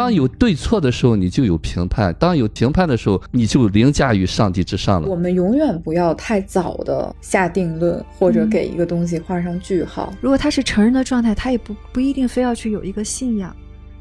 [0.00, 5.06] 当有对错的时候，你就有评判；当有评判的时候，你就凌驾于上帝之上了。
[5.06, 10.10] 我们永远不要太早的下定论，或者给一个东西画上句号。
[10.22, 13.54] 如果他是成人的状态，他也不不一定非要去有一个信仰。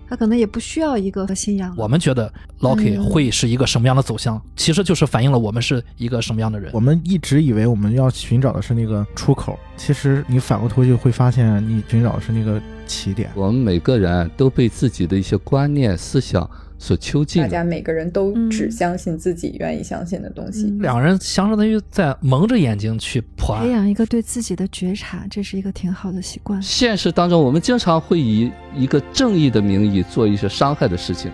[0.09, 1.73] 他可能也不需要一个信仰。
[1.77, 6.71] 我们觉得 Loki 会是一个什么样的走向，其实就是反映了我们是一个什么样的人。
[6.73, 13.29] 我们一直以为我们要寻找的是那个出口，其实你反过头去会发现，你寻找的是那个起点。
[13.35, 16.49] 我们每个人都被自己的一些观念、思想。
[16.81, 20.63] 所囚禁，大家每个人都只相信自己愿意相信的东西。
[20.79, 26.59] 两个人相当于在蒙着眼睛去破案，培养一个对自己的觉察，这是一个挺好的习惯。
[26.61, 31.29] 现实当中，我们经常会以一个正义的名义做一些伤害的事情。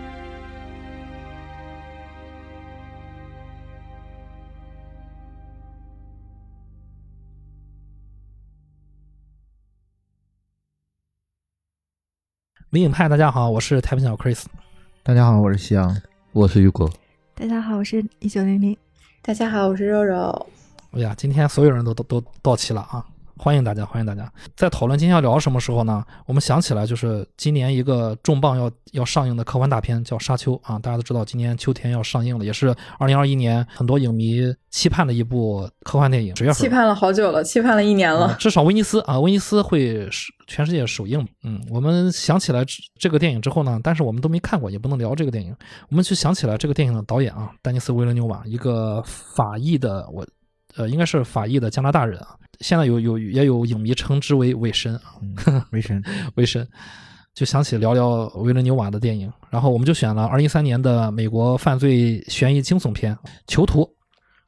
[12.70, 14.42] 灵隐派，大家好，我是太平小 Chris。
[15.06, 15.96] 大家好，我是夕阳，
[16.32, 16.90] 我是雨果。
[17.36, 18.76] 大家好，我是一九零零。
[19.22, 20.48] 大家好，我是肉肉。
[20.90, 23.06] 哎呀，今天所有人都都都到齐了啊！
[23.38, 24.32] 欢迎大家，欢迎大家。
[24.56, 26.02] 在讨论今天要聊什么时候呢？
[26.24, 36.34] 我们想起来，就是今年一个重磅要要上映的科幻大片叫《沙丘》啊，大家都知道，今年秋天要上映了，也是二零二一年很多影迷期盼的一部科幻电影。
[36.34, 38.34] 十月份期盼了好久了，期盼了一年了。
[38.38, 40.08] 至少威尼斯啊，威尼斯会
[40.46, 41.26] 全世界首映。
[41.44, 42.64] 嗯，我们想起来
[42.98, 45.54] 这个电影之后呢，但是我们都没看过，也不能聊这个电影。
[45.90, 50.26] 我们去想起来这个电影的导演啊，丹尼斯·维伦纽瓦，一个法裔的我。
[50.76, 55.16] 呃，应该是法裔的加拿大人啊，现在有有也有影迷称之为韦神啊，
[55.72, 56.02] 韦神
[56.36, 56.66] 韦神，
[57.34, 63.14] 就想起聊聊维伦纽瓦的电影，然后我们就选了二零一三年的美国犯罪悬疑惊悚片
[63.46, 63.82] 《囚徒》，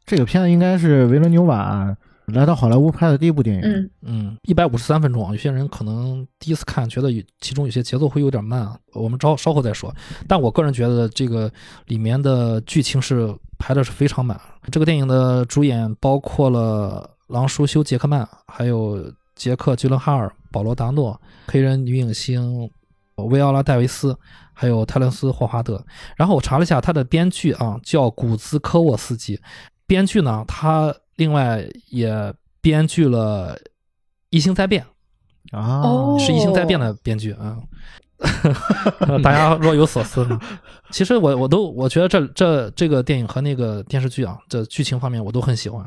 [0.06, 3.90] 这个片子应该是维伦纽瓦来到好莱坞拍的第一部电影，嗯。
[4.02, 9.94] 嗯，一百五十三分钟啊，有些人可能第一次看觉得其中有些节奏会有点慢啊，我们稍稍后再说，
[10.26, 11.50] 但我个人觉得这个
[11.86, 13.34] 里面的剧情是。
[13.58, 14.40] 排的是非常满。
[14.70, 22.70] 这个电影的主演包括了狼叔休·杰克曼，还有杰克·吉伦哈尔、保罗·达诺、黑人女影星
[23.16, 24.16] 维奥拉·戴维斯，
[24.54, 25.84] 还有泰伦斯·霍华德。
[26.16, 29.40] 然后我查了一下，他的编剧啊叫古兹科沃斯基。
[29.86, 33.56] 编剧呢，他另外也编剧了
[34.30, 34.84] 《异星灾变》
[35.56, 35.82] 啊，
[36.18, 37.56] 是《异星灾变》的编剧啊。
[39.22, 40.38] 大家若有所思呢？
[40.90, 45.84] 其实我我都我觉得这这这个电影和那个电视剧啊，这剧情方面我都很喜欢。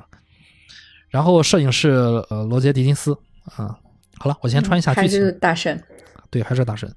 [1.10, 1.90] 然后摄影师
[2.30, 3.12] 呃罗杰·狄金斯
[3.58, 3.78] 啊，
[4.18, 5.20] 好了，我先穿一下剧情。
[5.20, 5.84] 还是大神，
[6.30, 6.90] 对，还是大神。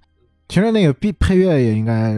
[0.49, 2.15] 其实那个配配乐也应该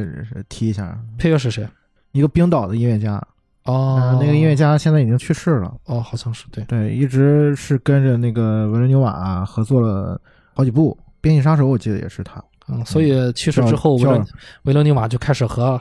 [0.49, 1.67] 提一下，配乐是谁？
[2.13, 3.23] 一个冰岛的音乐家
[3.65, 10.21] 哦，那个音乐家现在已经去世了哦，好像是对对，一直是跟着那个维伦纽瓦合作了
[10.53, 12.45] 好几部，《边境杀手》我记得也是他。
[12.69, 14.27] 嗯，所以去世之后，维伦
[14.65, 15.81] 维伦纽瓦就开始和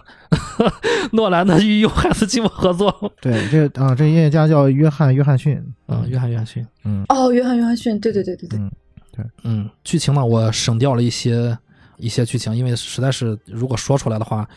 [1.13, 2.93] 诺兰的御用汉斯基姆合作。
[3.19, 5.59] 对，这啊，这音乐家叫约翰约翰逊。
[5.87, 6.65] 嗯，约翰约翰逊。
[6.83, 7.03] 嗯。
[7.09, 8.59] 哦，约翰约翰逊，对对对对对。
[8.59, 8.71] 嗯，
[9.11, 11.57] 对，嗯，剧情呢，我省掉了一些
[11.97, 14.47] 一些剧情，因为实在是如果说出来的话，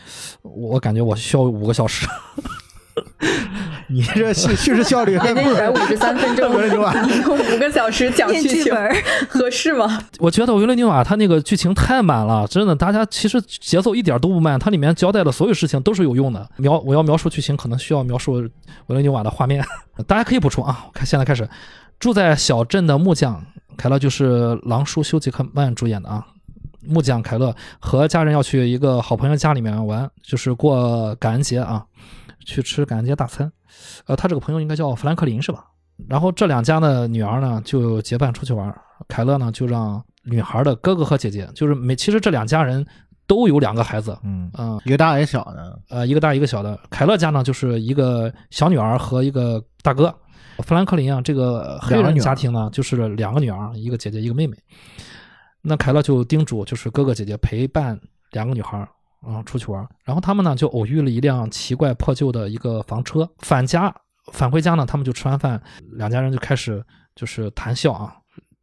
[0.43, 2.07] 我感觉我需要五个小时。
[3.91, 8.71] 你这叙叙事效率，人家一百五十三分钟， 五个小时讲剧情，
[9.27, 9.99] 合适吗？
[10.19, 16.47] 我觉得维伦纽瓦它那个剧情太满了，真的，大家其实节奏一点都不慢，它里面交代的所有事情都是有用的。
[16.57, 18.49] 描我要描述剧情，可能需要描述维
[18.89, 19.65] 伦纽瓦的画面，
[20.05, 20.85] 大家可以补充啊。
[20.93, 21.49] 看现在开始，
[21.99, 23.43] 住在小镇的木匠
[23.75, 26.23] 凯勒就是狼叔休杰克曼主演的啊。
[26.85, 31.83] 木匠凯勒和家人要去一个好朋友家里面玩，就是过感恩节啊。
[32.45, 33.51] 去吃感恩节大餐，
[34.05, 35.65] 呃，他这个朋友应该叫富兰克林是吧？
[36.07, 38.73] 然后这两家的女儿呢就结伴出去玩，
[39.07, 42.85] 凯勒呢就让女孩的哥哥和姐姐，就是每其实这两家人
[43.27, 46.79] 都有两个孩子，嗯嗯，一个大一个小的，呃，一个大一个小的。
[46.89, 50.13] 凯勒家呢就是一个小女儿和一个大哥，
[50.59, 54.55] 富兰克林啊这个黑人家庭呢就是两个女儿，一个姐姐一个妹妹。
[55.61, 57.99] 那凯勒就叮嘱就是哥哥姐姐陪伴
[58.31, 58.87] 两个女孩。
[59.21, 63.29] 啊，出去玩，然后他们呢就偶遇了一辆奇怪破旧的一个房车。
[63.39, 63.93] 返家
[64.31, 65.61] 返回家呢，他们就吃完饭，
[65.93, 66.83] 两家人就开始
[67.15, 68.15] 就是谈笑啊。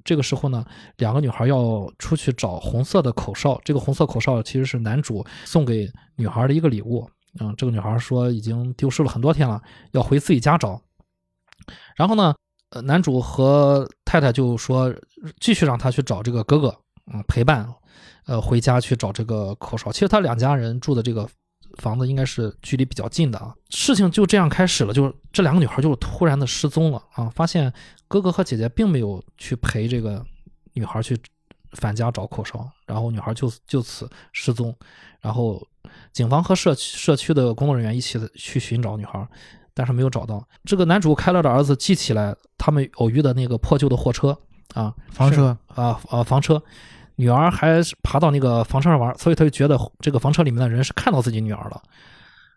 [0.03, 0.65] 这个时候呢，
[0.99, 3.61] 两个女孩要出去找红色的口哨。
[3.65, 7.09] 这个红色口哨其实是男主送给女孩的一个礼物。
[7.41, 9.61] 嗯，这个女孩说已经丢失了很多天了，
[9.91, 10.81] 要回自己家找。
[11.97, 12.35] 然后呢，
[12.71, 14.95] 呃，男主和太太就说
[15.41, 16.75] 继续让他去找这个哥哥，
[17.13, 17.69] 嗯，陪伴。
[18.27, 19.91] 呃，回家去找这个口哨。
[19.91, 21.29] 其实他两家人住的这个
[21.79, 23.55] 房子应该是距离比较近的啊。
[23.71, 27.31] 事情就这样开始了，就是这两个女孩就突然的失踪了啊。
[27.31, 27.73] 发现
[28.09, 30.25] 哥哥和姐姐并没有去陪这个
[30.73, 31.19] 女孩去
[31.73, 34.75] 返家找口哨，然后女孩就就此失踪。
[35.21, 35.65] 然后
[36.13, 39.27] 警方和社区社区的工作人员一起去寻找女孩，
[39.75, 40.47] 但是没有找到。
[40.65, 44.37] 这个男主开了的儿子记起来他们偶遇的那个破旧的货车
[44.75, 46.63] 啊，房车啊啊房车，
[47.17, 51.83] 女儿还爬到那个房车上玩，所以他就觉得这个房车里面的人是看到自己女儿了，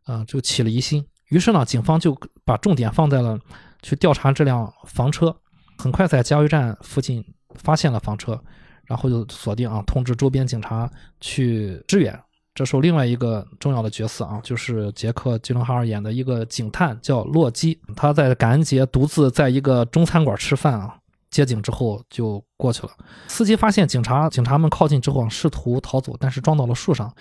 [0.05, 1.05] 啊，就起了疑心。
[1.29, 3.39] 于是呢，警方就把重点放在了
[3.81, 5.35] 去调查这辆房车。
[5.77, 7.23] 很快在加油站附近
[7.55, 8.37] 发现了房车，
[8.85, 10.91] 然后就锁定啊，通知周边警察
[11.21, 12.19] 去支援。
[12.53, 17.79] 这时候，另外一个重要的角色啊，就是杰克·吉伦哈尔演的一个警探，叫洛基。
[17.95, 20.97] 他在感恩节独自在一个中餐馆吃饭啊，
[21.29, 22.91] 接警之后就过去了。
[23.27, 27.13] 司机发现警察，警察们靠近之后试图逃走，但是撞到了树上，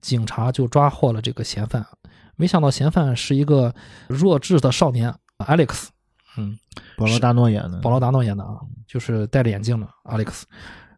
[0.00, 1.86] 警察就抓获了这个嫌犯。
[2.36, 3.74] 没想到嫌犯是一个
[4.08, 5.88] 弱智的少年 Alex。
[6.36, 6.56] 嗯，
[6.96, 10.42] 保罗达诺演的，保罗达诺演的啊，就是戴着眼镜的 Alex。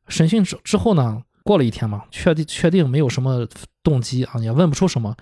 [0.09, 3.47] 审讯之之后呢，过了一天嘛，确定确定没有什么
[3.83, 5.17] 动机啊，也问不出什么，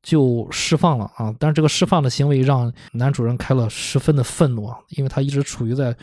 [0.00, 1.34] 就释放了啊。
[1.40, 5.94] 但是这个释放的行为让男主人开了十分的愤怒啊，因为他一直处于在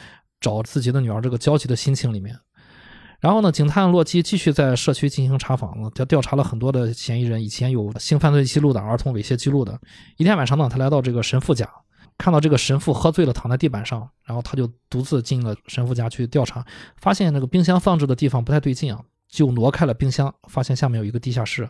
[0.46, 2.38] 找自己的女儿这个焦急的心情里面。
[3.20, 9.80] 然后呢，警探洛基继续在社区进行查访了，他调查了很多的嫌疑人，以前有性犯罪记录的、儿童猥亵记录的。
[10.18, 11.68] 一天晚上呢，他来到这个神父家。
[12.18, 16.66] 看到这个神父喝醉了躺在地板上，然后他就独自进了神父家去调查，
[16.96, 21.68] 发现那个冰箱放置的地方不太对劲啊，就挪开了冰箱，发现下面有一个地下室，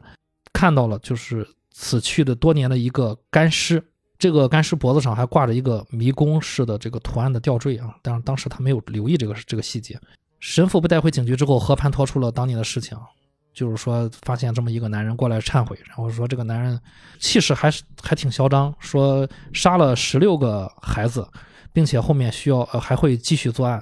[0.53, 3.83] 看到了就是死去的多年的一个干尸，
[4.17, 9.99] 这个干尸脖子上还挂着一个迷宫式的这个图案的吊坠啊，但是当时他没有留意这个这个细节。
[10.39, 12.97] 神父被带回警局之后，和盘托出了当年的事情。
[13.53, 16.77] 就是说，发现这么一个男人过来忏悔，然后说这个男人
[17.19, 21.25] 气势还是还挺嚣张，说杀了十六个孩子，
[21.71, 23.81] 并且后面需要呃还会继续作案，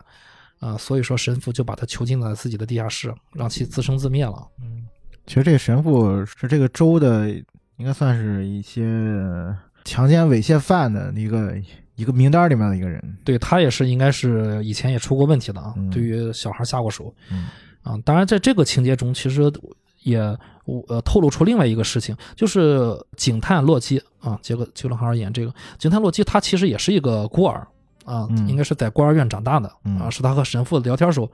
[0.59, 4.47] 啊，所以说神父就把他囚禁在自己的地下室，让其自生自灭了。
[4.61, 4.85] 嗯，
[5.25, 7.31] 其实这个神父是这个州的，
[7.77, 8.83] 应该算是一些
[9.83, 11.55] 强奸猥亵犯的一个
[11.95, 13.17] 一个名单里面的一个人。
[13.23, 17.13] 对他也是，应该是以前也出过问题的啊，对于小孩下过手。
[17.31, 17.47] 嗯。
[17.83, 19.51] 啊，当然，在这个情节中，其实
[20.03, 20.17] 也
[20.87, 27.67] 呃透露出另外一个事情，就是警探洛基啊，杰克·吉伦哈尔演这个警探洛基，他其实也是一个孤儿
[28.05, 29.69] 啊，应该是在孤儿院长大的
[29.99, 31.29] 啊，是他和神父聊天时候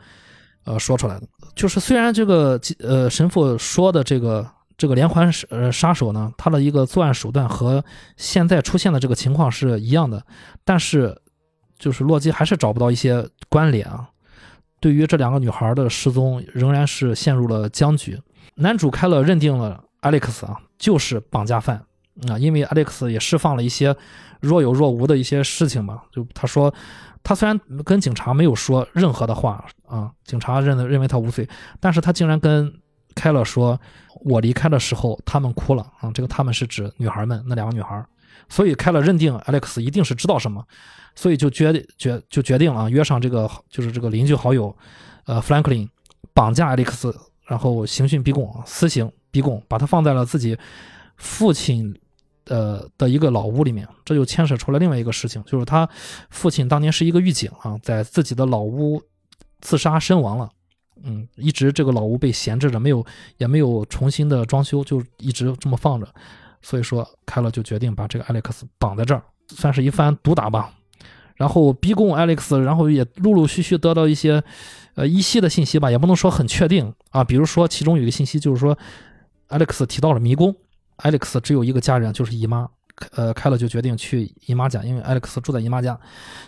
[0.64, 1.28] 呃说出来的。
[1.54, 4.50] 就是虽然这个呃神父说的这个
[4.80, 7.84] 这个连环杀呃杀手呢，他的一个作案手段和
[8.16, 10.26] 现在出现的这个情况是一样的，
[10.64, 11.22] 但是
[11.78, 14.10] 就是洛基还是找不到一些关联啊。
[14.80, 18.18] 对于这两个女孩的失踪，仍然是陷入了僵局。
[18.56, 21.84] 男主开了认定了 Alex 啊，就是绑架犯
[22.30, 23.94] 啊，因为 Alex 也释放了一些
[24.40, 26.04] 若有若无的一些事情嘛。
[26.10, 26.74] 就他说，
[27.22, 31.46] 他虽然跟警察没有说任何的话啊，警察认认为他无罪，
[31.82, 32.74] 但是他竟然跟
[33.16, 33.78] 开了说，
[34.26, 36.12] 我离开的时候他们哭了啊。
[36.14, 38.06] 这个他们是指女孩们那两个女孩，
[38.50, 40.64] 所以开了认定 Alex 一定是知道什么。
[41.16, 44.74] 所以就决决就决定了约上这个就是这个邻居好友，
[45.26, 45.90] 呃，弗兰克林
[46.34, 47.14] 绑架艾利克斯，
[47.46, 50.58] 然后刑讯逼供，私刑逼供，把他放在了自己
[51.18, 51.94] 父亲
[52.46, 53.86] 呃的一个老屋里面。
[54.06, 55.90] 这就牵扯出来另外一个事情，就是他
[56.30, 59.02] 父亲当年是一个狱警啊，在自己的老屋
[59.60, 60.50] 自杀身亡了。
[61.04, 63.06] 嗯，一直这个老屋被闲置着，没有
[63.38, 66.08] 也没有重新的装修，就一直这么放着。
[66.62, 70.74] 所以说，开了就决定把这个艾利克斯绑在这儿，算是一番毒打吧。
[71.36, 74.44] 然后逼供 Alex，然后也陆陆续续得到一些，
[74.96, 77.24] 呃依稀的信息吧，也不能说很确定啊。
[77.24, 78.78] 比如说，其中有一个信息就是说
[79.48, 80.54] ，Alex 提到了迷宫
[80.98, 82.68] ，Alex 只有一个家人，就是姨妈。
[83.12, 85.98] 呃，开了就决定去姨妈家，因为 Alex 住在姨妈家，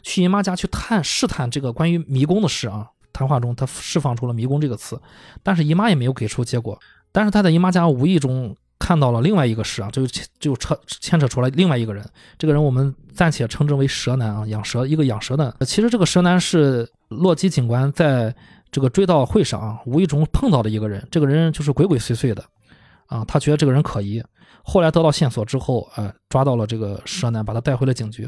[0.04, 2.90] 去姨妈家去探试探这个关于迷宫的事啊。
[3.14, 5.00] 谈话中，他释放出了迷宫这个词，
[5.44, 6.80] 但是姨妈也没有给出结果。
[7.12, 8.56] 但是他在姨妈家无意中。
[8.84, 10.08] 看到了另外一个事啊，就
[10.40, 12.04] 就扯牵扯出来另外一个人，
[12.40, 15.56] 这个人我们暂且称之为蛇男啊，养蛇一个养蛇的。
[15.68, 18.36] 其实这个蛇男是洛基警官在
[18.72, 22.44] 这个追悼会上啊无意中碰到的一个人，这个人就是鬼鬼祟祟的
[23.06, 24.20] 啊，他觉得这个人可疑，
[24.64, 28.28] 后来得到线索之后，呃，抓到了这个蛇男，把他带回了警局，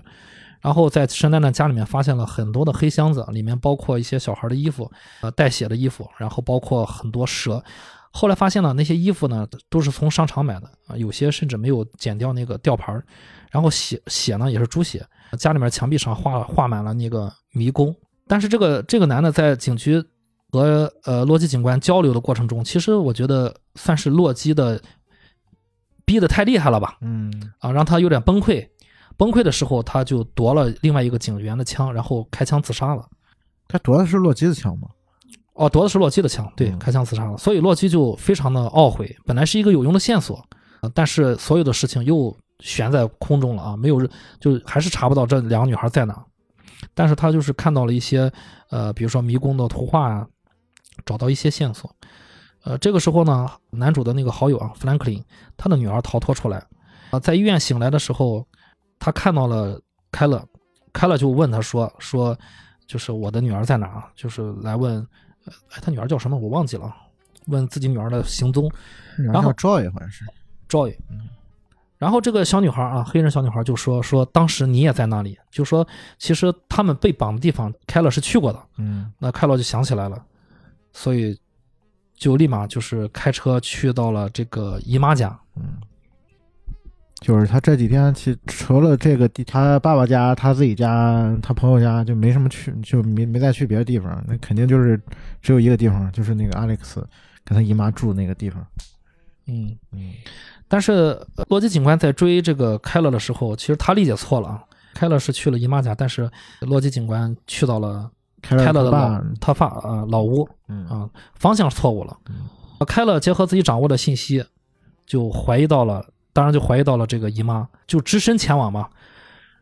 [0.64, 4.90] 然后在蛇男的家里面发现了很多的黑箱子，里面包括一些小孩的衣服，
[5.22, 7.62] 呃，带血的衣服，然后包括很多蛇。
[8.12, 12.98] 后来发现呢，那些衣服呢都是从商场买的啊，有些甚至没有剪掉那个吊牌
[13.52, 15.06] 然后血血呢也是猪血，
[15.38, 17.94] 家里面墙壁上画画满了那个迷宫。
[18.26, 20.02] 但是这个这个男的在警局
[20.52, 24.82] 和呃洛基警官交流的过程中，其实我觉得算是洛基的
[26.06, 28.66] 逼得太厉害了吧，嗯啊，让他有点崩溃。
[29.18, 33.06] 崩溃的时候，他就夺了另外一个警员的枪，然后开枪自杀了。
[33.68, 34.88] 他夺的是洛基的枪吗？
[35.54, 37.38] 哦，夺的是洛基的枪，对，开枪自杀了。
[37.38, 40.44] 所以洛基就非常的懊悔，本来是一个有用的线索，
[40.82, 46.24] 呃但是所有的事情又悬在空中了啊，没有人就还是查不到这两个女孩在哪。
[46.94, 48.32] 但是他就是看到了一些
[48.70, 50.28] 呃，比如说迷宫的图画啊，
[51.06, 51.90] 找到一些线索。
[52.64, 55.24] 呃，这个时候呢，男主的那个好友啊，弗兰克林，
[55.56, 56.66] 他的女儿逃脱出来，
[57.12, 58.46] 啊，在医院醒来的时候，
[59.04, 59.78] 他看到了
[60.14, 60.42] 凯勒，
[60.94, 62.38] 凯勒就问他说说，
[62.88, 64.04] 就是我的女儿在哪儿？
[64.16, 64.96] 就是来问，
[65.44, 66.38] 呃，哎，他女儿叫什么？
[66.38, 66.96] 我忘记了，
[67.48, 68.72] 问自己女儿的行踪。
[69.18, 70.24] 然后 Joy 好像是
[70.70, 70.96] Joy，
[71.98, 75.86] 然后这个小女孩啊，黑人小女孩就说说当时你也在那里，就说
[76.18, 78.60] 其实他们被绑的地方，凯勒是去过的。
[78.78, 80.24] 嗯那凯勒就想起来了，
[80.94, 81.38] 所以
[82.16, 85.38] 就立马就是开车去到了这个姨妈家。
[85.58, 85.82] 嗯，
[87.24, 94.22] 就是他这几天去除了这个地，他爸爸家、他自己家、他朋友家就没什么去，就没没再去别的地方。
[94.28, 95.02] 那肯定就是
[95.42, 97.02] 只有一个地方，就是那个 Alex
[97.46, 98.62] 跟他姨妈住那个地方。
[99.48, 100.12] 嗯，嗯
[100.68, 100.92] 但是
[101.38, 104.64] 呃罗辑警官在追这个凯勒的时候，其实他理解错了啊。
[104.94, 108.12] 凯勒是去了姨妈家，但是洛基警官去到了
[108.42, 112.18] 凯凯勒的勒爸老他爸啊老屋嗯啊，方向错误了。
[112.86, 114.44] 凯勒结合自己掌握的信息，
[115.06, 118.90] 就怀疑到了，当然就怀疑到了这个姨妈，就只身前往嘛，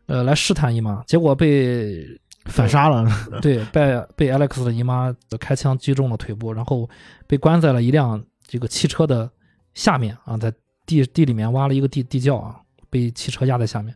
[0.06, 2.04] 呃，来试探姨妈，结果被
[2.46, 3.06] 反杀了。
[3.40, 6.88] 对被被 Alex 的姨妈开枪击中了腿部，然后
[7.26, 9.30] 被关在了一辆这个汽车的
[9.74, 10.52] 下面啊，在
[10.86, 12.58] 地地里面挖了一个地地窖啊，
[12.90, 13.94] 被汽车压在下面。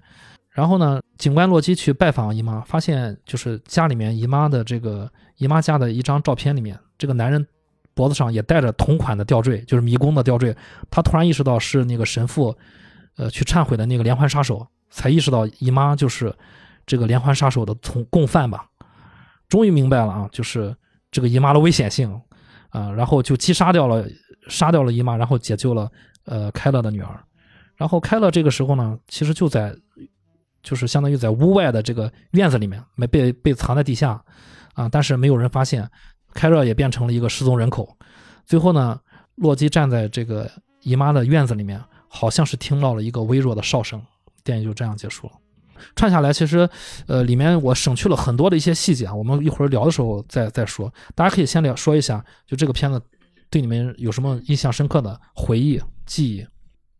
[0.50, 7.46] 然后呢，警官洛基去拜访姨妈，发现就是家里面姨妈的这个姨妈家的一张照片里面，这个男人
[7.96, 10.54] 脖子上也戴着同款的吊坠，就是迷宫的吊坠。
[10.90, 12.54] 他突然意识到是那个神父，
[13.16, 16.32] 呃，去忏悔的那个连环杀手，才意识到姨妈就是
[16.84, 18.66] 这个连环杀手的从共犯吧。
[19.48, 20.76] 终于明白了啊，就是
[21.10, 22.12] 这个姨妈的危险性
[22.68, 24.06] 啊、然后就击杀掉了
[24.48, 25.90] 杀掉了姨妈，然后解救了
[26.26, 27.18] 呃开勒的女儿。
[27.76, 29.74] 然后开勒这个时候呢，其实就在
[30.62, 34.22] 就是相当于在屋外的这个院子里面，没被被藏在地下
[34.74, 35.88] 啊，但是没有人发现，
[36.36, 37.96] 开勒也变成了一个失踪人口。
[38.44, 39.00] 最后呢，
[39.36, 40.48] 洛基站在这个
[40.82, 44.00] 姨妈的院子里面，好像是听到了一个微弱的哨声，
[44.44, 45.32] 电影就这样结束了。
[45.94, 46.68] 串下来，其实，
[47.06, 50.92] 呃，里面我省去了很多的一些细节啊，我们一会儿聊的时候再再说。
[51.14, 53.00] 大家可以先聊说一下，就这个片子
[53.50, 56.46] 对你们有什么印象深刻的回忆、记忆？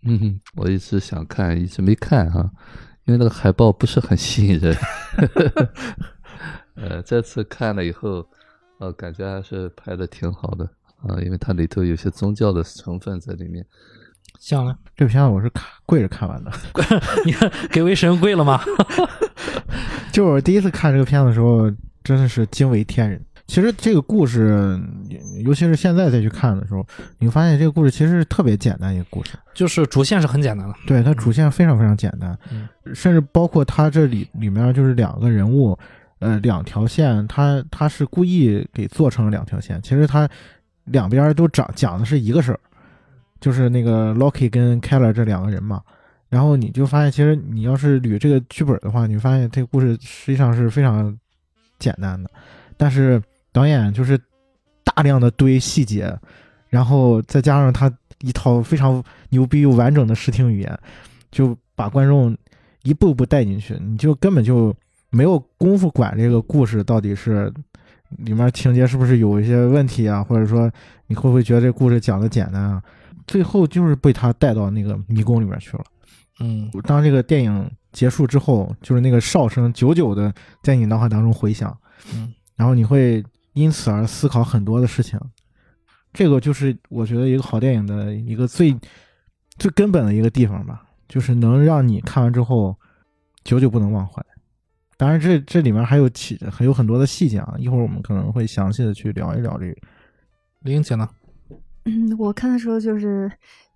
[0.02, 2.50] 嗯哼，我一直想看，一直没看啊、
[3.07, 4.76] 因为那个海报不是很吸引人。
[6.76, 8.28] 呃，这次看了以后，
[8.78, 10.68] 呃，感觉还是拍的挺好的
[11.06, 13.64] 啊、因为它里头有些宗教的成分在里面。
[14.40, 14.76] 像了？
[14.97, 16.50] 这片子我是看跪着看完的，
[17.25, 18.61] 你看给为神跪了吗？
[20.12, 21.71] 就是我第一次看这个片子的时候，
[22.02, 23.23] 真的是惊为天人。
[23.47, 24.76] 其实这个故事，
[25.45, 26.85] 尤其是现在再去看的时候，
[27.18, 29.38] 你会发现这个故事其实是特别简单一个故事。
[29.54, 35.78] 就是主线是很简单的，对，它主线非常非常简单，嗯甚至包括它这里里面就是两个人物，
[36.19, 39.81] 呃，两条线，它它是故意给做成了两条线。
[39.83, 40.29] 其实它
[40.85, 42.61] 两边都讲讲的是一个事儿，
[43.41, 45.83] 就是那个 Loki 跟 Keller 这两个人嘛。
[46.29, 51.17] 然后你就发现，其实你要是捋这个剧本的话，你发现这个故事实际上是非常
[51.79, 52.29] 简单的，
[52.77, 54.19] 但是导演就是
[54.83, 56.13] 大量的堆细节，
[56.69, 57.93] 然后再加上他
[58.23, 60.79] 一套非常牛逼又完整的视听语言，
[61.31, 62.37] 就把观众
[62.83, 64.75] 一步步带进去，你就根本就
[65.11, 67.53] 没有功夫管这个故事到底是
[68.19, 70.71] 里面情节是不是有一些问题啊，或者说
[71.07, 72.83] 你会不会觉得这故事讲的简单啊？
[73.27, 75.85] 最后就是被他带到那个迷宫里面去了。
[76.39, 80.33] 嗯当这个电影结束之后，就是那个哨声久久的
[80.63, 81.77] 在你脑海当中回响，
[82.15, 85.19] 嗯，然后你会因此而思考很多的事情。
[86.13, 88.77] 这个就是我觉得一个好电影的一个最
[89.59, 92.77] 最根本的一个地方吧，就是能让你看完之后
[93.45, 94.23] 久久不能忘怀。
[94.97, 99.76] 当然这，这里面还有其还有很多的细节啊，一会儿我们可能会详细的去聊一聊这个。
[100.61, 101.09] 林姐呢？
[101.85, 103.31] 嗯，我看的时候就是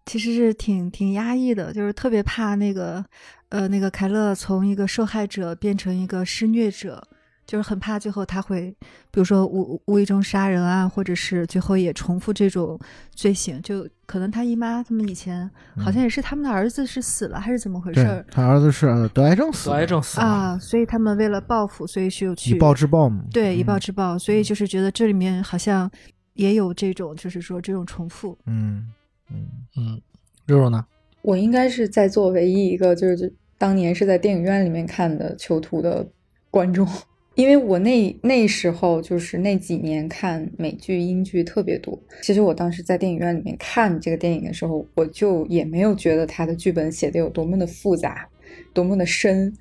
[0.07, 3.05] 其实是挺挺压抑的，就是特别怕那个
[3.51, 7.07] 呃那个凯勒从一个受害者变成一个施虐者，
[7.51, 8.71] 就是很怕最后他会
[9.11, 12.79] 比如说无无意中杀人啊，或者是最后也重复这种
[13.11, 13.61] 罪行。
[13.61, 20.59] 就可能他姨妈他们以前好像也是他们的儿子是死了、还是怎么回事他儿子是呃得癌症死得的，癌症死了，啊？
[20.61, 23.25] 所以他们为了报复，所以就去以暴制暴嘛。
[23.33, 25.91] 对以暴嗯制暴，所以就是觉得这里面好像
[26.35, 28.39] 也有这种就是说这种重复。
[28.47, 28.93] 嗯
[29.29, 30.01] 嗯嗯，
[30.47, 30.87] 肉肉呢？
[31.23, 36.09] 我应该是在座唯一一个就是当年是在电影院里面看的《囚徒》的
[36.49, 36.87] 观众。
[37.35, 41.99] 因为我那那时候就是那几年看美剧、英剧特别多。
[42.23, 48.29] 其实我当时在电影院里面看这个电影的时候，我就也没有觉得他的剧本写的有多么的复杂、
[48.75, 49.53] 多么的深。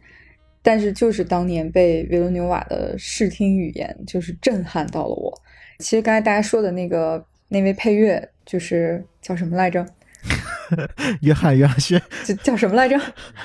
[0.61, 5.33] 但是就是当年被维罗纽瓦的视听语言就是震撼到了我。
[5.79, 9.85] 其实刚才大家说的那个那位配乐就是叫什么来着？
[11.21, 12.97] 约翰·约翰逊， 叫叫什么来着？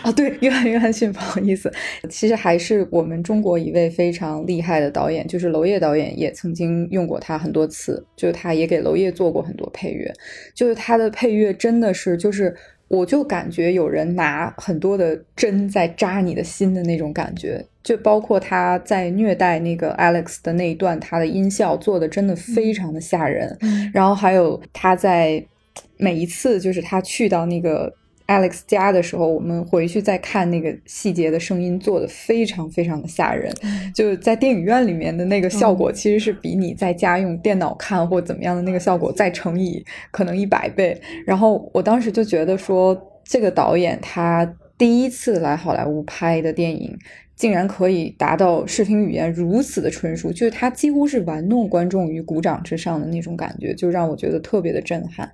[0.03, 1.73] 哦，对，约翰·约翰逊，不好意思，
[2.09, 10.13] 其实还是我们中国一位非常厉害的导演，就是娄烨导演，也曾经用过他很多次，就是他也给娄烨做过很多配乐，
[10.55, 12.55] 就是他的配乐真的是，就是
[12.89, 23.59] 我就感觉有人拿很多的针在扎你的心的那种感觉，就包括他在虐待那个 Alex 的那一段，他的音效做的真的非常的吓人，
[23.93, 25.45] 然后还有他在。
[26.05, 27.91] 每一次就是他去到那个
[28.27, 33.53] Alex 家的时候，我们回去再看那个细节的声音做的非常非常的吓人，
[33.95, 41.01] 就是在电影院里面的那个效果，其实是比你在家用电脑看或怎么样的那个效果再乘以可能一百倍。
[41.27, 42.95] 然后我当时就觉得说，
[43.25, 46.97] 这个导演他第一次来好莱坞拍的电影，
[47.37, 55.31] 竟然可以达到视听语言如此的纯熟，就是他几乎是玩弄观众于鼓掌之上的那种感觉，就让我觉得特别的震撼。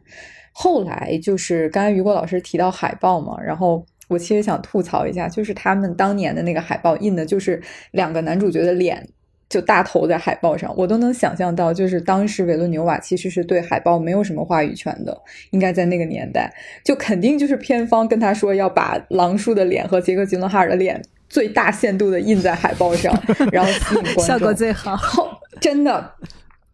[0.52, 9.08] 后来就是刚才于果老师提到海报嘛，然后我其实想吐槽一下，就是他们当年的那个海报印的就是两个男主角的脸，
[9.48, 15.16] 就大头在海报上，我都能想象到，就是当时维伦纽瓦其实是对海报没有什么话语权的，
[15.50, 16.52] 应该在那个年代，
[16.84, 23.16] 就肯定就是片方跟他说要把狼叔的脸和杰克·吉伦哈尔的脸最大限度的印在海报上，
[23.52, 24.98] 然后吸引观众， 效果最好，
[25.60, 26.12] 真的。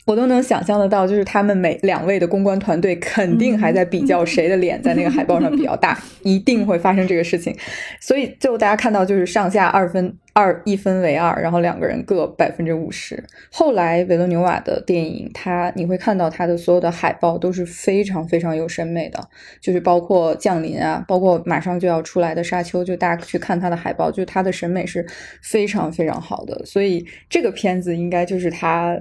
[0.06, 7.54] 我都能想象得到，就是他们每两位的公关团队肯定还在比较谁的脸在那个海报上比较大， 一定会发生这个事情。
[8.00, 13.20] 所以最后大家看到就是上下二分二一分为二，然后两个人各百分之五十。
[13.50, 19.18] 后来维罗纽瓦的电影，他你会看到他的所有的海报都是非常非常有审美的，
[19.60, 25.04] 就是包括降临啊，包括马上就要出来的沙丘，就大家去看他的海报，就他的审美是
[25.42, 26.64] 非常非常好的。
[26.64, 28.96] 所以这个片子应该就是他。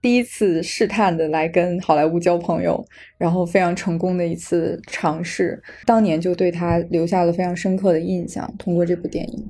[0.00, 2.84] 第一次试探的来跟好莱坞交朋友，
[3.18, 8.52] 然后非常成功的一次尝试，当年就对他留下了非常深刻的印象。
[8.58, 9.48] 通过这部电影，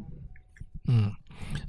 [0.89, 1.11] 嗯，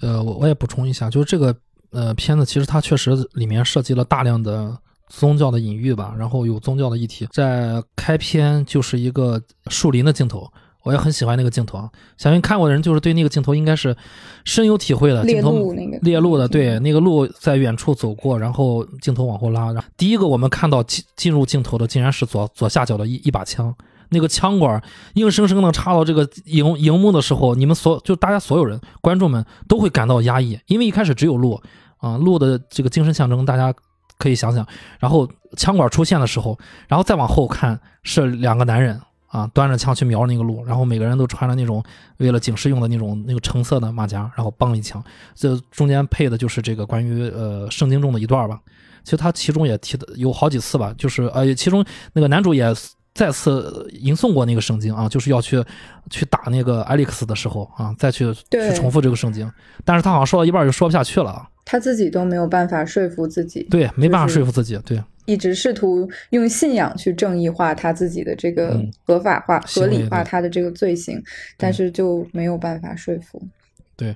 [0.02, 1.56] 呃，我我也补充一下，就是这个
[1.91, 4.78] 呃片子其实它确实里面涉及了大量的
[5.10, 10.52] 宗教的隐喻吧，然后有宗教的议题，在开篇就是一个树林的镜头。
[10.84, 13.96] 我也很喜欢那个镜头啊，相信看过的人就是对那个镜头应该是
[14.43, 15.26] 深有体会的。
[15.26, 23.74] 镜头猎鹿的，对那个鹿在远处走过，然后镜头往后拉，然后第一个我们看到进进入镜头的竟然是左左下角的一一把枪，
[24.10, 31.62] 那个枪管硬生生的插到这个荧荧幕的时候，你们所就大家所有人观众们都会感到压抑，因为一开始只有鹿
[31.98, 33.74] 啊，鹿的这个精神象征大家
[34.17, 34.67] 可以想想，
[35.00, 39.00] 然后枪管出现的时候，然后再往后看是两个男人。
[39.34, 41.84] 啊，端着枪去瞄那个路，然后每个人都穿着那种
[42.17, 45.04] 为了警示用的那种那个橙色的马甲，然后梆一枪。
[45.34, 48.60] 这中间配的就是这个关于呃圣经中的一段吧。
[49.04, 52.72] 其实他其中也提的有好几次吧，就是呃其中那个男主也
[53.15, 55.63] 再次吟诵过那个圣经啊，就是要去
[56.12, 59.52] 去打那个艾利克斯的时候啊，再去去重复这个圣经。
[59.84, 65.04] 但是他好像说到一半就说不下去了，他自己都没有办法说服自己，对，没办法说服自己，对。
[65.25, 71.21] 一直试图用信仰去正义化他自己的这个合法化、合理化他的这个罪行，
[71.57, 73.41] 但是就没有办法说服。
[73.95, 74.07] 对，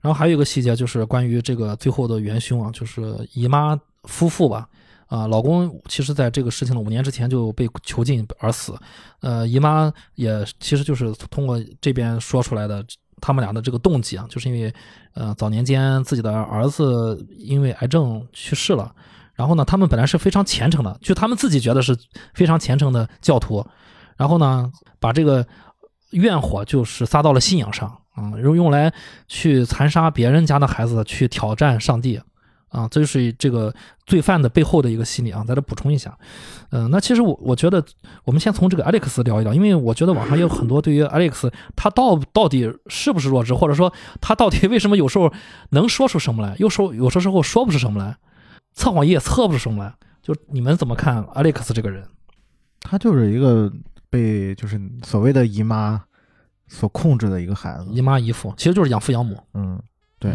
[0.00, 4.68] 然后还有一个细节就是关于这个最后的元凶啊，就是姨妈夫妇吧。
[5.08, 8.74] 啊，老公其实在这个事情的五年之前就被囚禁而死。
[9.20, 12.84] 呃，姨妈也其实就是通过这边说出来的
[13.20, 14.74] 他们俩的这个动机啊，就是因为
[15.14, 18.92] 呃早年间自己的儿子因为癌症去世了。
[19.36, 21.96] 然后呢，他们本来是非常虔诚的，就他们自己觉得是
[22.34, 23.64] 非常虔诚的教徒。
[24.16, 25.46] 然后呢，把这个
[26.12, 28.90] 怨火就是撒到了信仰上啊，用用来
[29.28, 32.18] 去残杀别人家的孩子，去挑战上帝
[32.70, 33.74] 啊，这就是这个
[34.06, 35.44] 罪犯的背后的一个心理啊。
[35.46, 36.16] 在这补充一下，
[36.70, 37.84] 嗯，那其实我我觉得，
[38.24, 45.30] 我们先从这个 Alex 聊一聊，因为我觉得网上有很多对于 Alex 他到到底是不是弱智，或者说他到底为什么有时候
[45.70, 48.16] 能说出什么来，有时候有时候说不出什么来。
[48.76, 52.06] 测谎仪也测不出什么来，就你们怎么看 Alex 这个人？
[52.80, 53.72] 他就是一个
[54.08, 56.00] 被就是所谓的姨妈
[56.68, 59.42] 所控制的一个孩子，姨妈姨父其实就是养父养母。
[59.54, 59.82] 嗯，
[60.20, 60.30] 对，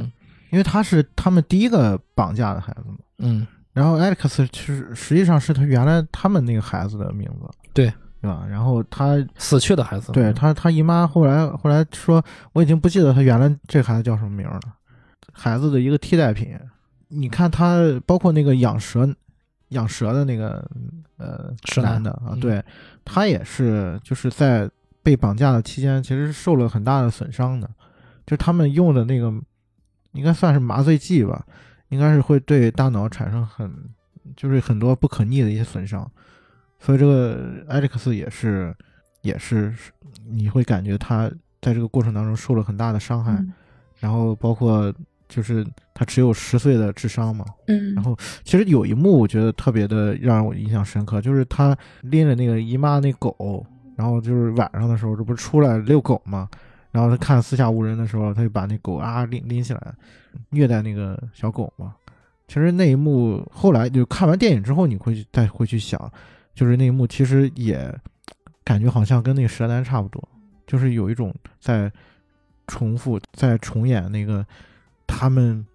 [0.49, 2.97] 因为他是他们第一个绑架的孩子嘛。
[3.19, 7.49] 嗯，然后 Alex 其实实际上是他原来他们那个孩子的名字。
[7.73, 8.45] 对，对吧？
[8.49, 10.11] 然后他死去的孩子。
[10.11, 12.21] 对他，他姨妈后来后来说，
[12.53, 14.59] 我已经不记得他原来这孩子叫什么名了。
[15.31, 16.57] 孩子的一个替代品。
[17.13, 19.13] 你看他包括那个养蛇，
[19.69, 20.65] 养蛇的那个
[21.17, 22.63] 呃是男的啊，对
[23.03, 24.69] 他也是就是在
[25.03, 27.69] 被绑架的期间，其实是受了很大的损伤的。
[28.25, 29.29] 就他们用的那个
[30.13, 31.45] 应该算是麻醉剂吧，
[31.89, 33.69] 应该是会对大脑产生很
[34.37, 36.09] 就是很多不可逆的一些损伤。
[36.79, 38.73] 所以这个艾利克斯也是
[39.21, 39.75] 也是
[40.25, 41.29] 你会感觉他
[41.61, 43.43] 在这个过程当中受了很大的伤害，
[43.99, 44.93] 然后包括。
[45.31, 48.13] 就是他只有十岁的智商嘛，嗯，然后
[48.43, 53.65] 其实有一幕我觉得特别的让我印象深刻，就是他拎着那个姨妈那狗，
[53.95, 56.49] 然后就是晚上的时候，这不是出来遛狗嘛，
[56.91, 59.95] 然后他看四下无人的时候，他就把那狗啊拎拎起来，
[60.49, 61.95] 虐待那个小狗嘛。
[62.49, 66.11] 其实那一幕后来就看完电影之后，你会再会去想，
[66.53, 67.89] 就是那一幕其实也
[68.65, 70.21] 感觉好像跟那个蛇男差不多，
[70.67, 71.89] 就是有一种在
[72.67, 74.45] 重复、在重演那个。
[75.11, 75.65] 他们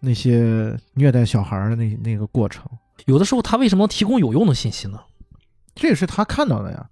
[0.00, 2.64] 那些虐待小孩的那那个过程，
[3.04, 4.98] 有的时候他为什么提供有用的信息呢？
[5.74, 6.88] 这也是他看到的呀。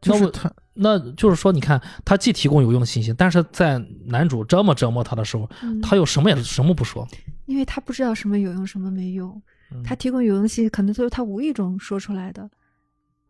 [0.00, 5.50] 就是他，那就是说，你看，他既提供有用的信息，但是在男主这么折磨他的时候，
[5.82, 7.06] 他又什么也什么不说，
[7.46, 9.42] 因为他不知道什么有用，什么没用。
[9.84, 12.48] 他提供有用信息，可能都是他无意中说出来的。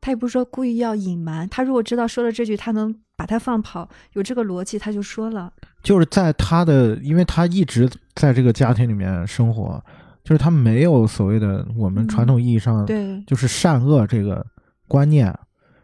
[0.00, 5.52] 他也不是说故意要隐瞒，他如果知道说了这句，他能把他放跑，有这个逻辑，他就说了。
[5.82, 9.82] 就是在他的，因为他一直在这个家庭里面生活，
[10.24, 14.44] 就是他没有所谓的我们传统意义上对，就是善恶这个
[14.86, 15.34] 观念，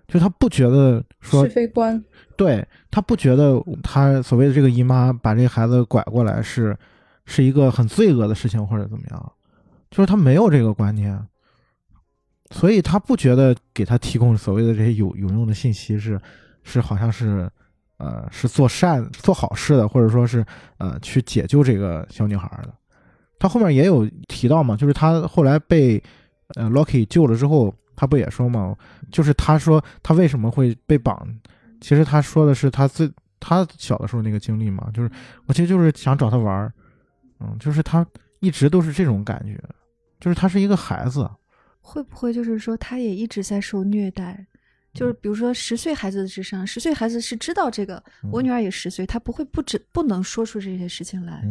[0.07, 2.03] 就他不觉得说是非观，
[2.37, 6.77] 对他不觉得他所谓的这个姨妈把这个孩子拐过来是
[7.27, 9.33] 是一个很罪恶的事情或者怎么样，
[9.90, 11.20] 就是他没有这个观念。
[12.55, 16.21] 所以他不觉得给他提供所谓的这些有有用的信息是，
[16.62, 17.51] 是好像是，
[17.97, 20.47] 呃，是做善做好事的，或者说是
[20.79, 22.73] 呃去解救这个小女孩的。
[23.40, 26.01] 他后面也有提到嘛，就是他后来被
[26.55, 28.77] 呃 Loki 救了之后，他不也说嘛，
[29.11, 31.27] 就是他说他为什么会被绑，
[31.81, 35.11] 其实他说的是他自他小的时候那个经历嘛，就是
[35.47, 36.73] 我其实就是想找他玩儿，
[37.40, 38.07] 嗯，就是他
[38.38, 39.61] 一直都是这种感觉，
[40.21, 41.29] 就是他是一个孩子。
[41.87, 44.44] 会不会就是说，他也一直在受虐待？
[44.94, 48.03] 就是比如说，十岁孩子的智商，十岁孩子是知道这个。
[48.33, 51.44] 我女儿也十岁，她不会不知不能说出这些事情来。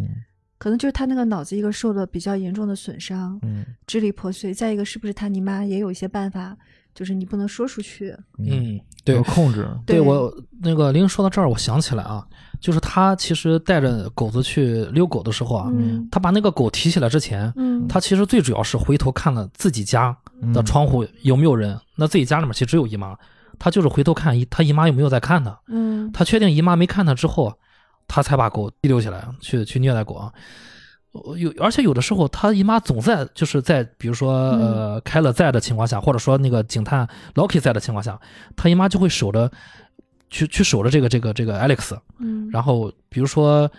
[0.58, 3.39] 可能就是他那个脑子一个受了比较严重的损伤，
[3.86, 4.54] 支离破碎。
[4.54, 6.58] 再一个，是不是他你妈也有一些办法，
[6.96, 8.15] 就是你不能说出去？
[8.39, 9.67] 嗯，对，控制。
[9.86, 12.26] 对我那个玲说到这儿，我想起来啊。
[12.62, 15.69] 就是他其实带着狗子去遛狗的时候啊，
[16.10, 17.54] 他把那个狗提起来之前，
[17.89, 20.17] 他其实最主要是回头看了自己家
[20.54, 21.80] 的窗户有没有人。
[21.96, 23.17] 那自己家里面其实只有姨妈，
[23.60, 25.60] 他就是回头看姨他姨妈有没有在看他。
[25.67, 27.54] 嗯，他确定姨妈没看他之后，
[28.08, 30.32] 他才把狗提溜起来去去虐待狗啊。
[31.38, 38.19] 有而且有的时候他姨妈总在就是在比如说呃开了在的情况下，或者说那个警探 Loki 在的情况下，
[38.56, 39.52] 他姨妈就会守着。
[40.30, 43.72] 去去守着这个这个这个 Alex，嗯，然后比如说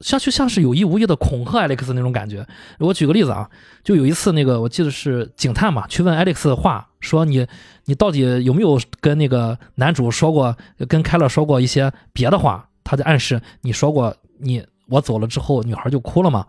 [0.00, 2.46] 像就像是有意无意的恐吓 Alex 那种感觉。
[2.78, 3.50] 我举个例子啊，
[3.82, 7.46] 就有一次那个我记得是警探嘛，去问 Alex 的话，说你
[7.86, 10.56] 你到底有没有跟那个男主说过，
[10.88, 12.68] 跟凯勒说过一些别的话？
[12.84, 16.46] 他在暗示你说过你我走了之后女孩就哭了嘛？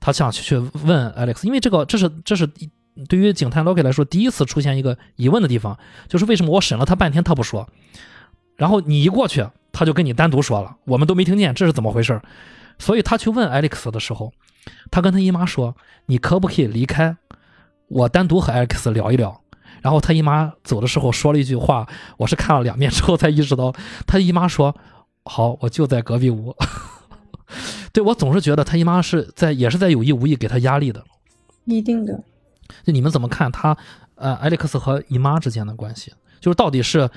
[0.00, 2.46] 他想去去问 Alex，因为这个这是这是
[3.08, 7.68] 对于警探 Loki 来说第一次出现一个疑问的地方，就是为什么我审了他半天他不说？
[8.56, 12.20] 然后你一过去，他就跟你单独说了，我们都没听见，这是怎么回事？
[12.80, 14.32] 所以他去问 Alex 的时候，
[14.90, 17.16] 他跟他姨妈说：“你可不可以离开，
[17.86, 19.40] 我单独和 Alex 聊一聊。”
[19.82, 23.72] 然后他姨妈走的时候说了一句话，我是看了两遍之后才意识到，
[24.06, 24.74] 他姨妈说
[25.24, 26.56] ：“好，我就在隔壁屋。
[27.92, 31.04] ”对我总是觉得他姨妈是在也是在有意无意给他压力的，
[31.66, 32.20] 一定的。
[32.84, 33.76] 就你们怎么看他
[34.14, 36.12] 呃 Alex 和姨妈之间的关系？
[36.40, 37.08] 就是到底是？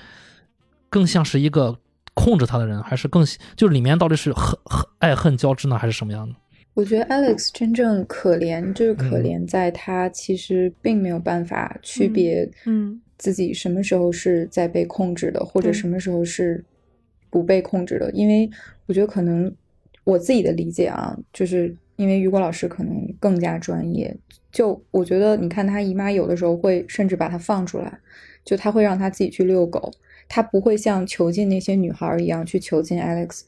[0.90, 1.76] 更像是一个
[2.14, 6.36] 控制他的人，还是更就是里面到底是恨恨爱恨交织呢，还是什么样的？
[6.76, 16.66] 我觉得 Alex 真正可怜就是可怜在他其实并没有办法区别，嗯，自己什么时候是在被控制的，或者什么时候是
[17.30, 18.10] 不被控制的。
[18.12, 18.50] 因为
[18.88, 19.54] 我觉得可能
[20.04, 24.16] 我自己的理解啊，就是因为雨果老师可能更加专业。
[24.52, 28.00] 就我觉得，你看他姨妈有的时候会甚至把他放出来，
[28.44, 29.92] 就他会让他自己去遛狗。
[30.34, 33.42] 他不会像囚禁那些女孩一样去囚禁 Alex，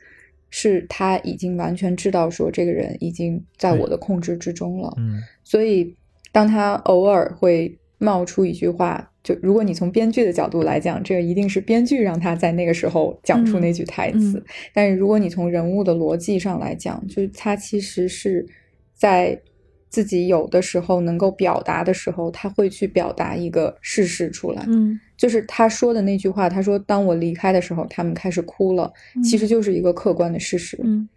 [0.51, 4.93] 是他已经完全知道说这个人已经在我的控制之中了。
[4.97, 5.95] 嗯，所以
[6.31, 14.45] 当他偶尔会冒出一句话，就如果你从编剧的角度来讲，这个一定是编剧让他在那个时候讲出那句台词。
[14.71, 18.45] 但是如果你从人物的逻辑上来讲，就是他其实是
[18.93, 19.41] 在
[19.89, 24.63] 自己有的时候能够表达的时候，他会去表达一个事实出来。
[24.67, 28.91] 嗯，就是他说的那句话，他说：“当我离开的时候，他们开始哭了。”
[29.23, 30.79] 其实就是一个客观的事实。
[30.83, 31.07] 嗯，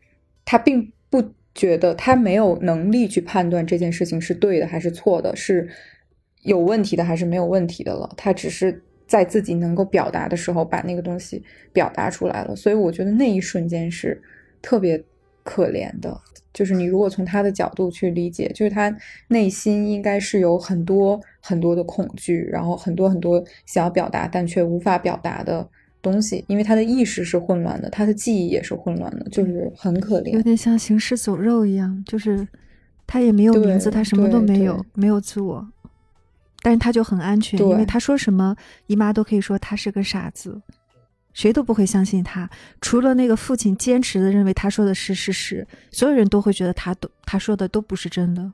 [0.44, 1.22] 他并不。
[1.54, 5.68] 觉得他没有能力去判断这件事情是对的还是错的，是
[6.42, 8.08] 有问题的还是没有问题的了。
[8.16, 12.54] 他只是在自己能够表达的时候把那个东西表达出来了。
[12.54, 14.22] 所以我觉得那一瞬间是
[14.62, 15.02] 特别
[15.42, 16.20] 可怜的。
[16.52, 18.94] 就是你如果从他的角度去理解，就是他
[19.28, 25.68] 内心应该是有很多很多的恐惧，然后很多很多想要表达但却无法表达的。
[26.00, 32.46] 东西，因为他的意识是混乱的，他的记忆也是混乱的，就是很可怜，有点像行尸走肉一样，就是
[33.04, 35.68] 他也没有名字，他什么都没有，没有自我，
[36.62, 38.54] 但是他就很安全，因为他说什么，
[38.86, 40.62] 姨妈都可以说他是个傻子，
[41.38, 48.52] 谁都不会相信他，除了那个父亲坚持的认为他说的是事实，所有人都会觉得他都他说的都不是真的。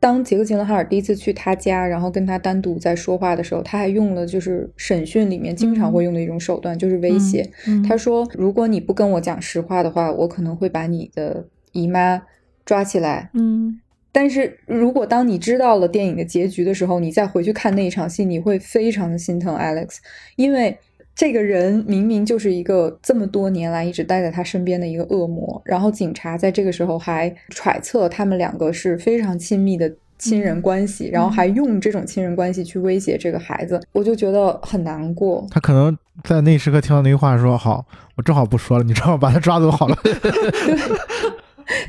[0.00, 7.46] 当杰克·吉伦哈尔第一次去他家，然后跟他单独在说话的时候，他还用了就是审讯里面经常会用的一种手段，就是威胁。
[7.86, 12.22] 他说：“如果你不跟我讲实话的话，我可能会把你的姨妈
[12.64, 13.78] 抓起来。”嗯，
[14.10, 19.98] 但是如果当你知道了电影的结局的时候，你再回去看那一场戏，你会非常的心疼 Alex，
[20.36, 20.78] 因为。
[21.16, 35.46] 这个人明明就是一个这么多年来一直待在他身边的一个恶魔，然后警察在这个时候还揣测他们两个是非常亲密的亲人关系，然后还用这种亲人关系去威胁这个孩子，我就觉得很难过。
[35.52, 40.12] 他可能在那时刻听到那句话，说：“好，我正好不说了，你正好把他抓走好了。”对，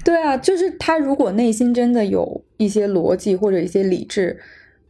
[0.04, 4.40] 对啊，就是他如果内心真的有一些逻辑或者一些理智，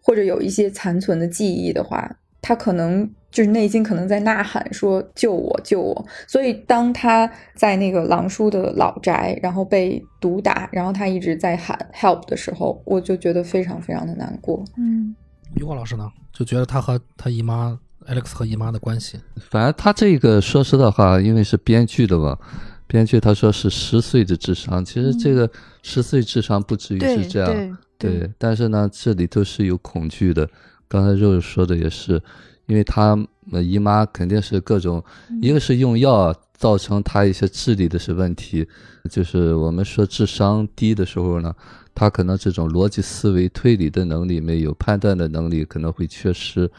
[0.02, 3.10] 或者有一些残存的记忆的话，他可能。
[3.36, 14.63] 就是内心可能在呐喊说救我救我，所以当他在那个狼叔的老宅，然后被毒打，然后他一直在喊 help 的时候，我就觉得非常非常的难过。
[14.78, 15.13] 嗯，
[15.58, 19.19] 于果老师呢，就觉得他和他姨妈 Alex 和姨妈的关系，
[19.52, 22.38] 反正他这个说实的话，因为是编剧的嘛，
[22.88, 25.52] 编剧他说是十岁的智商，其实这个
[25.84, 30.50] 十岁智商不至于是这样，对，但是呢，这里头是有恐惧的，
[30.88, 32.24] 刚才肉肉说的也是。
[32.65, 33.17] 因为他
[33.63, 35.04] 姨妈肯定是各种，
[35.41, 38.67] 一个是用药造成他一些智力的是问题，
[39.10, 41.54] 就是我们说智商低的时候呢，
[41.93, 46.69] 他可能这种逻辑思维、推理的能力没有，判断的能力可能会缺失，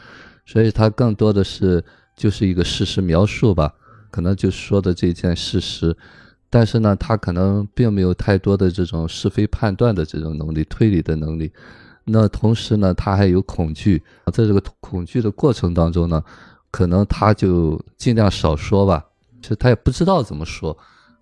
[0.45, 1.83] 所以他更多的是
[2.15, 3.73] 就是一个事实描述吧，
[4.11, 5.95] 可能就说的这件事实，
[6.49, 11.51] 但是呢，他可能并没有太多的这种是非判断的这种能力、推理的能力。
[12.09, 16.23] 那同时呢，他还有恐惧，在这个恐惧的过程当中呢，
[16.71, 19.05] 可能他就尽量少说吧。
[19.41, 20.75] 就他也不知道怎么说，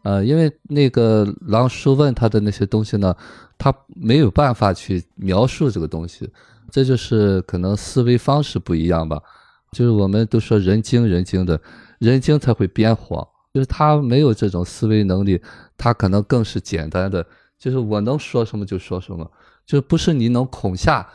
[0.03, 3.13] 呃，因为那个狼叔问他的那些东西呢，
[3.57, 6.29] 他没有办法去描述这个东西，
[6.71, 9.19] 这就是可能思维方式不一样吧。
[9.71, 11.59] 就是我们都说人精人精的，
[11.99, 15.41] 人精才会编谎，就是他没有这种思维能力，
[15.77, 17.25] 他可能更是简单的，
[17.59, 19.29] 就是我能说什么就说什么。
[19.65, 21.07] 就不是你能恐吓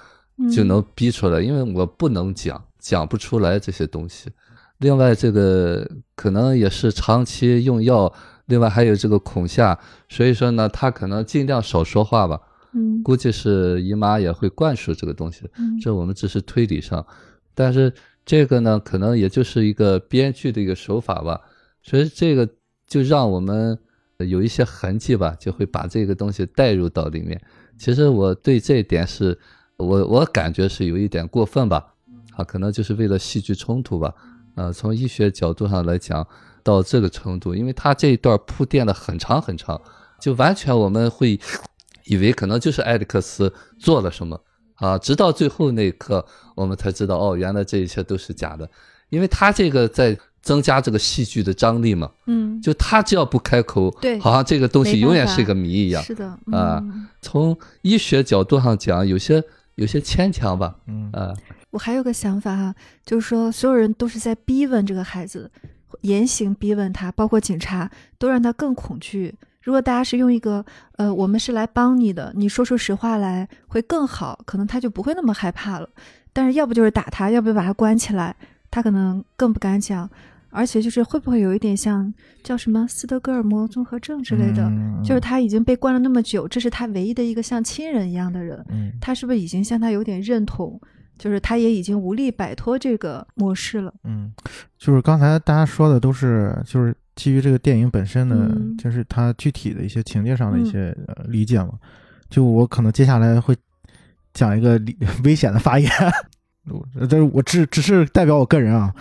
[0.54, 4.30] 就能逼出来，因为我不能讲，讲不出来这些东西。
[4.78, 8.10] 另外，这个可能也是长期用药，
[8.46, 12.40] 另外还有这个恐吓，所以说呢，他可能尽量少说话吧。
[12.72, 15.48] 嗯，估计是姨妈也会灌输这个东西。
[15.58, 17.06] 嗯，这我们只是推理上，
[17.54, 17.92] 但是
[18.24, 21.40] 这个呢，可能也就是一个编剧的一个手法吧。
[21.82, 22.48] 所以这个
[22.86, 23.78] 就让我们
[24.18, 27.38] 有一些痕迹吧，就会把这个东西带入到里面。
[27.80, 29.36] 其实我对这一点是，
[29.78, 31.94] 我我感觉是有一点过分吧，
[32.36, 34.14] 啊，可能就是为了戏剧冲突吧，
[34.54, 36.26] 呃，从医学角度上来讲，
[36.62, 39.80] 到这个程度，因为他这一段铺垫的很长很长，
[40.20, 41.40] 就完全我们会
[42.04, 44.38] 以为可能就是艾利克斯做了什么。
[44.74, 48.68] 啊，直到最后那一刻，我们才知道，哦，原来这一切都是假的，
[49.08, 50.18] 因为他这个在。
[50.42, 56.82] 增加这个戏剧的张力嘛，嗯，就他只要不开口，对，好像这个东西永远是一个谜一样，是的，啊，
[57.20, 59.42] 从医学角度上讲，有些
[59.74, 61.10] 有些牵强吧，嗯。
[61.12, 61.32] 啊，
[61.70, 62.74] 我还有个想法哈，
[63.04, 65.50] 就是说所有人都是在逼问这个孩子，
[66.00, 69.34] 严刑逼问他，包括警察都让他更恐惧。
[69.62, 70.64] 如果大家是用一个
[70.96, 75.88] 呃，我们是来帮你的，你说出实话来会更好，可能他就不会那么害怕了。
[76.32, 78.34] 但是要不就是打他，要不就把他关起来，
[78.70, 80.08] 他可能更不敢讲。
[80.52, 84.68] 而且就是会不会有一点像叫什么斯德哥尔摩综合症之类的？
[85.04, 88.64] 就是他已经被关了那么久，这是他唯一的一个像亲人一样的人，
[89.00, 90.80] 他是不是已经像他有点认同？
[91.16, 93.94] 就是他也已经无力摆脱这个模式了。
[94.02, 94.32] 嗯，
[94.76, 101.74] 就是刚才大家说的都是就是基于这个电影本身的，嗯就是它具体的一些情节上的一些、呃理解嘛。
[102.28, 103.54] 就我可能接下来会
[104.34, 104.80] 讲一个
[105.22, 105.88] 危险的发言，
[106.68, 108.94] 我这我只只是代表我个人啊，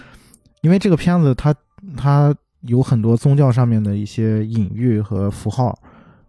[0.61, 1.53] 因为这个片子它
[1.97, 5.77] 它有很多宗教上面的一些隐喻和符号。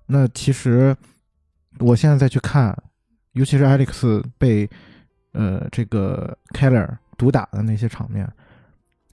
[0.06, 0.94] 那其实
[1.78, 2.76] 我现在再去看，
[3.32, 4.68] 尤其是 Alex 被
[5.32, 8.28] 呃这个 Keller 毒打的那些场面，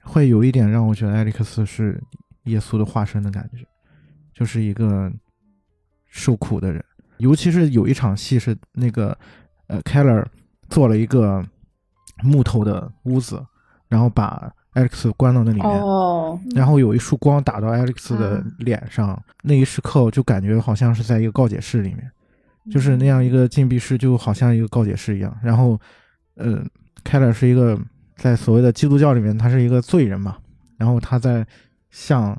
[0.02, 2.02] 会有一点让我觉得 Alex 是
[2.44, 3.64] 耶稣的化身的感觉，
[4.34, 5.10] 就是一个
[6.08, 6.84] 受苦的人。
[7.18, 9.16] 尤其是有一场戏是那个
[9.68, 10.24] 呃 Keller
[10.68, 11.44] 做了一个
[12.22, 13.44] 木头的屋子，
[13.88, 18.54] 然后把 Alex 关到那里面，哦，然后有一束光打到 Alex 的嗯。
[18.58, 22.10] 脸上，那一时刻我就感觉好像是在一个告解室里面，
[22.70, 25.36] 就是那样一个禁闭室，就好像一个告解室一样。
[25.42, 25.80] 然后，
[26.34, 26.62] 呃，
[27.02, 27.78] 凯勒是一个
[28.16, 30.36] 在所谓的基督教里面，他是一个罪人嘛，
[30.76, 31.46] 然后他在
[31.90, 32.30] 向，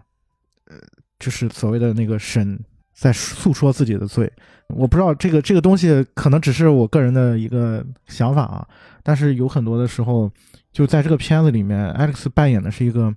[0.66, 0.76] 呃，
[1.18, 2.58] 就是所谓的那个神
[3.00, 4.32] 在诉说自己的罪。
[4.68, 8.68] 我不知道这个这个东西可能只是我个人的一个想法啊，
[9.02, 10.30] 但是有很多的时候，
[10.72, 13.14] 就在这个片子里面，Alex 扮演的是一个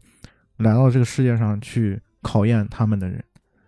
[0.58, 3.22] 来到这个世界上去考验他们的人。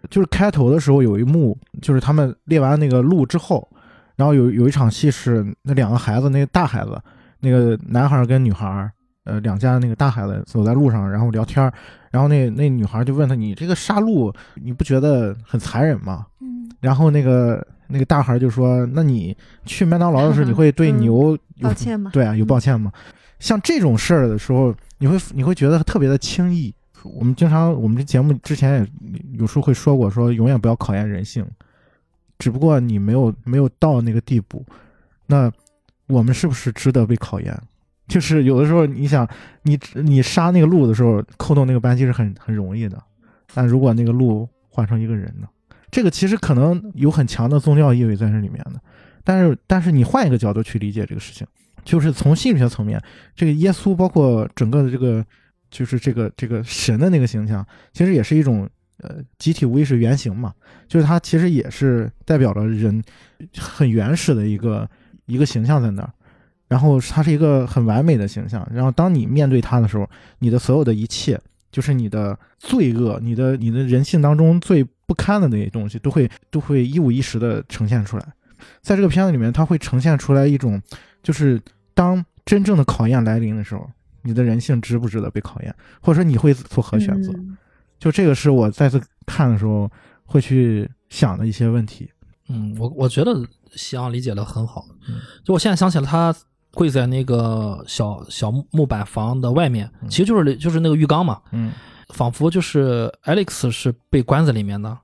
[0.09, 3.67] 就是开头的时候有一幕，就是他们列完那个路之后，
[4.17, 7.01] 然后有有一场戏是那两个孩子，那个大孩子，
[7.41, 8.91] 那个男孩跟女孩，
[9.25, 11.73] 呃，两家那个大孩子走在路上，然后聊天，
[12.15, 22.13] 然后那那女孩就问他：“你这个杀戮，你不觉得很残忍吗？”嗯，然后那个那个大孩就说：“那你去麦当劳的时候，你会对 嗯牛有抱歉吗？
[22.15, 22.93] 对啊，有嗯抱歉吗？
[23.41, 26.73] 像这种事儿的时候，你会你会觉得特别的轻易。
[27.03, 31.45] 我们经常我们这节目之前也有时候会说过，说永远不要考验人性，
[32.39, 34.65] 只不过你没有没有到那个地步，
[35.27, 35.51] 那
[36.07, 37.61] 我们是不是值得被考验？
[38.07, 39.29] 就是有的时候你想
[39.63, 43.03] 你你杀那个鹿的时候，扣动那个扳机是很很容易的，
[43.55, 45.49] 但如果那个鹿换成一个人呢？
[45.91, 48.81] 这个其实可能有很强的宗教意味在这里面的，
[49.23, 51.47] 但是但是你换一个角度去理解这个事情，
[51.85, 53.01] 就是从心理学层面，
[53.37, 55.25] 这个耶稣包括整个的这个
[55.71, 60.53] 就是这个这个神的那个形象，其实也是一种呃集体无意识原型嘛，
[60.89, 63.01] 就是它其实也是代表了人
[63.57, 64.91] 很原始的一个
[65.27, 66.13] 一个形象在那儿，
[66.75, 70.11] 然后它是一个很完美的形象，然后当你面对它的时候，
[70.41, 78.27] 你的所有的一切，就是你的罪恶，你的你的人性当中最不堪的那些东西，都会都会一五一十的呈现出来。
[78.83, 80.83] 在这个片子里面，它会呈现出来一种，
[81.23, 81.63] 就是
[81.95, 83.89] 当真正的考验来临的时候，
[84.23, 87.31] 你的人性值不值得被考验，或者说你会做何选择？
[87.35, 87.57] 嗯
[87.97, 89.91] 就这个是我再次看的时候
[90.27, 92.11] 会去想的一些问题。
[92.49, 93.33] 嗯，我我觉得
[93.77, 94.85] 夕阳理解的很好。
[95.09, 96.35] 嗯就我现在想起了，他
[96.75, 101.73] 跪在那个小小木板房的外面，其实就是就是那个浴缸嘛，嗯
[102.11, 104.99] 仿佛就是 Alex 是被关在里面的。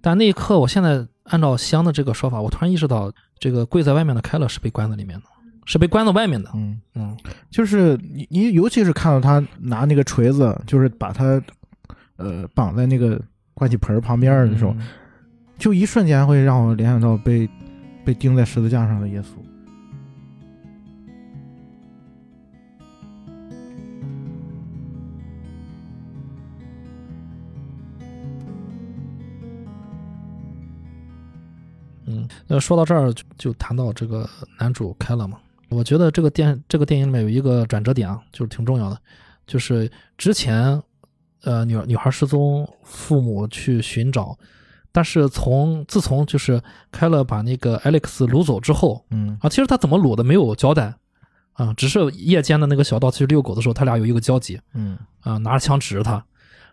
[0.00, 5.24] 但那一刻，我现在按照香的这个说法，我突然意识到，这个跪在外面的凯勒是被关在里面的，
[5.64, 6.50] 是被关在外面的。
[6.54, 7.16] 嗯，嗯
[7.50, 11.42] 就是你你尤其是看到他拿那个锤子，就是把他
[12.16, 13.20] 呃绑在那个
[13.56, 14.88] 盥洗盆儿旁边儿的时候，嗯
[15.58, 17.48] 就一瞬间会让我联想到被
[18.04, 19.26] 被钉在十字架上的耶稣。
[32.30, 38.98] 嗯，那说到这儿就就谈到这个男主凯勒嘛，我觉得这个电这个电影里面有一个转折点啊，就是挺重要的，
[39.46, 40.82] 就是之前
[41.42, 44.36] 呃女女孩失踪，父母去寻找，
[44.92, 49.36] 但是从自从就是凯勒把那个 Alex 掳走之后嗯。
[49.40, 50.94] 啊，其实他怎么掳的没有交代
[51.52, 54.98] 啊，只是夜间的那个小道去遛狗的时候，他俩有一个交集嗯。
[55.20, 56.24] 啊，拿着枪指着他，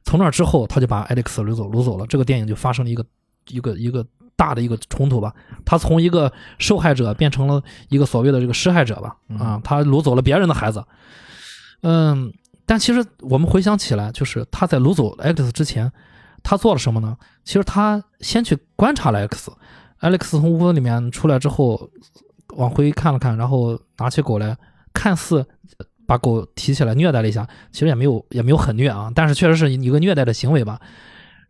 [0.04, 3.04] 从那之后他就把 Alex 掳走掳走了，这个电影就发生了一个
[3.50, 10.84] 一个一个大的一个冲突吧，他从一个受害者变成了一个所谓的这个施害者吧，啊，他掳走了别人的孩子，
[11.82, 12.34] 嗯，
[12.65, 15.91] 但其实我们回想起来，就是他在掳走 Alex 之前，
[16.41, 17.16] 他做了什么呢？
[17.43, 21.89] 其实他先去观察了 Alex，Alex 从屋子里面出来之后，
[22.55, 24.57] 往回看了看，然后拿起狗来，
[24.93, 25.45] 看似
[26.05, 30.80] 把狗提起来虐待了一下，其实也没有也没有很虐啊，但是确实是一个虐待的行为吧。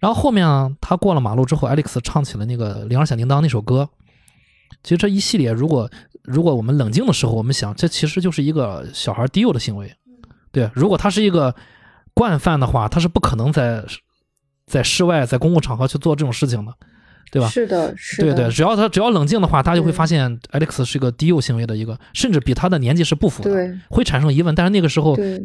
[0.04, 3.88] 然后后面啊，他过了马路之后，Alex 唱起了那个《铃儿响叮当》那首歌。
[4.84, 5.90] 其实这一系列，如果
[6.24, 9.90] 如果我们冷静的时候，我们想，这其实就是一个小孩低幼的行为。
[10.52, 11.56] 对，如果他是一个
[12.14, 13.82] 惯犯的话，他是不可能在
[14.66, 16.74] 在室外、在公共场合去做这种事情的。
[17.32, 17.48] 对吧？
[17.48, 23.50] 是的，是的，对对，只要他只要冷静的话，大家就会发现 Alex 是一个低幼行为的一个，甚至比他的年纪是不符的，
[23.90, 24.54] 会产生疑问。
[24.54, 25.42] 但是那个时候，对，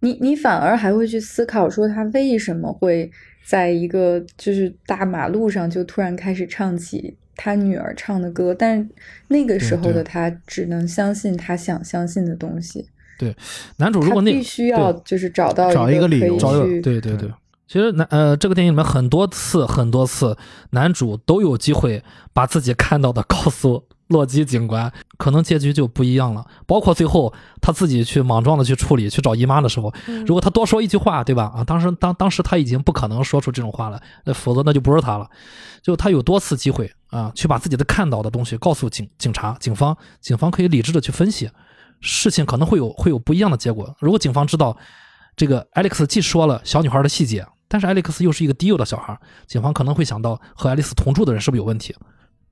[0.00, 3.10] 你你反而还会去思考说他为什么会
[3.44, 8.88] 在一个就是大马路上就突然开始唱起他女儿唱的歌，但
[9.28, 12.88] 那个时候的他只能相信他想相信的东西。
[13.18, 13.34] 对，
[13.78, 17.32] 男主如果那必须要就是找到找一个理由，找对对对。
[17.66, 20.36] 其实男呃，这个电影里面很多次很多次，
[20.70, 26.44] 男主都有机会把自己看到的告诉洛基警官，可能结局就不一样了。
[26.66, 29.92] 包括最后他自己去莽撞的去处理去找姨妈的时候，
[30.26, 31.52] 如果他多说一句话，对吧？
[31.54, 35.28] 啊，当时当当时他已经不可能说出这种话了，那否则那就不是他了。
[35.82, 41.50] 就他有多次机会啊，去把自己的看到的东西告诉警警察、警方，警方可以理智的去分析，
[42.00, 43.94] 事情可能会有会有不一样的结果。
[44.00, 44.76] 如果警方知道
[45.36, 47.46] 这个 Alex 既说了小女孩的细节。
[47.70, 49.14] 但是艾利克斯又是一个低幼的小孩，
[49.46, 51.94] 警方可能会想到和爱丽丝同住的人是不是有问题，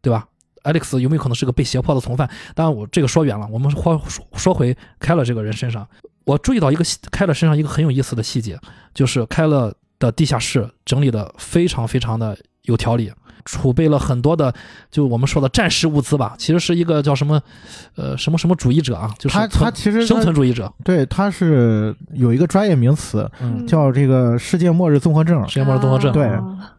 [0.02, 0.28] 对吧？
[0.66, 2.28] Alex 有没有可能是个被胁迫的从犯？
[2.54, 4.02] 当然，我这个说远了，我们说
[4.34, 5.86] 说回开了这个人身上，
[6.24, 8.58] 我注意到一个开了身上一个很有意思的细节，
[8.92, 13.12] 就是开了的地下室整理的非常非常的有条理。
[13.46, 14.52] 储备了很多的，
[14.90, 17.40] 就我们说的战时物资吧，其实是一个叫什么，
[17.94, 23.30] 呃，什么什么主义者啊，就是他他其实生存主义者，对，他是有一个专业名词，
[23.66, 26.30] 叫这个世界末日综合症，世界末日综合症，对，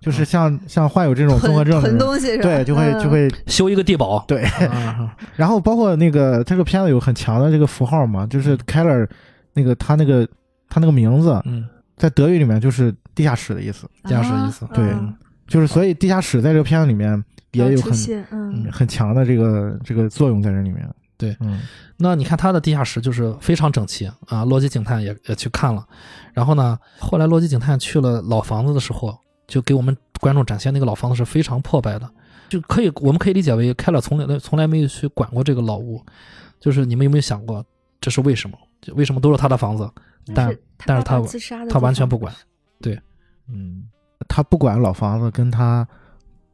[0.01, 4.45] 就是像像患有这种综合症的东西，对，就会就会修一个地堡，对，
[5.36, 9.07] 然后包括那个这个片子有很强的这个符号嘛，就是 Keller
[9.53, 10.28] 那个他那个
[10.70, 11.41] 他那个名字，
[11.95, 14.84] 在德语里面就是地下室的意思，地下室的意思，对。
[15.47, 17.93] 就是，所以地下室在这个片子里面也有很
[18.31, 20.87] 嗯很强的这个这个作用在这里面。
[21.17, 21.61] 对，嗯，
[21.97, 24.45] 那你看他的地下室就是非常整齐啊。
[24.45, 25.83] 洛基警探也也去看了，
[26.31, 29.17] 然后呢，后来洛基警探去了老房子的时候，
[29.47, 32.07] 就给我们观众展现那个老房子是非常破败的，
[32.49, 35.99] 就可以我们可以理解为开了从来从来没有去管过这个老屋。
[36.59, 37.65] 就是你们有没有想过
[37.99, 38.55] 这是为什么？
[38.93, 39.89] 为什么都是他的房子，
[40.35, 41.19] 但但是他
[41.67, 42.31] 他完全不管。
[42.79, 42.99] 对，
[43.49, 43.86] 嗯。
[44.28, 45.88] 他不管老房子，跟他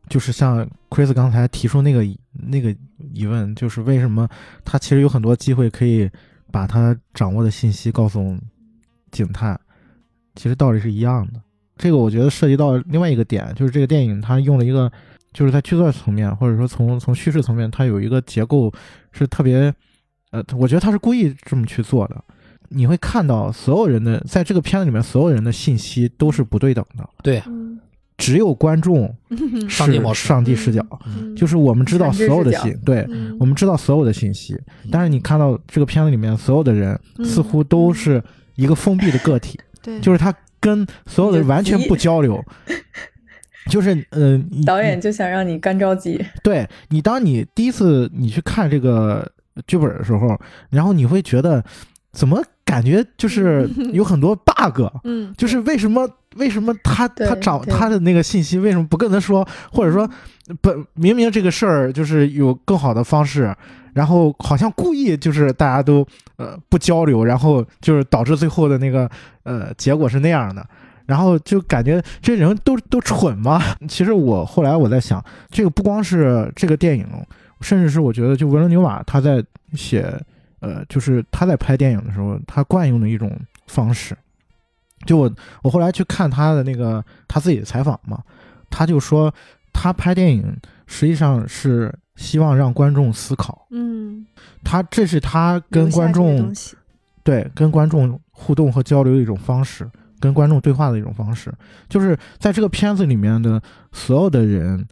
[0.09, 2.75] 就是像 Chris 刚才提出那个那个
[3.13, 4.27] 疑问，就是为什么
[4.63, 6.09] 他其实有很多机会可以
[6.51, 8.37] 把他掌握的信息告诉
[9.11, 9.59] 警探，
[10.35, 11.41] 其实道理是一样的。
[11.75, 14.91] 这个我觉得涉及到另外一个点，就是这个电影它用了一个，
[15.33, 18.71] 就是在剧作层面或者说从从叙事层面，它有一个结构
[19.11, 19.73] 是特别，
[20.31, 22.23] 呃，我觉得他是故意这么去做的。
[22.73, 27.07] 你会看到所有人的在这个片子里面，所有人的信息都是不对等的。
[27.21, 27.41] 对，
[28.17, 29.13] 只有观众
[29.69, 30.85] 是上帝视角，
[31.35, 33.07] 就是我们知道所有的信，对，
[33.39, 34.59] 我们知道所有的信息。
[34.91, 38.23] 但是你看到这个片子里面所有的人似乎都是
[38.55, 42.43] 一个封闭的个体，对，就是他跟所有的人完全不交流。
[43.69, 43.81] 就。
[43.81, 46.23] 是嗯，导演就想让你干着急。
[46.43, 49.29] 对你，当你第一次你去看这个
[49.67, 50.37] 剧本的时候，
[50.69, 51.63] 然后你会觉得
[52.13, 52.41] 怎么？
[52.65, 60.09] 感觉就是 有很多 bug，嗯，就是为什么为什么他他找他的那个信息为什么不跟他说，或者说
[60.59, 63.53] 本明明这个事儿就是有更好的方式，
[63.93, 66.07] 然后好像故意就是大家都
[66.37, 69.07] 呃不交流，然后就是导致最后的那个
[69.43, 70.65] 呃结果是那样的，
[71.05, 73.61] 然后就感觉这人都都蠢吗？
[73.87, 77.05] 其实我后来我在想，这个不光是这个电影，
[77.61, 79.43] 甚至是我觉得就维伦纽瓦他在
[79.73, 80.19] 写。
[80.63, 83.37] 呃，就是他在拍电影的时候，他惯用的一种
[83.67, 84.17] 方式。
[85.05, 85.29] 就我，
[85.61, 88.23] 我后来去看他的那个他自己的采访嘛，
[88.69, 89.33] 他就说
[89.73, 90.57] 他拍电影
[90.87, 93.67] 实际上是希望让观众思考。
[93.71, 94.25] 嗯，
[94.63, 96.49] 他这是他跟观众
[97.23, 99.85] 对跟观众互动和交流的一种方式，
[100.21, 101.53] 跟观众对话的一种方式。
[101.89, 103.61] 就是在这个片子里面的
[103.91, 104.87] 所有的人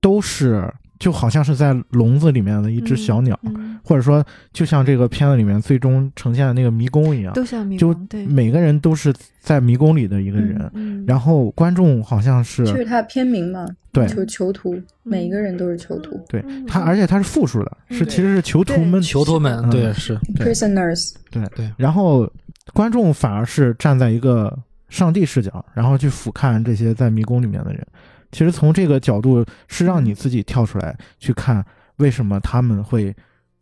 [0.00, 0.72] 都是。
[0.98, 3.38] 就好像是在笼子里面的一只小鸟，
[3.82, 8.08] 或者说，就像这个片子里面最终呈现的那个迷宫一样，都像迷宫。
[8.08, 16.18] 就每个人都是在迷宫里的一个人，然后观众好像是，就是他片名嘛，对，囚囚徒，每一个人都是囚徒。
[16.28, 21.70] 对他，而且他是复数的，是其实是囚徒们，囚徒们，对，是 prisoners，对对。
[21.76, 22.30] 然后
[22.72, 27.86] 观众反而是站在一个上帝视角，然后去俯瞰这些在迷宫里面的人。
[28.32, 31.64] 其实从这个角度是让你自己跳出来去看，
[31.96, 33.14] 为什么他们会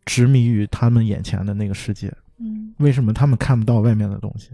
[0.05, 2.13] 执迷于他们眼前的那个世界？
[2.39, 4.51] 嗯，为什么他们看不到外面的东西？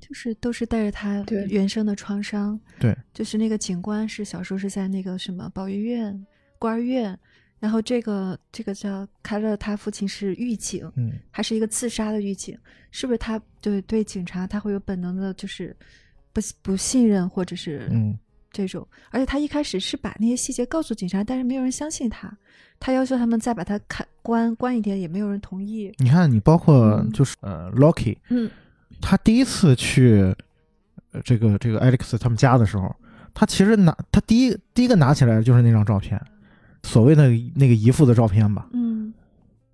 [0.00, 2.58] 就是都是带着他原生的创伤。
[2.80, 6.26] 对，就是那个警官是小时候是在那个什么保育院、
[6.58, 7.16] 孤儿院，
[7.60, 12.58] 然后这个这个叫凯勒，他父亲是狱警，嗯，还是一个自杀的狱警，
[12.90, 13.18] 是不是？
[13.18, 15.76] 他对对警察他会有本能的，就是
[16.32, 18.18] 不不信任或者是嗯。
[18.52, 22.30] 这种，而且他一开始是把那些细节告诉警察，但是没有人相信他，
[22.78, 25.92] 他要求他们再把他看关关一天，也没有人同意。
[25.98, 27.10] 你看，你包括嗯。
[27.12, 28.50] 就是呃，Loki，嗯。
[29.00, 30.34] 他第一次去
[31.12, 32.94] 呃这个这个 Alex 他们家的时候，
[33.32, 36.20] 他其实拿他第一第一个拿起来的就是那张照片，
[36.82, 38.68] 所谓的那个姨父的照片吧。
[38.72, 39.14] 嗯。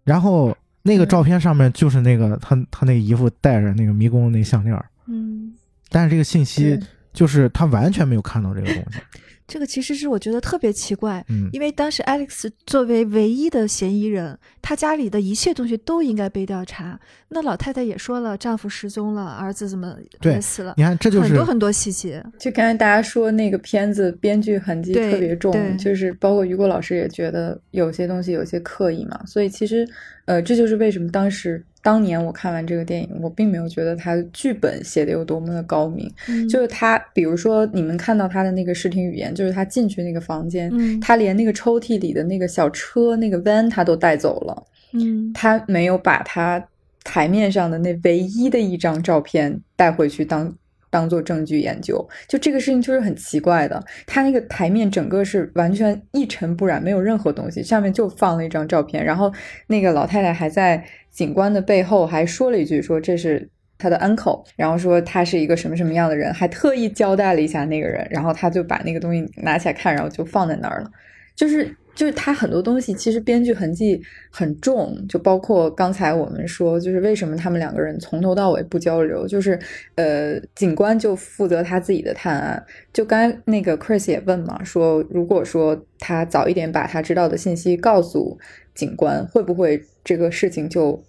[0.04, 5.52] 然后那个照片上面就是那个他他那个姨父戴着那个迷宫那项链，嗯，
[5.88, 6.86] 但是这个信息对
[7.16, 9.00] 就是他完全没有看到这个东西。
[9.48, 16.98] 这个其实是我觉得特别奇怪，嗯，因为当时 Alex 作为唯一的嫌疑人，他家里的一切东西都应该被调查。
[17.28, 22.20] 那老太太也说了，丈夫失踪了，儿子怎么对也死了，你看这就是很多很多细节。
[22.40, 29.88] 就刚才大家说那个片子编剧痕迹特别重，就是包括雨果老师也觉得有些东西有些刻意嘛，所以其实
[30.24, 44.66] 呃这就是为什么当时当年我看完这个电影，我并没有觉得他剧本写的有多么的高明，嗯就是他比如说你们看到他的那个视听语言，就是他进去那个房间，嗯他连那个抽屉里的那个小车那个 van 他都带走了。
[44.94, 46.60] 嗯他没有把他
[47.04, 50.52] 台面上的那唯一的一张照片带回去当
[50.96, 53.84] 当做证据研究，就这个事情就是很奇怪的。
[54.06, 59.04] 他那个台面整个是完全一尘不染，没有任何东西，上面就放了一张照片。
[59.04, 59.30] 然后
[59.66, 63.50] 那个老太太还在警官的背后还说了一句，说这是。
[63.78, 70.90] 他的 uncle，然后说他是一个什么什么样的人，还特意交代了一下那个人，然后他就把那个东西拿起来看，然后就放在那儿了。
[71.34, 79.58] 就是就是他很多东西其实编剧痕迹很重，就包括刚才我们说，就是为什么他们两个人从头到尾不交流，就是
[79.96, 82.64] 呃，警官就负责他自己的探案。
[82.92, 88.38] 就刚才那个 Chris 也问嘛，说如果说他早一点把他知道的信息告诉
[88.74, 91.02] 警官，会不会这个事情就？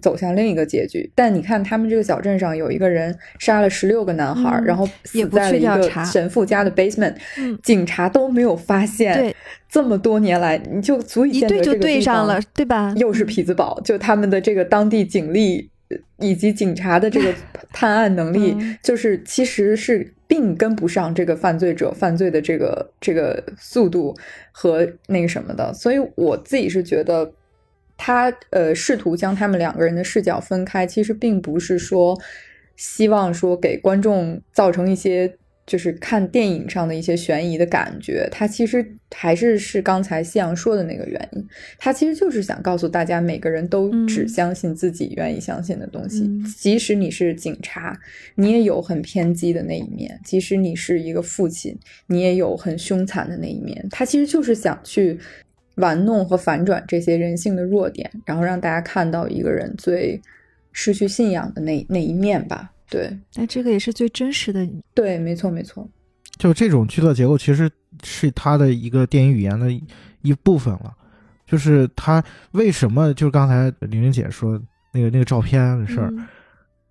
[0.00, 9.14] 走向另一个结局，但你看，他们这个小镇上有一个人杀了十六个男孩，嗯然后死在了一个神父家的 basement，、嗯，警察都没有发现。
[9.14, 9.34] 对，
[9.68, 12.94] 这么多年来，你就足以一对就见得这个地方对上了，对吧？
[12.96, 17.34] 又是匹兹堡，就他们的这个当地警力呃以及警察的这个
[17.72, 24.16] 探案能力，嗯就是其实是并跟不上这个犯罪者犯罪的这个这个速度
[24.52, 27.32] 和那个什么的，所以我自己是觉得。
[27.98, 32.18] 他呃试图将他们两个人的视角分开，其实并不是说
[32.76, 35.36] 希望说给观众造成一些
[35.66, 38.26] 就是看电影上的一些悬疑的感觉。
[38.30, 41.46] 他其实还是是刚才夕阳说的那个原因，
[41.76, 46.22] 他其实就是想告诉大家，每个人都只嗯相信自己愿意相信的东西。
[46.22, 47.98] 嗯即使你是警察，
[48.36, 51.76] 你也有很偏激的那一面；即使你是一个父亲，
[52.06, 53.86] 你也有很凶残的那一面。
[53.90, 55.18] 他其实就是想去
[55.78, 60.20] 玩弄和反转这些人性的弱点，然后让大家看到一个人最
[60.72, 62.70] 失去信仰的那那一面吧。
[62.88, 64.68] 对，那这个也是最真实的。
[64.94, 65.88] 对，没错，没错。
[66.36, 67.70] 就这种剧作结构，其实
[68.02, 69.82] 是他的一个电影语言的一
[70.22, 70.94] 一部分了。
[71.46, 72.22] 就是他
[72.52, 74.60] 为什么，就是刚才玲玲姐说
[74.92, 76.26] 那个那个照片的事儿，嗯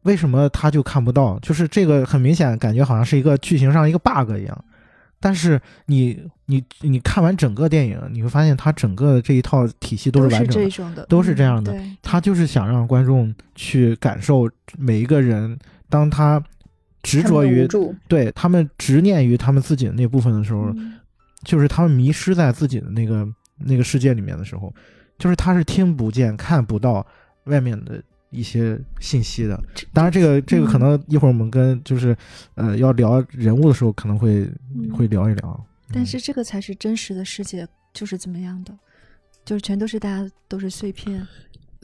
[0.03, 1.37] 为什么他就看不到？
[1.39, 4.65] 就是这个很明显，感觉好像是一个剧情上一个 bug 一样。
[5.27, 11.97] 但是你你你看完整个电影，你会发现它整个这一套体系都是完整的，都是这嗯样的对。
[12.01, 15.59] 他就是想让观众去感受每一个人，
[15.89, 16.41] 当他
[17.03, 17.67] 执着于
[18.07, 20.93] 对他们执念于他们自己的那部分的时候，嗯。
[21.43, 24.73] 就是他们迷失在自己的那个那个世界里面的时候，
[25.19, 27.05] 就是他是听不见、看不到
[27.43, 28.01] 外面的
[28.37, 29.61] 一些信息的。
[29.93, 32.15] 当然，这个这个可嗯能一会儿我们跟就是
[32.55, 35.65] 呃要聊人物的时候，可能会嗯会聊一聊。
[35.91, 38.73] 但是这个才是真实的世界，就是怎么样的，
[39.45, 41.25] 就是全都是大家都是碎片。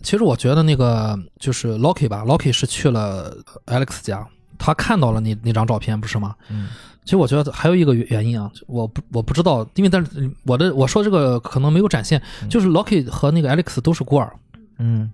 [0.02, 3.36] 其实我觉得那个就是 Loki 吧，Loki 是去了
[3.68, 4.28] Alex 家，
[4.58, 6.36] 他看到了那那张照片，不是吗？
[6.50, 6.70] 嗯
[7.06, 14.34] 其实我觉得还有一个原因啊，我不我不知道，因为但是我的我说这个可能没有展现，就是 Loki 和那个 Alex 都是孤儿，
[14.80, 15.12] 嗯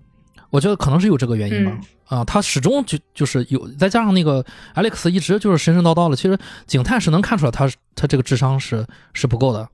[0.50, 1.78] 我觉得可能是有这个原因吧。
[2.06, 4.44] 啊，他始终就就是有，再加上那个
[4.74, 6.36] Alex 一直就是神神叨叨的，其实
[6.66, 9.68] 警探是能看出来他他这个智商是是不够的。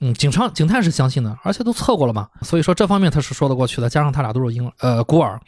[0.00, 3.88] 嗯，警察警探是相信的，而且都测过了嘛，所以说这方面他是说得过去的。
[3.88, 5.40] 加上他俩都是婴呃孤儿，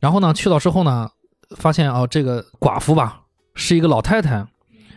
[0.00, 1.08] 然后呢去到之后呢，
[1.56, 3.20] 发现哦这个寡妇吧
[3.54, 4.44] 是一个老太太，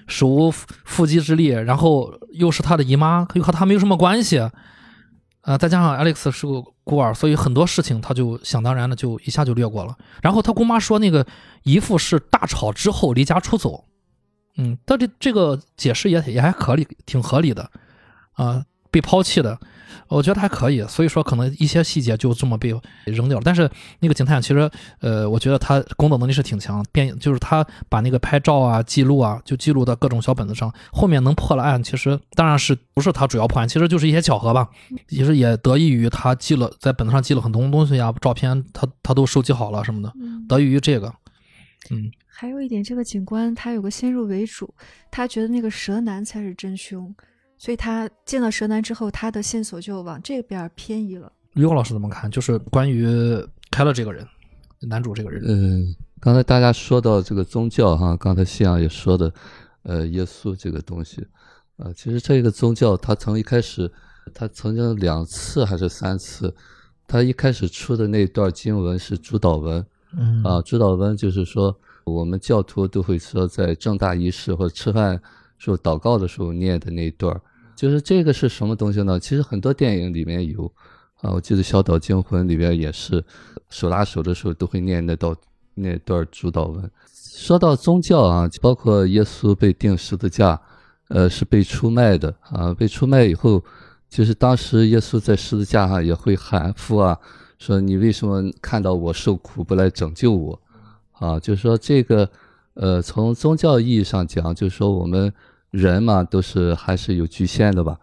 [0.08, 4.42] 手无缚鸡之力，然后又是他的姨妈，又和他没有什么关系。
[5.44, 9.96] 呃，再加上 Alex 是个孤儿，所以很多事情他就想当然的就一下就略过了。
[10.22, 11.26] 然后他姑妈说那个
[11.64, 13.84] 姨父是大吵之后离家出走，
[14.58, 17.70] 嗯，但这这个解释也也还合理，挺合理的，
[18.34, 19.60] 啊、被抛弃的。
[20.08, 22.74] 我觉得还可以，所以说可能一些细节就这么被
[23.06, 23.42] 扔掉了。
[23.44, 23.70] 但是
[24.00, 24.70] 那个警探其实，
[25.00, 30.74] 呃，我觉得他工作能力是挺强，变就是他把那个拍照啊、记录啊，就记录到各种小本子上。
[30.92, 34.70] 后面能破了案，其实当然是不是他主要破案，其实就是一些巧合吧。
[35.08, 40.14] 其实也得益于他记了在本子上记了很多东西啊，照片他他都收集好了什么的，
[40.48, 41.14] 得益于这个。
[41.92, 44.74] 嗯，还有一点，这个警官他有个先入为主，
[45.12, 47.14] 他觉得那个蛇男才是真凶。
[47.64, 51.32] 所以他进了蛇男之后，他的线索就往这边偏移了。
[51.54, 52.30] 于老师怎么看？
[52.30, 53.42] 就是关于
[53.72, 54.28] 开了这个人，
[54.82, 55.42] 男主这个人。
[55.48, 59.34] 嗯，刚才大家说到这个宗教哈，刚才信仰也说的，
[59.84, 61.26] 呃，耶稣这个东西，
[61.78, 63.90] 呃，其实这个宗教他从一开始，
[64.34, 66.54] 他曾经两次还是三次，
[67.08, 69.86] 他一开始出的那段经文是主导文，
[70.18, 75.18] 嗯啊，主导文就是说我们教徒都会说在正大仪式或者吃饭
[75.58, 77.34] 时候祷告的时候念的那一段。
[77.76, 79.20] 就是这个是什么东西呢？
[79.20, 80.72] 其实很多电影里面有，
[81.22, 83.24] 啊，我记得《小岛惊魂》里边也是，
[83.70, 85.36] 手拉手的时候都会念那道
[85.74, 86.90] 那段主导文。
[87.12, 90.60] 说到宗教啊，包括耶稣被钉十字架，
[91.10, 92.74] 呃，是被出卖的啊。
[92.74, 93.62] 被出卖以后，
[94.08, 97.18] 就是当时耶稣在十字架上也会喊父啊，
[97.58, 100.62] 说你为什么看到我受苦不来拯救我？
[101.14, 102.30] 啊，就是说这个，
[102.76, 105.34] 呃，从宗教意义上讲，就是说我们。
[105.74, 107.98] 人嘛，都是还是有局限的吧，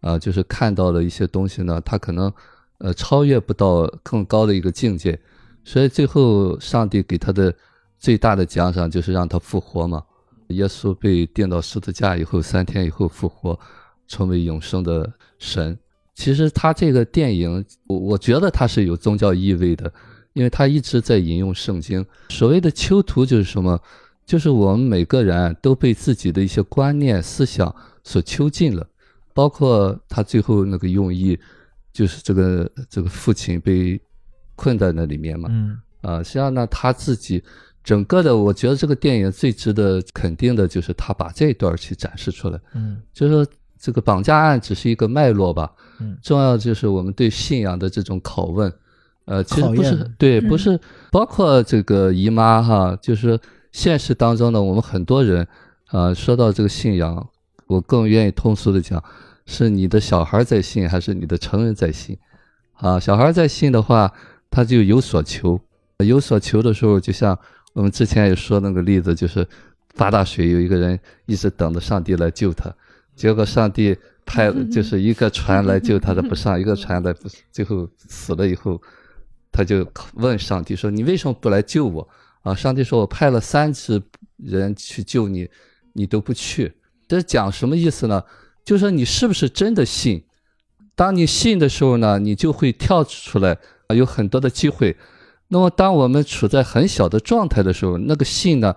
[0.00, 2.32] 啊，就是看到了一些东西呢，他可能
[2.78, 5.18] 呃超越不到更高的一个境界，
[5.64, 7.52] 所以最后上帝给他的
[7.98, 10.00] 最大的奖赏就是让他复活嘛。
[10.50, 13.58] 耶稣被钉到十字架以后，三天以后复活，
[14.06, 15.76] 成为永生的神。
[16.14, 19.92] 其实他这个电影，我我觉得他是有宗教意味的，
[20.34, 22.06] 因为他一直在引用圣经。
[22.28, 23.80] 所谓的囚徒就是什么？
[24.26, 27.72] 就是我们每个人都被自己的一些观念、思想
[28.02, 28.84] 所囚禁了，
[29.32, 31.38] 包括他最后那个用意，
[31.92, 34.00] 就是这个这个父亲被
[34.56, 35.48] 困在那里面嘛。
[35.52, 35.78] 嗯。
[36.02, 37.40] 啊，实际上呢，他自己
[37.84, 42.60] 整个的，我觉得这个电影最值得肯定的就是他把这一段去展示出来。
[42.74, 43.00] 嗯。
[43.12, 43.46] 就是说，
[43.78, 45.72] 这个绑架案只是一个脉络吧。
[46.00, 46.18] 嗯。
[46.20, 48.72] 重要就是我们对信仰的这种拷问。
[49.26, 50.78] 呃，其实不是对，不是
[51.12, 53.38] 包括这个姨妈哈，就是。
[53.76, 55.46] 现实当中呢，我们很多人，
[55.88, 57.28] 啊，说到这个信仰，
[57.66, 59.04] 我更愿意通俗的讲，
[59.44, 62.16] 是你的小孩在信，还是你的成人在信？
[62.72, 64.10] 啊，小孩在信的话，
[64.50, 65.60] 他就有所求，
[65.98, 67.38] 有所求的时候，就像
[67.74, 69.46] 我们之前也说那个例子，就是
[69.92, 72.74] 发大水，有一个人一直等着上帝来救他，
[73.14, 78.80] 结果上帝派 就是一个船来救他的不上，一个船来不，最后死了以后，
[79.52, 82.08] 他就问上帝说：“你为什么不来救我？”
[82.46, 82.54] 啊！
[82.54, 84.00] 上帝说：“我派了三次
[84.36, 85.50] 人去救你，
[85.94, 86.72] 你都不去。”
[87.08, 88.22] 这讲什么意思呢？
[88.64, 90.22] 就说你是不是真的信？
[90.94, 94.96] 当你信的时候呢，你就会跳出来啊，有很多的机会。
[95.48, 98.72] 那么，当我们处在很小的状态的时候，那个信呢，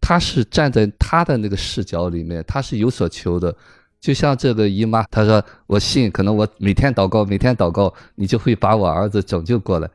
[0.00, 3.54] 他是站在他的那个视角里面，他是有所求的。
[4.00, 9.88] 就像这个姨妈，她说：“我信，可能我每天祷告，每天祷告，你就会把我儿子拯救过来。”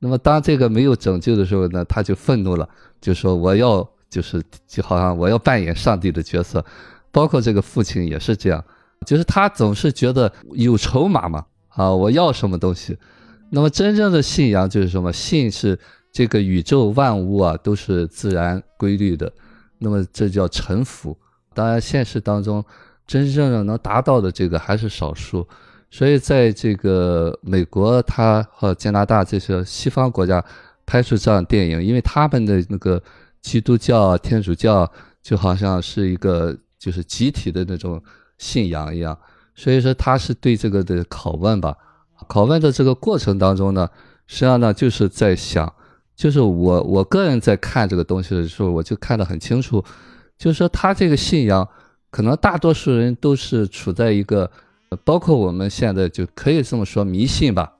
[0.00, 2.68] 那么当这个没有拯救的时候呢，他就愤怒了，
[3.00, 6.64] 就说我要就是就好像我要扮演上帝的角色，
[7.10, 8.64] 包括这个父亲也是这样，
[9.06, 12.96] 就是他总是觉得有筹码嘛，啊，我要什么东西。
[13.50, 15.12] 那么真正的信仰就是什么？
[15.12, 15.78] 信是
[16.12, 19.32] 这个宇宙万物啊都是自然规律的，
[19.78, 21.16] 那么这叫臣服。
[21.54, 22.64] 当然现实当中
[23.04, 25.44] 真正的能达到的这个还是少数。
[25.90, 30.44] 所以，在这个美国，他和加拿大这些西方国家
[30.84, 33.02] 拍出这样电影，因为他们的那个
[33.40, 34.90] 基督教、天主教
[35.22, 38.02] 就好像是一个就是集体的那种
[38.36, 39.18] 信仰一样，
[39.54, 41.74] 所以说他是对这个的拷问吧。
[42.28, 43.88] 拷问的这个过程当中呢，
[44.26, 45.72] 实际上呢就是在想，
[46.14, 49.82] 就是我我个人在看这个东西的时候，我就看得很清楚，
[50.36, 51.66] 就是说他这个信仰，
[52.10, 54.50] 可能大多数人都是处在一个。
[55.04, 57.72] 包括我们现在就可以这么说，迷信吧，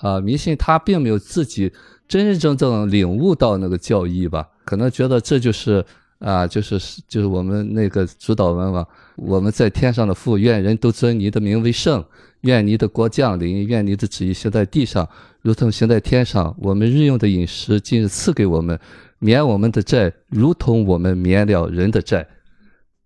[0.00, 1.72] 啊，迷信他并没有自己
[2.08, 5.84] 真真正正领悟到那个教义吧，可能觉得这就是
[6.18, 6.78] 啊，就是
[7.08, 8.86] 就是我们那个主导文嘛，
[9.16, 12.04] 我们在天上的父，愿人都尊你的名为圣，
[12.42, 15.08] 愿你的国降临，愿你的旨意行在地上，
[15.40, 16.54] 如同行在天上。
[16.58, 18.78] 我们日用的饮食今日赐给我们，
[19.18, 22.26] 免我们的债，如同我们免了人的债。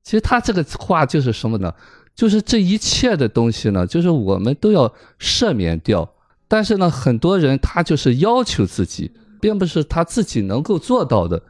[0.03, 1.73] 其实他这个话就是什么呢？
[2.17, 6.11] 就是这一切的东西呢，就是我们都要赦免掉。
[6.49, 11.43] 但是呢，很多人他就是要求自己，并不是他自己能够做到的。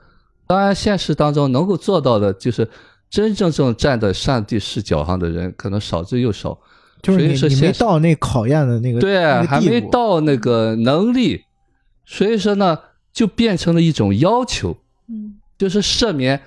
[0.47, 2.69] 当然，现实当中能够做到的，就是
[3.09, 6.59] 真真正正站在上帝视角上的人，可能少之又少。
[7.01, 11.45] 就是你所以说现实你没到那考验的那个对，那个还没到那个能力，
[12.05, 12.79] 所以说呢，
[13.13, 14.77] 就变成了一种要求，
[15.09, 16.43] 嗯就是赦免。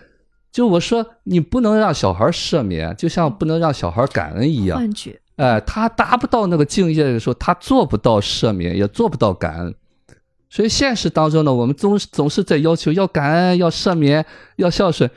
[0.51, 4.77] 就我说，你不能让小孩赦免，就像不能让小孩感恩一样。
[4.77, 9.75] 幻觉，哎，他达不到那个境界的时候，他做不到赦免，也做不到感恩。
[10.49, 14.25] 所以现实当中呢，我们总总是在要求要感恩、要赦免、
[14.55, 15.09] 要孝顺。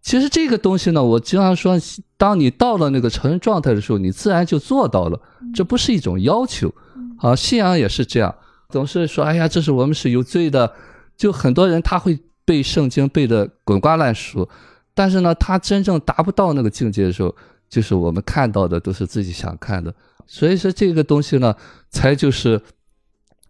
[0.00, 1.76] 其实这个东西呢，我经常说，
[2.16, 5.20] 当你到了那个成人状态的时候，你自然就做到了，
[5.52, 6.72] 这不是一种要求。
[7.18, 8.32] 啊，信仰也是这样，
[8.68, 10.72] 总是说，哎呀，这是我们是有罪的。
[11.16, 14.48] 就很多人他会背圣经背得滚瓜烂熟，
[14.96, 17.36] 但是呢，他真正达不到那个境界的时候，
[17.68, 19.94] 就是我们看到的都是自己想看的。
[20.26, 21.54] 所以说这个东西呢，
[21.90, 22.58] 才就是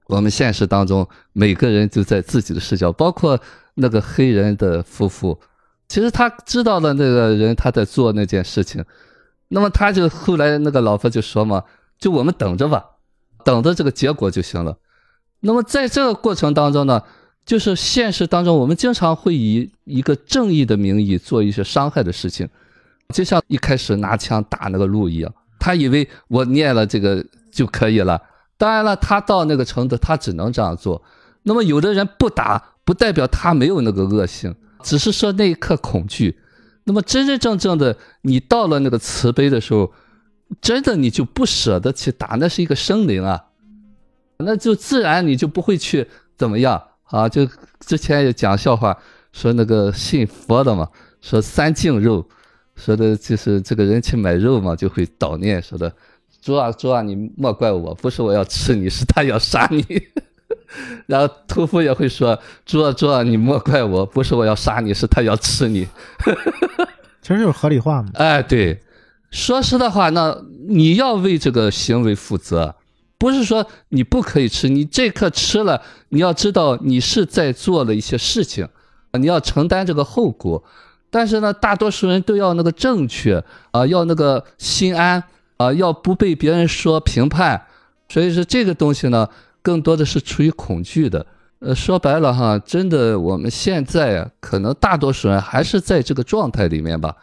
[0.09, 3.38] 我们现实当中每个人就在自己的视角，包括
[3.74, 5.38] 那个黑人的夫妇，
[5.88, 8.84] 其实他知道了那个人他在做那件事情，
[9.49, 11.62] 那么他就后来那个老婆就说嘛，
[11.97, 12.84] 就我们等着吧，
[13.44, 14.76] 等着这个结果就行了。
[15.40, 17.03] 那么在这个过程当中呢，
[17.47, 22.47] 就是现实当中我们经常会以一个正义的名义做一些伤害的事情，
[23.14, 28.20] 就像一开始拿枪打那个鹿一样，他以为我念了这个就可以了。
[28.59, 31.01] 当然了，他到那个程度，他只能这样做。
[31.44, 36.38] 那么有的人不打，不代表他没有那个恶性，只是说那一刻恐惧。
[36.84, 39.92] 那么真真正正的，你到了那个慈悲的时候，
[40.61, 43.44] 真的你就不舍得去打，那是一个生灵啊，
[44.38, 47.28] 那就自然你就不会去怎么样啊。
[47.28, 47.46] 就
[47.80, 48.96] 之前也讲笑话，
[49.32, 50.88] 说那个信佛的嘛，
[51.20, 52.26] 说三净肉，
[52.74, 55.92] 说的就是这个人去买肉嘛，就会悼念说的。
[56.40, 59.84] 猪啊，猪啊，你莫怪我，不是我要吃你，是他要杀你。
[61.07, 65.88] 然后屠夫也会说：“猪啊，猪啊，你莫怪我，不是我要杀你，是他要吃你。
[67.20, 68.11] 其实就是合理化嘛”。
[68.14, 68.80] 哎，对，
[69.30, 72.76] 说实的话，那你要为这个行为负责，
[73.18, 78.68] 不是说你不可以吃，你这刻吃了，你要知道你是在做了一些事情，
[79.12, 80.62] 你要承担这个后果。
[81.10, 85.22] 但是呢，大多数人都要那个正确啊，要那个心安。
[85.58, 87.58] 啊，要不被别人说评判，
[88.10, 89.26] 所以说这个东西呢，
[89.62, 91.24] 更多的是出于恐惧的。
[91.60, 97.16] 呃，说白了哈，真的我们现在，可能大多数人还是在这个状态里面吧。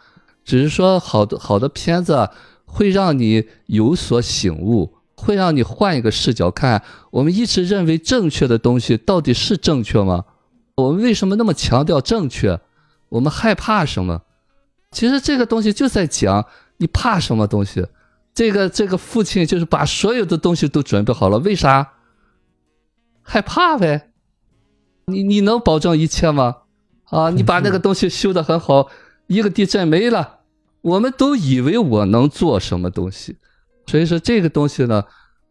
[0.44, 2.28] 只是说好的好的片子，
[2.64, 6.82] 会让你有所醒悟，会让你换一个视角看。
[7.10, 10.24] 我们一直认为正确的东西到底是正确吗？
[10.76, 12.60] 我们为什么那么强调正确？
[13.10, 14.22] 我们害怕什么？
[14.90, 16.46] 其实这个东西就在讲
[16.78, 17.86] 你怕什么东西。
[18.34, 21.92] 这个这个父亲就是把所有的东西都准备好了，为啥？
[23.22, 24.10] 害怕呗。
[25.06, 26.56] 你你能保证一切吗？
[27.04, 28.88] 啊，你把那个东西修得很好，
[29.28, 30.40] 一个地震没了，
[30.80, 33.36] 我们都以为我能做什么东西，
[33.86, 35.02] 所以说这个东西呢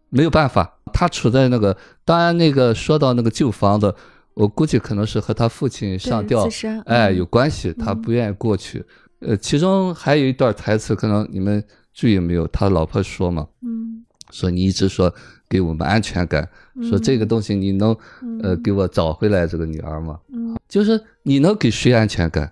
[0.10, 1.76] 没有办法，他处在那个，
[2.06, 3.94] 当然那个说到那个旧房子，
[4.34, 6.48] 我估计可能是和他父亲上吊，
[6.86, 8.86] 哎有关系，他不愿意过去。
[9.20, 11.64] 呃，其中还有一段台词，可能你们。
[11.96, 12.48] 注意没有？
[12.48, 15.14] 他老婆说嘛，嗯，说你一直说
[15.48, 16.50] 给我们安全感，
[16.82, 17.96] 说这个东西你能
[18.42, 20.20] 呃给我找回来这个女儿吗？
[20.34, 22.52] 嗯，就是你能给谁安全感？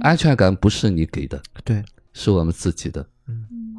[0.00, 3.06] 安全感不是你给的，对，是我们自己的。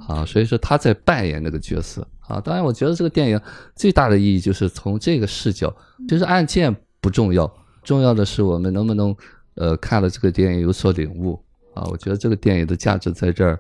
[0.10, 2.42] 嗯，好，所以说他在扮演那个角色啊。
[2.42, 3.40] 当然，我觉得这个电影
[3.76, 5.74] 最大的意义就是从这个视角，
[6.08, 7.52] 其实案件不重要，
[7.84, 9.16] 重要的是我们能不能
[9.56, 11.40] 呃看了这个电影有所领悟
[11.74, 11.84] 啊。
[11.92, 13.60] 我觉得这个电影的价值在这儿。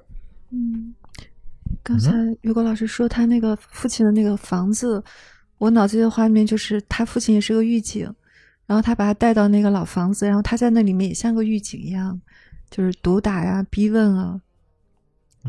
[0.51, 0.93] 嗯。
[1.83, 5.01] 刚才雨果老师说他那个父亲的那个房子，
[5.59, 8.11] 我脑子里的画面就是他父亲也是个狱警，
[8.65, 12.19] 然后他把他带到那个老房子，然后他在那里面也像个狱警一样，
[12.71, 14.41] 就是毒打呀、逼问啊。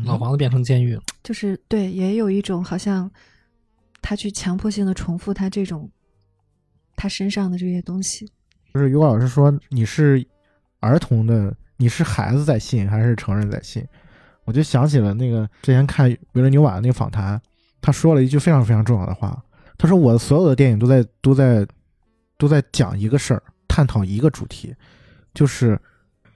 [0.05, 3.09] 老房子变成监狱了，就是对，也有一种好像
[4.01, 5.89] 他去强迫性的重复他这种
[6.95, 8.25] 他身上的这些东西。
[8.73, 10.25] 就是于果老师说你是
[10.79, 13.85] 儿童的，你是孩子在信还是成人在信？
[14.45, 17.39] 我就想起了那个之前看维伦纽瓦的那个访谈，
[17.81, 19.41] 他说了一句非常非常重要的话。
[19.77, 21.65] 他说：“我所有的电影都在都在
[22.37, 24.75] 都在讲一个事儿，探讨一个主题，
[25.33, 25.79] 就是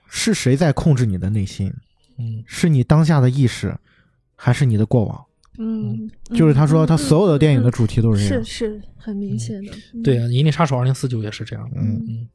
[0.08, 1.72] 是谁在控制你的内心？
[2.18, 3.76] 嗯，是你当下的意识，
[4.34, 5.24] 还是你的过往？
[5.58, 9.72] 嗯，就是他说他所有的电影的主题都是这样，是是很明显的。
[10.04, 11.70] 对啊，《银翼杀手二零四九》也是这样。
[11.74, 12.28] 嗯嗯，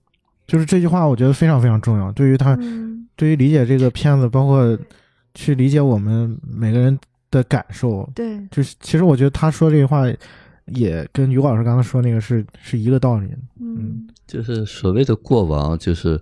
[0.48, 2.58] 就是这句话，我觉得非常非常重要，对于他
[3.16, 4.78] 对于理解这个片子，包括。
[5.34, 10.04] 去理解我们每个人的感受，对，就是其实我觉得他说这句话，
[10.66, 13.30] 也跟于老师刚才说那个是是一个道理。
[13.58, 16.20] 嗯，就是所谓的过往，就是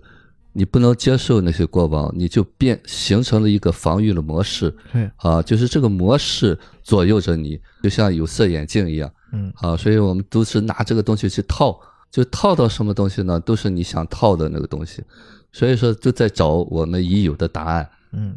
[0.52, 4.74] 你不能接受那些过往，你就变形成了一个防御的模式。
[4.92, 9.10] 对啊，就是这个模式左右着你，就像有色眼镜一样。
[9.32, 11.78] 嗯啊，所以我们都是拿这个东西去套，
[12.10, 13.38] 就套到什么东西呢？
[13.38, 15.04] 都是你想套的那个东西。
[15.52, 17.88] 所以说，就在找我们已有的答案。
[18.12, 18.36] 嗯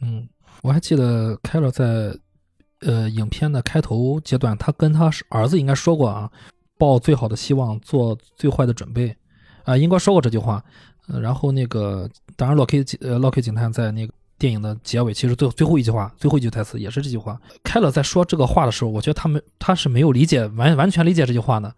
[0.00, 0.26] 嗯，
[0.62, 2.14] 我还记得凯勒在
[2.80, 6.30] 呃影片的开头阶段，他跟他儿子应该说过啊，
[6.78, 9.14] 抱最好的希望，做最坏的准备
[9.64, 10.64] 啊，应该说过这句话。
[11.06, 17.40] 然后那个，当然洛克呃洛克警探在那个电影的结尾，其实最最后一句话，最后一句台词也是这句话。
[17.62, 21.72] 开了在说这个话的时候，我觉得他们他是没有理解完完全理解这句话的。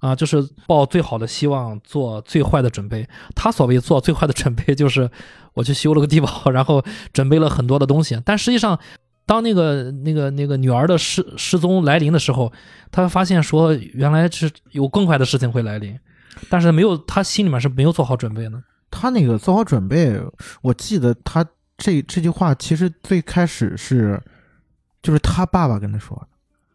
[0.00, 3.08] 啊，就是抱最好的希望，做最坏的准备。
[3.36, 5.08] 他所谓做最坏的准备，就是
[5.54, 8.20] 我去修了个地堡，然后准备了很多的东西。
[8.24, 8.76] 但实际上，
[9.26, 12.52] 当那个那个那个女儿的失失踪来临的时候，
[12.90, 15.96] 他发现说，原来是有更坏的事情会来临，
[16.50, 18.60] 但是没有，他心里面是没有做好准备的。
[18.92, 20.16] 他那个做好准备，
[20.60, 21.44] 我记得他
[21.78, 24.22] 这这句话其实最开始是，
[25.02, 26.28] 就是他爸爸跟他说的。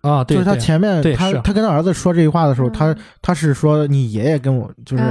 [0.09, 5.03] 啊，就是他前面他他跟他儿子说这句话的时候，他他是说你爷爷跟我就是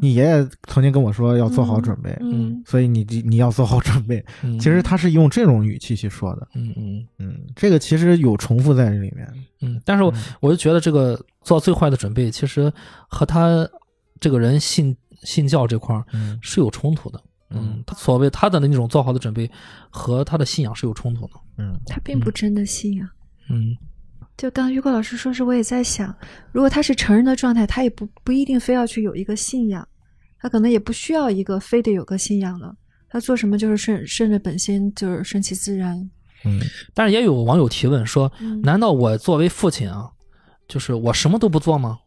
[0.00, 4.24] 你爷爷曾经跟我说要做好准备，嗯，所以你你要做好准备。
[4.58, 7.06] 其实他是用这种语气去说的，嗯嗯。
[7.18, 9.28] 嗯，这个其实有重复在这里面，
[9.60, 12.72] 嗯，但是我我就觉得这个做最坏的准备，其实
[13.08, 13.68] 和他
[14.20, 16.04] 这个人信信教这块儿
[16.40, 19.50] 是有冲突的，嗯，他所谓他的那种做好的准备
[19.90, 23.08] 和他的信仰是有冲突的，嗯，他并不真的信仰，
[23.50, 23.76] 嗯。
[24.36, 26.14] 就刚刚于果老师说是，我也在想，
[26.52, 29.86] 如果他是成人的状态，他也不不一定非要去有一个信仰，
[30.38, 32.72] 他可能也不需要一个非得有个信仰了，
[33.08, 36.08] 他做什么就是顺顺着本心，就是顺其自然。
[36.44, 36.60] 嗯，
[36.94, 40.08] 但是也有网友提问说，嗯难道我作为父亲啊，
[40.68, 41.98] 就是我什么都不做吗？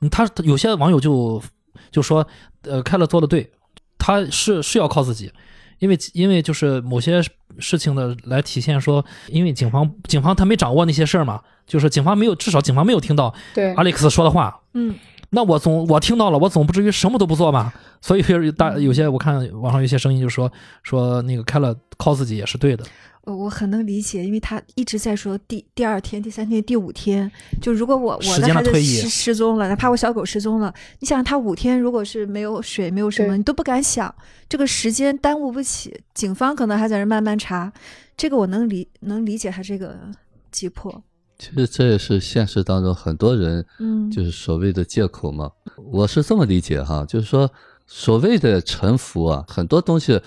[0.00, 1.42] 嗯他有些网友就
[1.94, 2.26] 就说，
[2.62, 3.48] 呃，开了做的对，
[3.96, 5.30] 他是是要靠自己。
[5.78, 7.22] 因为因为就是某些
[7.58, 14.94] 事情的来体现说，因为警方警方他没掌握那些事儿嘛，就是警方没有至少警方没有听到对 Alex 说的话，嗯，
[15.30, 17.72] 那我总我听到了，我总不至于什么都不做吧？
[18.00, 18.22] 所以
[18.52, 20.50] 大有些我看网上有些声音就说
[20.82, 22.84] 说那个开了靠自己也是对的。
[23.26, 34.14] 我我很能理解，因为他一直在说第第二天、第三天、第五天，就如果我我的孩子失失踪了，哪怕我小狗失踪了，你想他五天如果是没有水、没有什么，你都不敢想，
[34.46, 37.72] 这个时间耽误不起，警方可能还在那慢慢查，
[38.14, 39.96] 这个我能理能理解他这个
[40.52, 41.02] 急迫。
[41.38, 45.50] 其实这也是现实当中很多人，嗯，就是所谓的借口嘛。
[45.90, 47.50] 我是这么理解哈，就是说
[47.86, 50.20] 所谓的臣服啊，很多东西。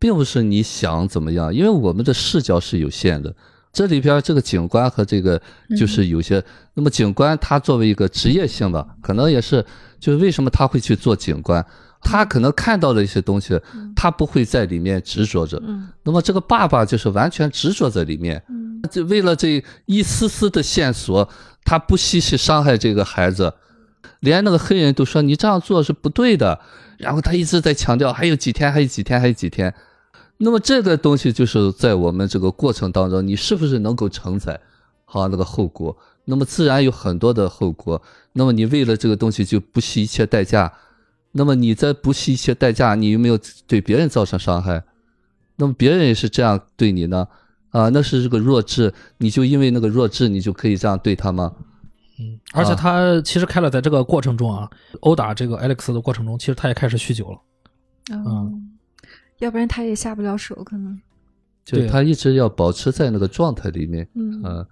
[0.00, 3.32] 并不是你想怎么样，因为我们的视角是有限的。
[3.72, 5.40] 这里边这个警官和这个
[5.78, 6.42] 就是有些，
[6.74, 9.64] 那么警官他作为一个职业性的，可能也是，
[10.00, 11.64] 就是为什么他会去做警官，
[12.02, 13.56] 他可能看到了一些东西，
[13.94, 15.62] 他不会在里面执着着。
[16.02, 18.42] 那么这个爸爸就是完全执着在里面，
[18.90, 21.28] 就为了这一丝丝的线索，
[21.62, 23.54] 他不惜去伤害这个孩子，
[24.18, 26.58] 连那个黑人都说你这样做是不对的，
[26.98, 29.72] 然后他一直在强调还有几天，还有几天，还有几天。
[30.42, 34.58] 那么这个东西就是在我们这个过程当中，你是不是能够承载
[35.04, 35.94] 好那个后果？
[36.24, 38.00] 那么自然有很多的后果。
[38.32, 40.72] 那么你为了这个东西就不惜一切代价。
[41.32, 44.82] 那么你在不惜一切代价，你有没有对别人造成伤害？
[45.56, 47.28] 那么别人也是这样对你呢？
[47.68, 51.52] 啊，那是这个弱智，你就因为那个弱智，你就可以这样对他吗？
[52.18, 54.68] 嗯，而且他其实开了，在这个过程中啊，
[55.00, 57.38] 殴打这个 Alex 的过程中，其实他也开始酗酒了。
[58.12, 58.78] 嗯。
[59.40, 60.98] 要不然他也下不了手，可能。
[61.64, 64.66] 就他一直要保持在那个状态里面，嗯，呃，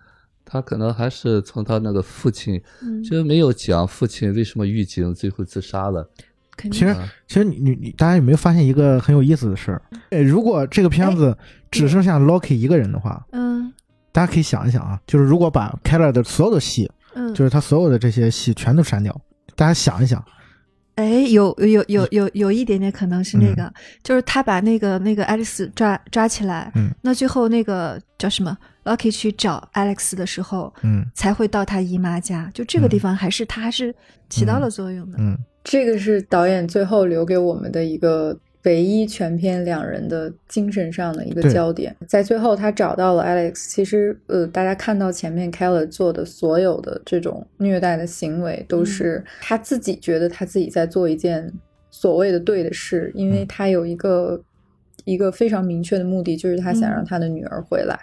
[0.44, 6.08] 他可能还是从他那个父亲，嗯，就没有讲父亲为什么狱警最后自杀了。
[6.56, 6.96] 其实，
[7.28, 10.22] 其实你你你，大家有没有发现一个很有意思的事儿？
[10.24, 11.36] 如果这个片子
[11.70, 13.72] 只剩下 Loki 一个人的话，嗯，
[14.10, 19.20] 大家可以想一想啊，就是如果把 Keller 的所有的戏，嗯，就是他所有的这些戏全都删掉，
[19.54, 20.24] 大家想一想。
[20.98, 23.72] 哎，有有有有有一点点可能是那个，
[24.02, 33.94] 就是他把那个那个 Alex 抓抓起来，嗯，那最后那个叫什么 Lucky 去找 Alex 的时候，嗯，才会到他姨妈家，就这个地方还是他还是
[34.28, 38.36] 起到了作用的，嗯，这个是导演最后留给我们的一个。
[38.68, 43.70] 唯一全篇两人的精神上的一个焦点，在最后他找到了 Alex。
[43.70, 51.50] 其实，呃，大家看到前面 Keller 做的所有的这种虐待的行为，都是他自己觉得他自己在做一件
[51.90, 54.38] 所谓的对的事，因为他有一个
[55.06, 57.98] 一个非常明确的目的，就是他想让他的女儿回来。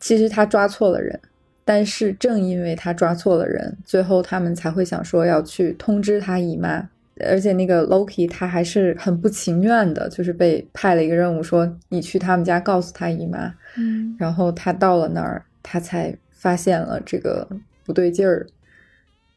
[0.00, 1.20] 其实他抓错了人，
[1.64, 6.88] 但是正因为他抓错了人，最后他们才会想说要去通知他姨妈。
[7.28, 13.54] 而且那个 Loki 他还是很不情愿的，就是被派了一个任务，说你去他们家告诉他姨妈。
[13.76, 17.48] 嗯，然后他到了那儿，他才发现了这个
[17.84, 18.46] 不对劲儿。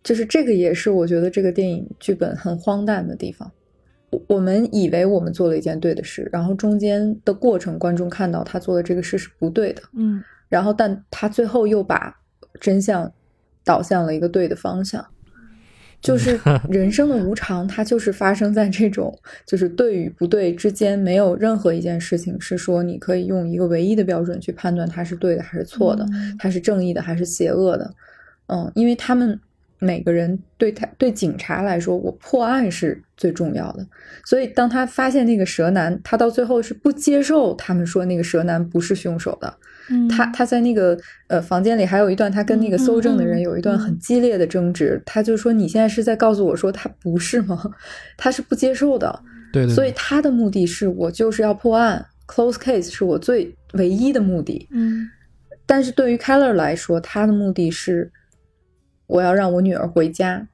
[0.03, 3.49] 就是这个也是我觉得这个电影剧本很荒诞的地方。
[4.09, 9.81] 我我们以为我们做了一件对的事，然后中间的过程，观众看到他做的这个事是不对的。
[9.93, 12.13] 嗯，然后但他最后又把
[12.59, 13.11] 真相
[13.63, 15.05] 导向了一个对的方向。
[16.03, 16.37] 就是
[16.69, 26.05] 人生的无常，它就是发生在这种就是对与不对之间，没有任何一件事情是说你可以用一个唯一的标准去判断它是对的还是错的，
[26.37, 27.91] 它是正义的还是邪恶的。
[28.47, 29.39] 嗯，因为他们
[29.79, 33.87] 每个人对他对警察来说，我破案是最重要的。
[34.25, 39.57] 所以当他发现那个蛇男，他到最后是不接受他们说那个蛇男不是凶手的。
[40.09, 45.01] 他他在那个呃房间里还有一段，他跟那个搜证的人有一段很激烈的争执。
[45.05, 47.61] 他就说：“你现在是在告诉我说他不是吗？
[48.17, 49.75] 他是不接受的。”对对。
[49.75, 54.67] 所以他的目的是我就是要破案，close case 是我最唯一的目的。
[54.71, 55.09] 嗯。
[55.65, 58.11] 但是对于 Keller 来说，他的目的是
[59.07, 60.47] 我要让我女儿回家，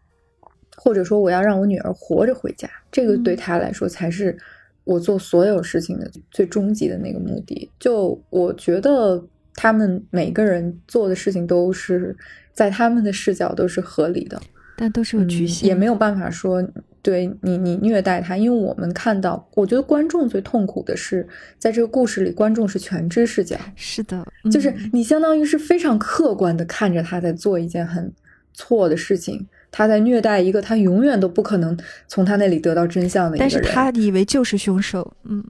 [0.75, 2.69] 或者说我要让我女儿活着回家。
[2.91, 4.37] 这个对他来说才是。
[4.83, 9.23] 我做所有事情的最终极的那个目的，就我觉得
[9.53, 12.15] 他们每个人做的事情都是
[12.53, 14.41] 在他们的视角都是合理的，
[14.77, 16.67] 但都是有局限，也没有办法说
[17.01, 21.27] 对你你虐待他，因为我们看到，我觉得观众最痛苦的是
[21.57, 28.11] 在这个故事里，观众是全知视角，是的，就是你相当于是非常客观的看着他在做一件很
[28.53, 29.45] 错的事情。
[29.71, 35.43] 他在虐待一个他永远都不可能从他那里得到真相的一个人，但是他以为就是凶手，嗯，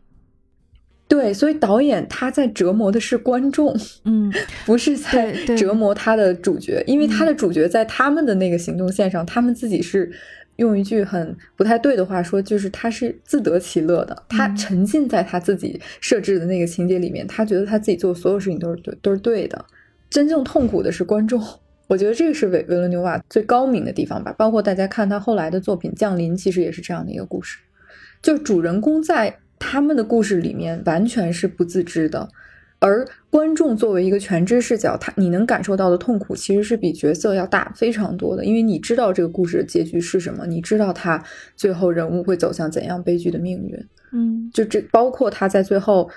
[1.07, 4.31] 对，所以导演他在折磨的是观众，嗯，
[4.65, 10.11] 不是在折磨他的主角，因为他的主角在他们的那个行动线上，他们自己是
[10.57, 19.65] 用一句很不太对的话说，就是他是自得其乐的，他沉浸在他自己设置的那个情节里面，他觉得他自己做所有事情都是对，都是对的，
[20.09, 21.41] 真正痛苦的是观众。
[21.89, 27.57] 我觉得这个是维维伦纽瓦最高明的地方吧，包括大家看他后来的作品《降临》，其实也是这样的一个故事，
[28.21, 32.29] 就主人公在他们的故事里面完全是不自知的，
[32.77, 41.21] 而观众作为一个全知视角，他你能感受到的痛苦其实是比角色要大非常多的，因为你知道这个故事的结局是什么，你知道他
[41.55, 46.07] 最后人物会走向怎样悲剧的命运，嗯，就这包括他在最后，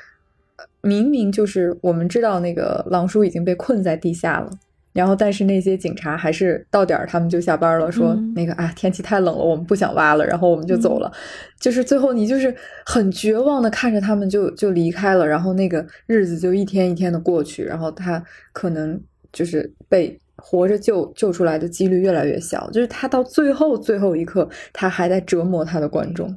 [0.82, 4.50] 明明就是我们知道那个狼叔已经被困在地下了。
[4.92, 11.10] 然后，但是那些警察还是到点儿，他们就下班了，说那个啊，天气太冷了，我们不想挖了，然后我们就走了。
[11.58, 18.22] 就是最后，你就是很绝望的看着他们就就离开了，然后那个日子就一天一天的过去，然后他
[18.52, 19.00] 可能
[19.32, 22.70] 就是被活着救救出来的几率越来越小。
[22.70, 26.36] 就是他到最后最后一刻，他还在折磨他的观众。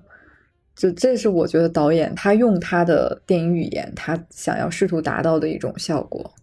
[0.76, 6.34] 就这是我觉得导演他用他的电影语言，他想要试图达到的一种效果。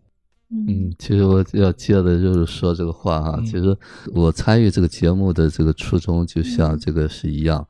[0.54, 3.40] 嗯，其实我要接的就是说这个话哈。
[3.42, 3.74] 其实
[4.12, 7.66] 我参与这个节目的这个初衷，就像这个是一样，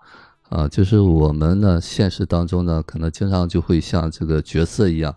[0.48, 5.14] 啊，就是我们呢现实当中呢，可能经常就会像这个角色一样，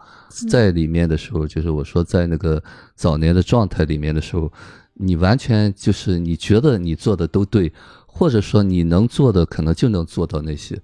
[0.48, 2.62] 在里面的时候，就是我说在那个
[2.96, 4.52] 早年的状态里面的时候，
[4.94, 7.74] 你完全就是你觉得你做的都对，
[8.06, 10.80] 或者说你能做的可能就能做到那些。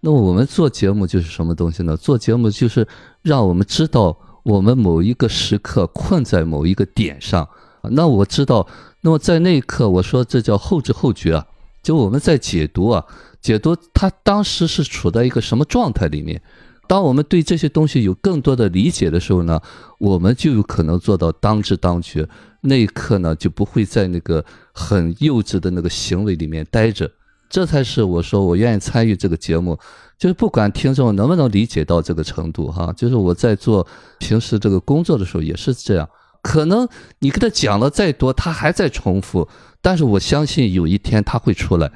[0.00, 1.96] 那么我们做节目就是什么东西呢？
[1.96, 2.86] 做节目就是
[3.20, 4.16] 让我们知道。
[4.50, 7.48] 我们某一个时刻困在某一个点上，
[7.82, 8.66] 那我知道，
[9.02, 11.46] 那么在那一刻，我说这叫后知后觉啊，
[11.84, 13.04] 就我们在解读啊，
[13.40, 16.42] 解读他当时是处在一个什么状态里面。
[16.88, 19.60] 当我们对这些东西有更多的理解的时候呢，
[20.00, 22.28] 我们就有可能做到当知当觉。
[22.62, 27.08] 那一刻呢，就不会在那个很幼稚的那个行为里面待着。
[27.50, 29.78] 这才是我说我愿意参与这个节目。
[30.16, 33.86] 就是不管听众能不能理解到这个程度哈，就是我在做
[34.18, 36.08] 平时这个工作的时候也是这样。
[36.42, 36.86] 可能
[37.20, 39.48] 你跟他讲了再多，他还在重复，
[39.80, 41.90] 但是我相信有一天他会出来。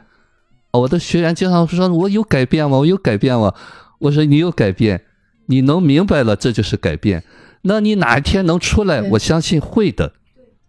[0.72, 2.78] 我的学员经常说：“我有改变吗？
[2.78, 3.54] 我有改变吗？”
[4.00, 5.02] 我说：“你有改变，
[5.46, 7.24] 你能明白了，这就是改变。
[7.62, 9.02] 那你哪一天能出来？
[9.10, 10.14] 我相信会的。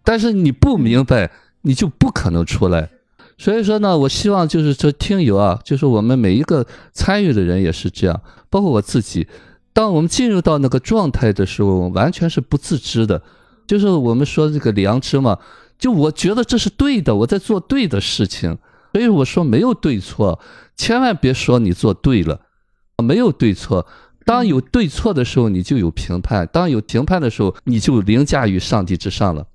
[0.03, 1.31] 但是你不明白，
[1.61, 2.89] 你就不可能出来。”
[3.38, 9.27] 所以说呢，我希望就是说听友啊，就是我们每一个参与的人也是这样，包括我自己。
[9.73, 13.21] 当我们进入到那个状态的时候，完全是不自知的。
[13.67, 15.38] 就是我们说这个良知嘛，
[15.77, 18.57] 就我觉得这是对的，我在做对的事情。
[18.93, 20.39] 所以我说没有对错，
[20.77, 22.39] 千万别说你做对了，
[23.03, 23.86] 没有对错。
[24.23, 29.45] 当有对错的时候，你就有评判；当有评判的时候，你就凌驾于上帝之上了。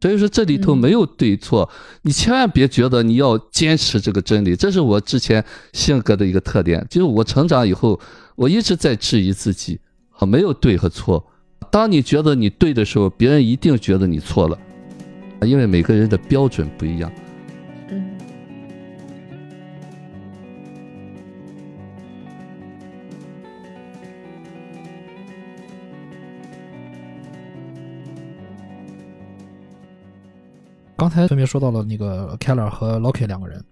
[0.00, 1.68] 所以说这里头没有对错，
[2.02, 6.86] 你千万别觉得你要坚持这个真理，这是我之前性格的一个特点。
[6.88, 7.98] 就是我成长以后，
[8.36, 9.80] 我一直在质疑自己，
[10.12, 11.26] 啊，没有对和错。
[11.70, 14.58] 当你觉得你对的时候，别人一定觉得你错了，
[15.42, 17.12] 因为每个人的标准不一样。
[30.98, 33.64] 刚才分别说到了那个 Keller 和 Loki 两个人，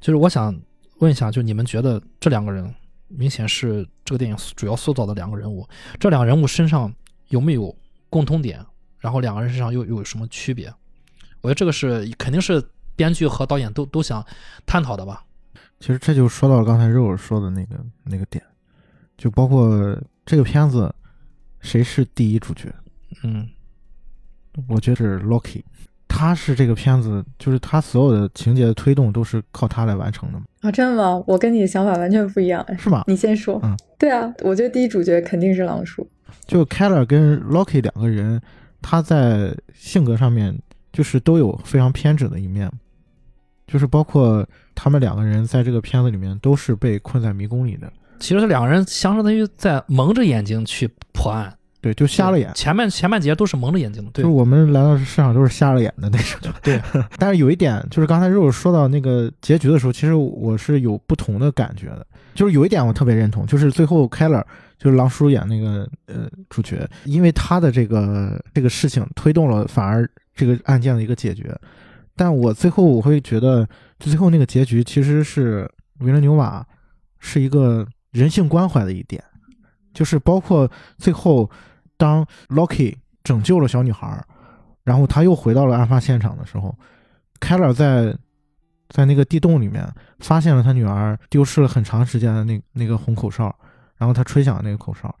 [0.00, 0.52] 就是我想
[0.98, 2.74] 问一下，就你们觉得这两个人
[3.06, 5.64] 明显是这个电影主要塑造的两个人物，
[6.00, 6.92] 这两个人物身上
[7.28, 7.72] 有没有
[8.10, 8.60] 共通点？
[8.98, 10.66] 然后两个人身上又又有什么区别？
[11.40, 12.60] 我觉得这个是肯定是
[12.96, 14.26] 编剧和导演都都想
[14.66, 15.24] 探讨的吧。
[15.78, 18.42] 其实这就说到了刚才肉肉说的那个那个点，
[19.16, 20.92] 就包括这个片子
[21.60, 22.74] 谁是第一主角？
[23.22, 23.48] 嗯，
[24.66, 25.62] 我觉得是 Loki。
[26.16, 30.46] 他是这个片子，就是他所有的情节的推动都是靠他来完成的吗？
[30.62, 31.22] 啊，真的吗？
[31.26, 33.04] 我跟你的想法完全不一样，是吗？
[33.06, 33.60] 你先说。
[33.62, 36.08] 嗯，对啊，我觉得第一主角肯定是狼叔。
[36.46, 38.40] 就 Keller 跟 Loki 两个人，
[38.80, 40.58] 他在性格上面
[40.90, 42.72] 就是都有非常偏执的一面，
[43.66, 47.92] 就是包括他们两个人在这个片子里面都是被困在迷宫里的。
[48.18, 51.54] 其实这两个人相当于在蒙着眼睛去破案。
[51.80, 52.50] 对，就瞎了眼。
[52.54, 56.52] 前面前半节都是蒙着眼睛的，就是我们来到市场都是瞎了眼的那种。
[56.62, 56.80] 对，
[57.18, 62.06] 但是有一点，就是刚才肉肉说到那个结局的时候，其实我是有不同的感觉的。
[62.34, 64.44] 就是有一点我特别认同，就是最后 Keller
[64.78, 71.56] 就是狼叔演那个呃主角，因为他的这个这个事情推动了，反而这个案件的一个解决。
[72.14, 73.66] 但我最后我会觉得，
[73.98, 75.70] 最后那个结局其实是
[76.00, 76.66] 维伦纽瓦
[77.20, 79.22] 是一个人性关怀的一点，
[79.96, 81.50] 就是包括最后。
[81.98, 82.94] 当 Loki
[83.24, 84.22] 拯救了小女孩，
[84.84, 86.78] 然后他又回到了案发现场的时候
[87.40, 88.14] ，Keller 在
[88.90, 93.44] 在那个地洞里面发现了他女儿丢失了很长时间的那那个红口哨，
[93.96, 95.18] 然后他吹响了那个口哨，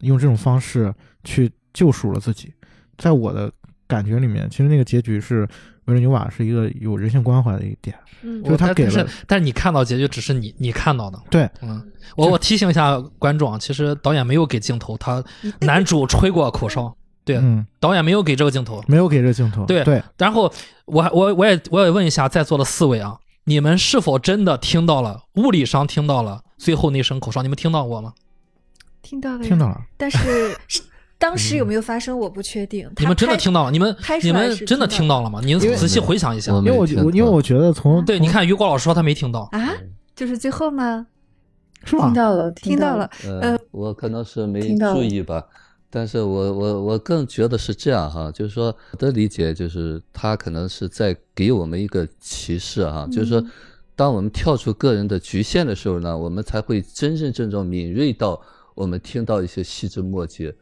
[0.00, 0.92] 用这种方式
[1.22, 2.52] 去救赎了自己。
[2.98, 3.48] 在我的
[3.86, 5.48] 感觉里面，其实那个结局是
[5.86, 11.82] 维伦纽瓦是一个有人性关怀的一点，嗯，就是他给了，但是你看到结局只是你你看到的，对，嗯。
[12.16, 15.24] 我我提醒一下观众啊，其实导演没有给镜头，他
[15.60, 17.42] 男主吹过口哨，对，
[17.80, 20.02] 导演没有给这个镜头，没有给这个镜头，对对。
[20.18, 20.52] 然后
[20.84, 27.42] 我我我也我也问一下在座的四位啊，你们是否真的听到了物理上听到了最后那声口哨？
[27.42, 28.12] 你们听到过吗？
[29.00, 29.80] 听到了，听到了。
[29.96, 30.18] 但是
[31.24, 32.86] 当时有没有发生，我不确定。
[32.98, 33.70] 你们真的听到了？
[33.70, 35.40] 你们你们真的听到了吗？
[35.42, 39.72] 你仔细回想一下，因为我觉因为我觉得从对，你看于果老师说他没听到啊，
[40.14, 41.06] 就是最后吗？
[41.86, 43.10] 听到了，听到了。
[43.40, 45.42] 呃，我可能是没注意吧，
[45.88, 53.42] 但是我我我更觉得是这样哈，就是说我的理解就是他可能是在给我们一个启示哈，就是说，
[53.96, 58.38] 当我们跳出个人的局限的时候呢，我们才会真真正正敏锐到
[58.74, 60.54] 我们听到一些细枝末节。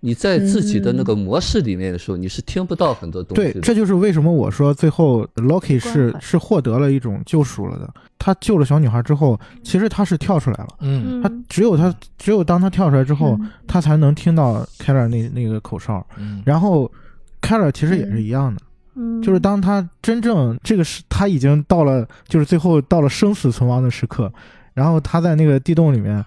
[0.00, 3.52] 你在自己的那个模式里面的时候，你是听不到很多东西。
[3.52, 7.92] 对，这就是为什么我说最后 Loki 是是获得了一种救赎了的。
[8.18, 10.68] 他救了小女孩之后，其实他是跳出来了。
[10.80, 16.04] 嗯，他只有他只有当他跳出来之后，他才能听到 Keller 那那个口哨。
[16.16, 16.90] 嗯，然后
[17.40, 18.60] Keller 其实也是一样的。
[18.94, 24.32] 嗯，就是当他真正这个是他已经到了，就是最后到了生死存亡的时刻。
[24.78, 26.24] 然后他在那个地洞里面，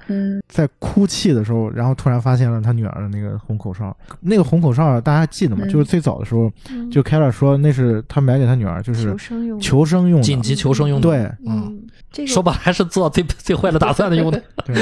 [0.50, 3.96] 在哭泣的时候，然后突然发现了他女儿的那个红口哨。
[4.20, 5.66] 那个红口哨大家记得吗？
[5.68, 6.52] 就是最早的时候，
[6.92, 11.08] 就凯尔说那是他买给他女儿，就是求生用，求生用，紧急求生用的。
[11.08, 11.82] 对，嗯，
[12.12, 14.42] 这个说白还是做最 最坏的打算的用的。
[14.68, 14.76] 对。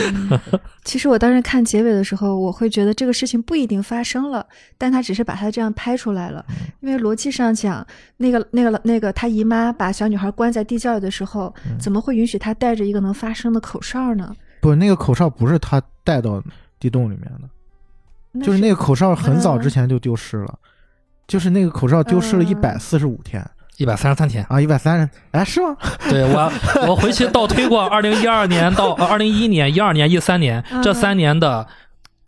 [0.84, 4.44] 其实我当时看结尾的时候，我会觉得这个事情不一定发生了，
[4.80, 6.44] 但他只是把他这样拍出来了。
[6.80, 7.86] 因为逻辑上讲，
[8.18, 13.59] 那个那个那个他姨妈把小女孩关在地窖里的时候，怎么会允许他带着一个能发声的？
[13.60, 14.34] 口哨呢？
[14.62, 16.42] 不，那个口哨不是他带到
[16.80, 20.60] 地洞里面的，就是那个口哨很早之前就丢失了，
[21.28, 23.44] 就是那个口哨丢失了一百四十五天，
[23.78, 25.76] 一百三十三天啊，一百三十，哎，是吗？
[26.10, 26.52] 对我，
[26.88, 31.68] 我回去倒推过二零一二年到二零一一年、一二年、一三年这三年的。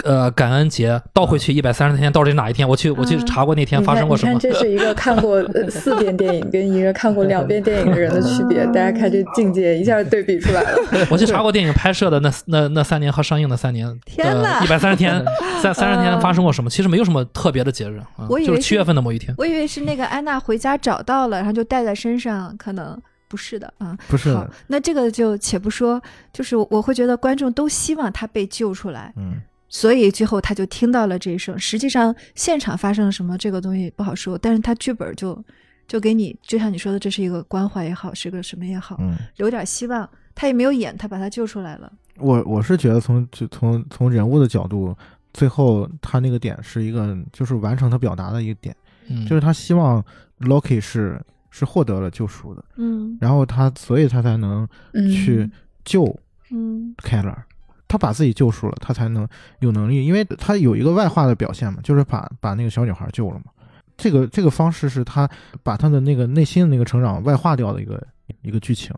[0.03, 2.67] 呃，感恩节倒回去一百三十天，到底哪一天？
[2.67, 4.39] 我去，我去查过那天发生过什么。
[4.39, 8.65] 这是一个看过 四遍电影跟一个看过两遍电影的人的区别。
[8.67, 10.77] 大家看这境界一下对比出来了。
[11.11, 15.23] 我去查过电影拍摄的那那那三年和上映的三年，天呐，一百三十天，
[15.61, 16.69] 三 三十天发生过什么？
[16.69, 19.33] 其实没有什么特别的节日啊，就是七月份的某一天。
[19.37, 23.97] 我以为是那个安娜回家找到了，然后就带在身上，可能不是的啊。
[24.07, 24.35] 不是。
[24.67, 26.01] 那这个就且不说，
[26.33, 29.13] 就是我会觉得观众都希望他被救出来。
[29.15, 29.41] 嗯。
[29.71, 31.57] 所以最后他就听到了这一声。
[31.57, 35.43] 实际上现场发生了什么，这个东西不好说，但是他剧本就
[35.87, 40.07] 就给你，就像你说的，这是一个关怀也好，是个什么也好，嗯，留点希望。
[40.35, 41.91] 他也没有演，他把他救出来了。
[42.17, 44.95] 我我是觉得从就从从人物的角度，
[45.33, 48.75] 最后他那个点是一个就是完成他表达的一个点，
[49.09, 50.03] 嗯就是他希望
[50.39, 55.49] Loki 是是获得了救赎的，嗯然后他所以他才能嗯去
[55.83, 56.17] 救
[56.49, 57.37] 嗯凯勒。
[57.91, 59.27] 他把自己救赎了，他才能
[59.59, 63.45] 有能力，因为他有一个外化的表现嘛，就是把把那个小女孩救了嘛。
[63.97, 65.29] 这个这个方式是他
[65.61, 68.01] 把他的那个内心的那个成长外化掉的一个
[68.43, 68.95] 一个剧情，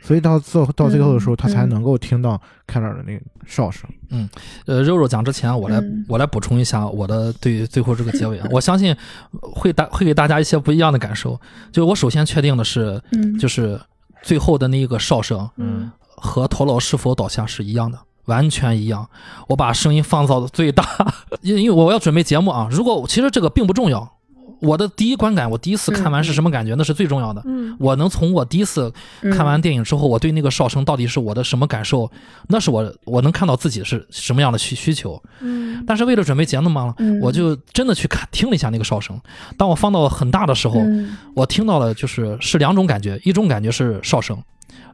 [0.00, 3.90] 所以到最后到最后的时候，嗯他才嗯能够听到凯尔的那个哨声。
[4.10, 4.28] 嗯
[4.64, 8.96] 呃，肉肉讲之前，我来、嗯我来补充一下我的对最后这个结尾啊， 我相信
[9.42, 11.38] 会大会给大家一些不一样的感受。
[11.72, 13.78] 就我首先确定的是，嗯就是
[14.22, 17.98] 最后的那一个哨声嗯和陀螺是否倒下是一样的。
[18.26, 19.08] 完全一样，
[19.48, 20.84] 我把声音放到最大，
[21.42, 22.68] 因因为我要准备节目啊。
[22.70, 24.12] 如果其实这个并不重要，
[24.60, 27.42] 我的第一观感，我第一次看完是什么感觉，那是最重要的。
[27.44, 28.90] 嗯我能从我第一次
[29.30, 32.10] 看完电影之后，我对那个哨声到底是我的什么感受，
[32.48, 35.22] 那是我我能看到自己是什么样的需需求。
[35.40, 39.20] 嗯但是为了准备节目嘛，嗯我就真的去看听了一下那个哨声。
[39.58, 44.42] 当我放到很大的时候，嗯我听到了就是是两种感觉，一种感觉是哨声，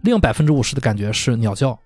[0.02, 1.78] 另百分之五十的感觉是鸟叫。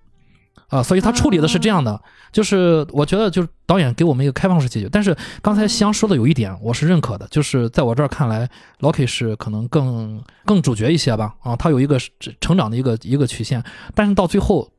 [0.69, 1.99] 啊，所以他处理的是这样的，
[2.31, 4.89] 就是我觉得就是导演给我们一个开放式结局。
[4.91, 8.49] 但是刚才夕阳说的有一点我是认可的，就是在我这儿看来
[8.81, 11.97] ，Loki 是可能更更主角一些吧，啊，他有一个
[12.41, 13.63] 成长的一个一个曲线，
[13.95, 14.69] 但是到最后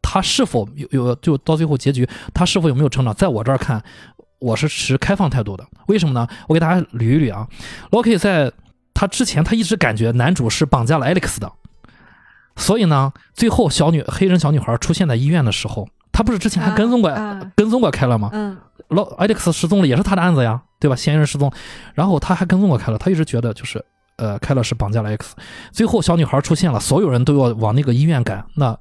[0.00, 3.82] 他是否有有就到最后结局他是否有没有成长，在我这儿看，
[4.38, 5.66] 我是持开放态度的。
[5.88, 6.28] 为什么呢？
[6.46, 7.48] 我给大家捋一捋啊
[7.90, 8.52] ，Loki 在
[8.94, 11.52] 他之前他一直感觉男主是绑架了 Alex 的。
[12.56, 18.30] 所以呢，最后小女黑人小女孩出现在医院的时候，她不是之前还跟踪过、啊啊跟踪过凯勒吗？
[18.32, 18.56] 嗯
[18.88, 20.94] 老艾利克斯失踪了，也是他的案子呀，对吧？
[20.94, 21.50] 嫌疑人失踪，
[21.94, 23.82] 然后他还跟踪过凯勒，他一直觉得就是
[24.16, 25.34] 呃，凯勒是绑架了 X。
[25.70, 28.44] 最后小女孩出现了，所有人都要往那个医院赶。
[28.56, 28.78] 那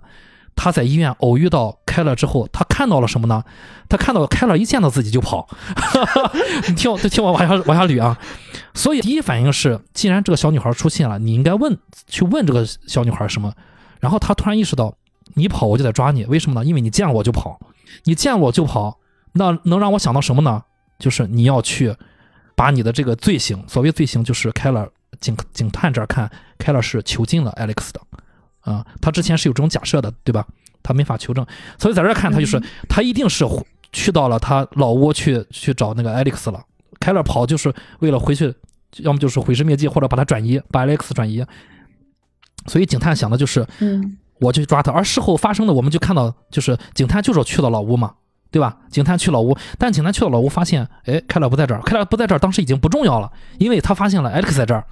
[0.55, 3.43] 他在医院偶遇到凯勒之后，他看到了什么呢？
[3.89, 5.47] 他看到凯勒一见到自己就跑。
[6.67, 8.17] 你听我，听我往下往下捋啊。
[8.73, 13.53] 所以第一反应是，既然这个小女孩出现了，你应该问去问这个小女孩什么。
[13.99, 14.95] 然后他突然意识到，
[15.33, 16.65] 你跑我就得抓你，为什么呢？
[16.65, 17.59] 因为你见了我就跑，
[18.05, 18.97] 你见了我就跑，
[19.33, 20.63] 那能让我想到什么呢？
[20.99, 21.95] 就是你要去
[22.55, 24.87] 把你的这个罪行，所谓罪行就是凯勒
[25.19, 28.01] 警警探这儿看，凯勒是囚禁了 Alex 的，
[28.61, 30.45] 啊、他之前是有这种假设的，对吧？
[30.83, 31.45] 他没法求证，
[31.77, 33.45] 所以在这儿看他就是、嗯他一定是
[33.91, 36.63] 去到了他老窝去去找那个 Alex 了。
[36.99, 38.53] 凯勒跑就是为了回去，
[38.97, 41.45] 要么就是毁尸灭迹，或者把他转移，把 Alex 转移。
[42.67, 48.13] 所以警探想的就是嗯我去抓他，而事后发生的我们就看到，就是警探就是去了老屋嘛，
[48.49, 48.77] 对吧？
[48.89, 54.83] 警探去老屋，但警探去了老屋发现，哎，凯勒不在这儿，凯勒不在这儿，当时已经不重要了，因为他发现了 Alex 在这儿，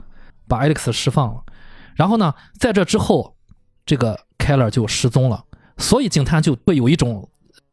[0.47, 1.41] 把 Alex 释放了。
[1.95, 3.35] 然后呢，在这之后，
[3.89, 5.43] 这个 Keller 就失踪了，
[5.77, 7.27] 所以警探就会有一种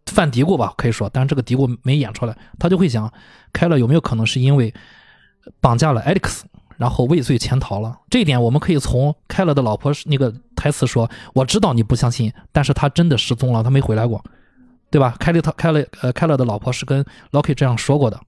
[0.06, 3.12] 犯嘀咕吧，可以说，但是这个嘀咕没演出来，他就会想
[3.52, 4.72] ，，Keller 有没有可能是因为
[5.60, 6.40] 绑架了 Alex，
[6.78, 7.98] 然后畏罪潜逃了？
[8.08, 11.06] 这一点我们可以从凯勒的老婆那个台词说
[11.36, 14.24] ：“我知道你不相信，但是他真的失踪了，他没回来过，
[14.90, 18.18] 对吧？”凯利他凯勒呃凯勒的老婆是跟 Loki 这样说过的，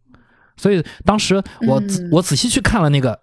[0.59, 3.19] 所以当时我、嗯我仔细去看了那个。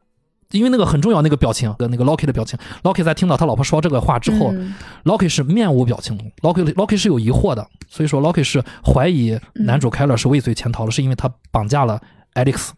[0.57, 4.73] 因为那个很重要，那个表情跟那个 Loki 的表情，Loki 在听到他老婆说这个话之后，嗯
[5.03, 12.01] Loki 是面无表情，Loki Loki 是有疑惑的，所以说 Loki 是怀疑男主凯勒是畏罪潜逃了，是因为他绑架了
[12.33, 12.69] Alex。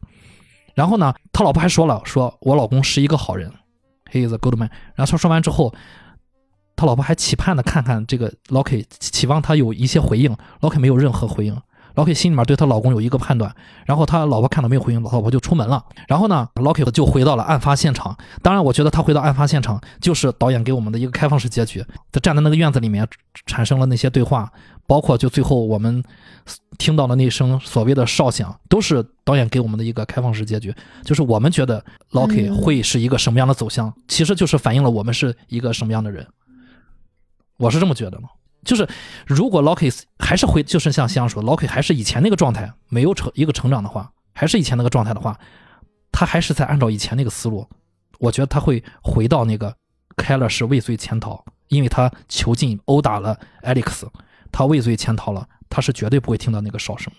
[0.74, 3.52] 然后呢，他老婆还说了，说我老公是一个好人
[4.12, 4.70] ，He is a good man。
[4.96, 5.74] 然后他说完之后，
[6.76, 11.60] 他老婆还期盼的看看这个 Loki，期望他有一些回应，Loki 没有任何回应。
[11.98, 13.54] Loki 心里面对她老公有一个判断，
[13.86, 15.84] 然后她老婆看到没有回应，老婆就出门了。
[16.08, 18.16] 然后呢，Loki 就回到了案发现场。
[18.44, 21.84] 当然，我觉得他回到案发现场就是导演给我们的一个开放式结局。
[22.12, 23.08] 他站在那个院子里面，
[23.48, 24.52] 产生了那些对话，
[24.86, 26.04] 包括就最后我们
[26.78, 30.72] 听到的那声所谓的哨响，都是导演给我们的一个开放式结局。
[31.04, 36.28] 就是我们觉得 Loki 嗯会是一个什么样的走向，其实就是反映了我们是一个什么样的人。
[37.58, 38.24] 我是这么觉得的。
[38.68, 38.88] 就是
[39.26, 45.40] 如果 Locky 还是回，就是像夕阳说，Locky 还是以前那个状态，没有成一个成长的话，还是以前那个状态的话，
[46.12, 47.66] 他还是在按照以前那个思路，
[48.20, 49.74] 我觉得他会回到那个
[50.18, 54.06] ，Keller 是畏罪潜逃，因为他囚禁殴打了 Alex，
[54.52, 57.12] 他畏罪潜逃了，他是绝对不会听到那个哨声，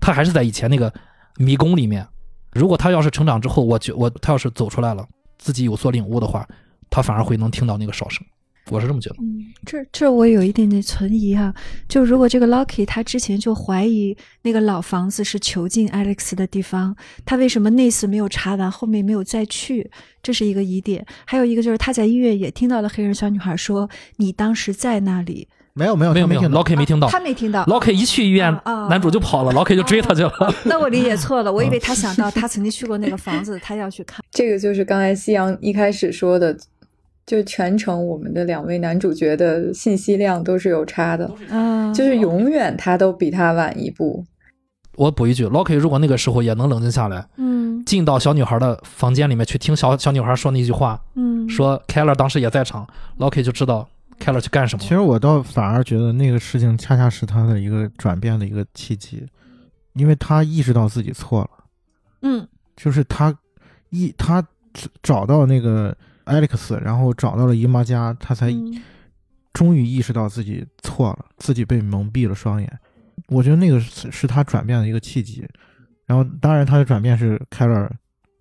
[0.00, 0.92] 他还是在以前那个
[1.36, 2.04] 迷宫里面。
[2.52, 5.06] 如果他要是成长之后，我觉我他要是走出来了，
[5.38, 6.48] 自己有所领悟的话，
[6.90, 8.26] 他反而会能听到那个哨声。
[8.70, 9.16] 我是这么觉得。
[9.20, 11.54] 嗯，这这我有一点点存疑哈。
[11.88, 19.90] 就如果这个 Lucky 他之前就怀疑那个老房子是囚禁 Alex 的地方，他为什么那次没有查完，后面没有再去？
[20.22, 21.06] 这是一个疑点。
[21.24, 25.48] 还有一个就是他在医院也听到了黑人小女孩说：“你当时在那里。”
[25.78, 27.62] 没有没有没有没有听到，Loki 没听到，他没听到。
[27.66, 30.32] Loki 一去医院啊啊，男主就跑了，Loki 就追他去了。
[30.64, 34.24] 那我理解错了，我以为他想到他曾经去过那个房子，他要去看。
[34.30, 36.56] 这个就是刚才夕阳一开始说的，
[37.26, 44.24] 就全程我们的两位男主角的信息量都是有差的，嗯，就是永远他都比他晚一步。
[44.94, 47.84] 我补一句，Loki 如果那个时候也能冷静下来，嗯。
[47.84, 52.88] 进到小女孩的房间里面去听小小女孩说那句话，嗯，说 Keller 当时也在场
[53.18, 53.88] ，Loki 就知道
[54.18, 54.82] Keller 去干什么。
[54.82, 54.88] 其。
[54.88, 59.24] 实我倒反而觉得那个事情恰恰是他的一个转变的一个契机，
[59.92, 61.50] 因为他意识到自己错了，
[62.22, 62.48] 嗯。
[62.76, 63.32] 就是他
[63.90, 64.44] 一他
[65.02, 65.96] 找到那个
[66.26, 68.82] Alex，然后找到了姨妈家，他才嗯
[69.52, 72.70] 终于意识到自己错了，自己被蒙蔽了双眼。
[73.28, 75.48] 我觉得那个是是他转变的一个契机。
[76.06, 77.90] 然后，当然他的转变是凯尔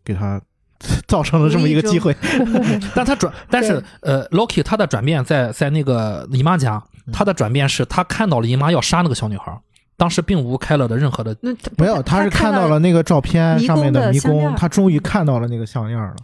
[0.04, 0.40] 给他
[1.08, 2.16] 造成了这么一个机会。
[2.94, 9.58] 但他转，但是呃，Loki 他的转变在在那个姨妈家，嗯他的转变是他看到了姨妈要杀那个小女孩，
[9.98, 16.16] 当时并无开了的任何的，那没有，他是看到了那个照片上面的迷宫，他终于看到了那个项链了。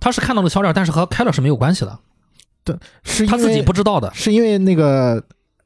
[0.00, 1.98] 他是看到了小脸，但是和开了是没有关系的，
[2.64, 4.10] 对是他自己不知道的。
[4.14, 5.22] 是因为那个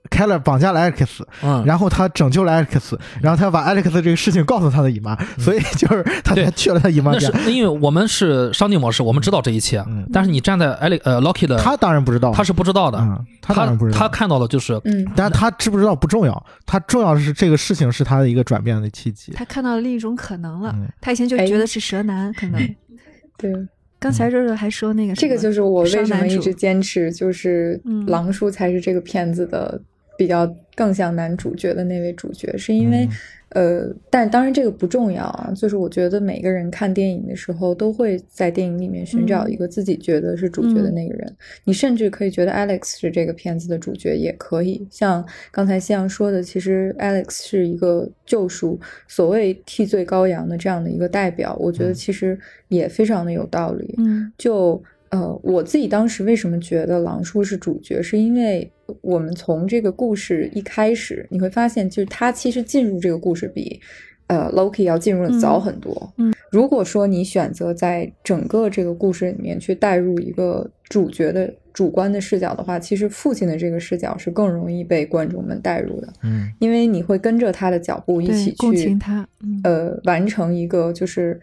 [0.08, 7.52] 凯勒绑架了 Alex，嗯，然后他拯救了 Alex，然后他把 Alex 这个事情告诉他的姨妈，所以就是他才去了他姨妈家那是。
[7.52, 19.32] 因为我们是上帝模式，我们知道这一切，嗯，但是你站在艾利呃 Loki 的，他当然不知道，他是不知道的，嗯，他当然不知道，他看到的就是嗯，但是他知不知道不重要，他重要的是这个事情是他的一个转变的契机。
[19.32, 20.70] 他看到了另一种可能了。
[20.72, 22.60] 嗯他以前就哎觉得是蛇男，可能。
[23.38, 23.52] 对，
[23.98, 28.04] 刚才热热还说那个这个就是我为什么一直坚持，就是嗯。
[28.06, 29.80] 狼叔才是这个片子的
[30.16, 33.08] 比较更像男主角的那位主角，是因为、
[33.50, 39.52] 呃，但当然这个不重要啊，就是我觉得每个人看电影的时候都会在电影里面寻找嗯。
[39.52, 48.78] 一个自己觉得是主角的那个人，你甚至可以觉得 Alex 是这个片子的主角，也可以像刚才夕阳说的，其实 Alex 是一个救赎，
[49.08, 51.94] 所谓替罪羔羊的这样的一个代表，我觉得嗯。
[51.94, 52.38] 其实
[52.68, 53.94] 也非常的有道理。
[53.98, 54.32] 嗯。
[54.36, 63.80] 就呃，我自己当时为什么觉得狼叔是主角，是因为我们从这个故事一开始，你会发现，就是他其实进入这个故事比
[64.26, 66.12] 呃 Loki 要进入的早很多。
[66.18, 81.38] 嗯，如果说你选择在整个这个故事里面去带入一个主角的主观的视角的话，其实父亲的这个视角是更容易被观众们带入的，嗯因为你会跟着他的脚步一起去共情他嗯呃，完成一个就是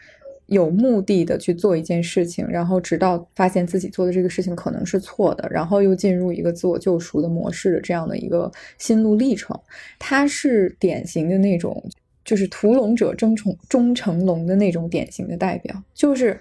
[0.53, 9.59] 有目的的去做一件事情，然后直到发现自己做的这个事情可能是错的，然后又进入一个自我救赎的模式的这样的一个心路历程。
[9.99, 11.84] 他是典型的那种，
[12.23, 16.39] 就是屠龙者争宠终成龙的那种典型的代表，就是。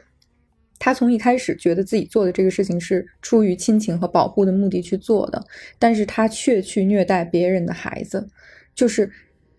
[0.84, 5.40] 他从一开始觉得自己做的这个事情是出于亲情和保护的目的去做的，
[5.78, 8.28] 但是他却去虐待别人的孩子，
[8.74, 9.09] 就是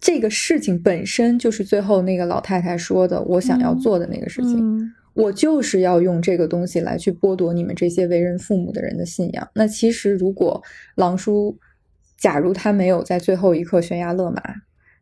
[0.04, 4.60] 这个事情本身就是最后那个老太太说的我想要做的那个事情。
[4.60, 9.48] 嗯我就是要用这个东西来去剥夺你们这些为人父母的人的信仰。
[9.54, 10.60] 那其实，如果
[10.96, 11.56] 狼叔，
[12.18, 14.42] 假如他没有在最后一刻悬崖勒马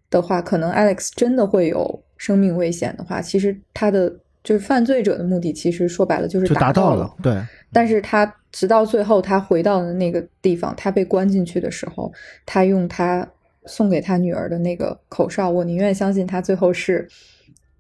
[0.10, 4.14] 的话，可能 Alex 真的会有生命危险的话，其实他的
[4.44, 7.42] 就是犯罪者的目的，其实说白了就是达到到了，对，
[7.72, 12.12] 但是他直到最后，他回到了那个地方，他被关进去的时候，
[12.46, 13.26] 他用他
[13.66, 17.08] 送给他女儿的那个口哨，我宁愿相信他最后是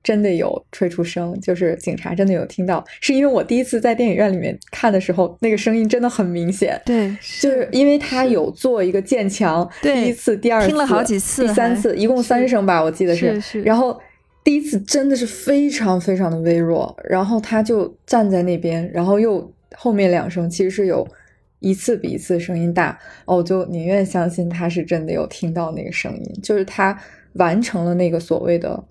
[0.03, 6.81] 真的有吹出声，就是警察真的有听到，是因为我第一次在电影院里面看的时候，那个声音真的很明显。
[6.85, 13.39] 对，就是因为他有做一个渐强，对第一次、第二次、听了好几次第三次，一共三声吧，我记得是。
[13.39, 13.99] 是然后
[14.43, 21.07] 第一次真的是非常非常的微弱，然后他就站在那边，然后又后面两声其实是有
[21.61, 26.99] 一次比一次声音大，哦，我就宁愿相信他是真的有听到那个声音，就是他
[27.33, 28.83] 完成了那个所谓的。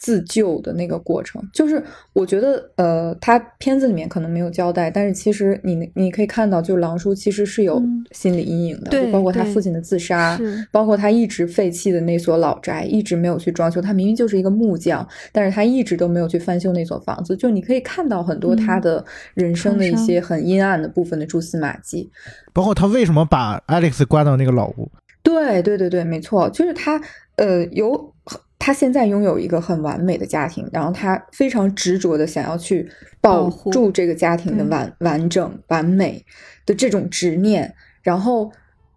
[0.00, 1.82] 自救的那个过程，就是
[2.14, 10.40] 我觉得，呃，他片子里面可能没有交代，但是其实你你可以看到，就是狼叔其实是有嗯心理阴影的，对就包括他父亲的自杀，
[10.72, 13.78] 包括他一直废弃的那所老宅，一直没有去装修。
[13.78, 17.36] 他明明就是一个木匠，但是他一直都没有去翻修那所房子。
[17.36, 19.04] 就你可以看到很多他嗯的
[19.34, 22.10] 人生的一些很阴暗的部分的蛛丝马迹。
[22.54, 24.90] 包括他为什么把 Alex 关到那个老屋，
[25.22, 27.00] 对对对对，没错，就是他
[27.36, 28.12] 呃有
[28.60, 32.88] 他现在拥有一个很完美的家庭，然后他非常执着的想要去
[33.20, 36.24] 保住这个家庭的完完整、完美
[36.66, 38.52] 的这种执念，然后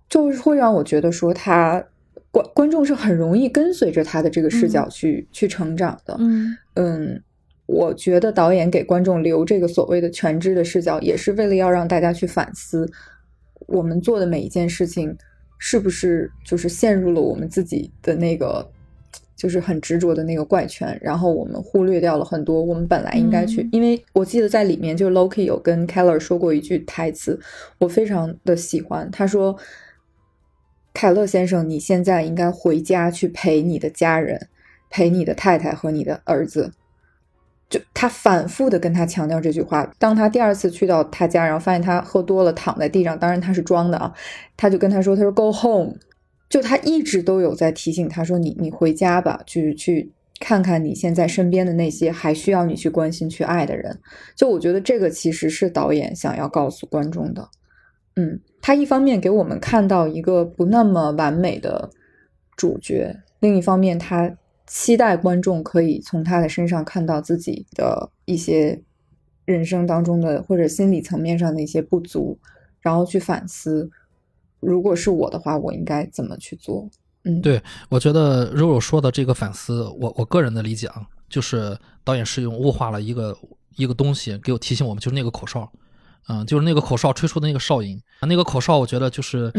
[0.10, 1.84] 就是会让我觉得说他
[2.30, 6.16] 观观众是很容易跟随着他的这个视角去去成长的。
[6.20, 7.24] 嗯嗯，
[7.66, 12.92] 我觉得导演给观众留这个所谓的全知的视角，也是为了要让大家去反思
[13.66, 15.18] 我们做的每一件事情。
[15.66, 18.70] 是不是就是陷入了我们自己的那个，
[19.44, 23.68] 就是很执着的那个怪圈，然后我们忽略掉了很多我们本来应该去。
[23.74, 27.38] 因为我记得在里面，就是 Loki 有跟 Keller 说过一句台词，
[27.80, 29.12] 我非常的喜欢。
[29.12, 29.58] 他说
[30.96, 34.48] ：“凯勒先生，你现在应该回家去陪你的家人，
[34.90, 36.72] 陪你的太太和你的儿子。”
[37.70, 39.94] 就他反复的跟他强调这句话。
[40.00, 44.14] 当他第二次去到他家，然后发现他喝多了躺在地上，当然他是装的啊，
[44.56, 45.96] 他就跟他说：“他说 Go home。”
[46.54, 54.00] 就他一直都有在提醒他说：“你你回家吧，去去看看你现在身边的那些还需要你去关心、去爱的人。”
[54.38, 57.50] 就我觉得这个其实是导演想要告诉观众的。
[58.18, 61.90] 嗯，他一方面给我们看到一个不那么完美的
[62.56, 64.38] 主角，另一方面他。
[64.66, 68.82] 期待观众可以从他的身上看到自己的一些
[69.44, 72.40] 人生当中的或者心理层面上的一些不足，
[72.80, 73.92] 然后去反思，
[74.66, 76.90] 如果是我的话，我应该怎么去做？
[77.24, 83.38] 嗯，对，我觉得肉肉说的这个反思，我我个人的理解啊，就是导演是用物化了一个
[83.76, 85.72] 一个东西，给我提醒我们，就是那个口哨。
[86.30, 89.52] 嗯，就是那个口哨吹出的那个哨音，那个口哨，我觉得就是，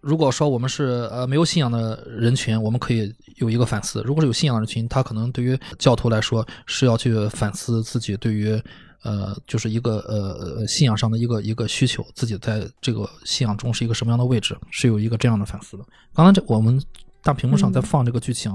[0.00, 8.56] 如果说我们是呃没有信仰的人群，我们可以有一个反思；如果是有信仰的人群，他可能对于教徒来说是要去反思自己对于
[9.02, 15.84] 呃就是一个呃信仰上的一个一个需求，自己在这个信仰中是一个什么样的位置，是有一个这样的反思的。
[16.14, 16.82] 刚才这我们
[17.22, 18.50] 大屏幕上在放这个剧情，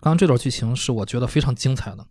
[0.00, 2.06] 刚刚这段剧情是我觉得非常精彩的，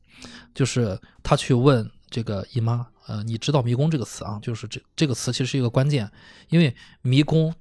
[0.53, 2.87] 就是他去问这个姨妈。
[3.07, 4.39] 呃，你知道“迷宫”这个词啊？
[4.41, 6.09] 就是这这个词其实是一个关键，
[6.49, 7.53] 因为迷宫，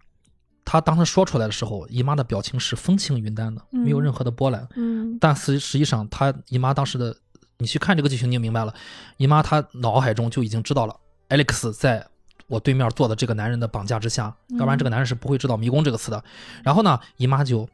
[0.64, 4.68] 他当时说出来的时候，姨妈的表情是风轻云淡的，没有任何的波澜。
[4.76, 7.16] 嗯，但实实际上，他姨妈当时的，
[7.60, 8.74] 你去看这个剧情，你就明白了，
[9.18, 10.96] 姨妈她脑海中就已经知道了
[11.28, 12.04] ，Alex 在
[12.48, 16.24] 我对面坐的这个男人的绑架之下，要不然这个男人是不会知道“迷宫”这个词的。
[16.64, 17.68] 然后呢，姨妈就。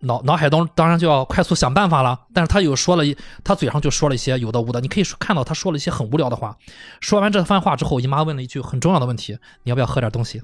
[0.00, 6.54] 脑脑海中当然就要快速想办法了，但是她又说了一，她嘴上就说了一些有的无的，你可以看到她说了一些很无聊的话。
[7.00, 10.42] 说完这番话之后，姨妈问了一句很重要的问题：你要不要喝点东西？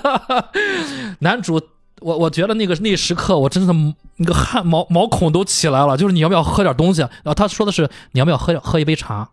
[1.20, 1.60] 男主，
[2.00, 3.72] 我我觉得那个那时刻，我真的
[4.16, 7.00] 那个汗毛毛孔都起来了，就是你要不要喝点东西？
[7.00, 9.28] 然后他说的是你要不要喝喝一杯茶？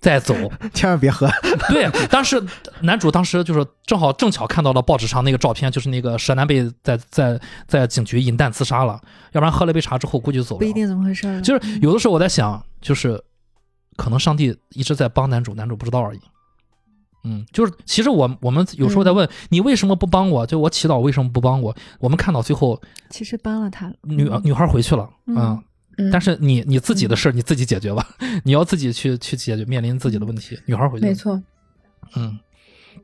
[0.00, 0.34] 再走，
[0.72, 1.28] 千万别喝。
[1.68, 2.42] 对，当时
[2.80, 8.98] 男主当时就是正好正巧看到了报纸上那个照片，就是那个蛇男被在在在警局饮弹自杀了。
[9.32, 10.58] 要不然喝了杯茶之后估计就走了。
[10.60, 11.38] 不一定怎么回事。
[11.42, 13.22] 就是有的时候我在想，就是
[13.96, 16.20] 可能上帝一直在帮男主，男主不知道而已。
[17.22, 21.74] 嗯，就是其实我我们有时候在问你为什么不帮我，就我祈祷为什么不帮我？
[21.98, 22.80] 我们看到最后
[23.10, 25.62] 其实帮了他，女女孩回去了嗯
[26.10, 28.08] 但是你你自己的事儿你自己解决吧，
[28.42, 30.58] 你要自己去去解决面临自己的问题。
[30.64, 31.42] 女孩回去，没错，
[32.16, 32.38] 嗯，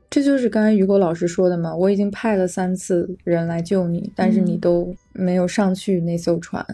[0.09, 1.75] 这就是刚才雨果老师说的嘛。
[1.75, 6.65] 我已经派了三次人来救你，但是你都没有上去那艘船。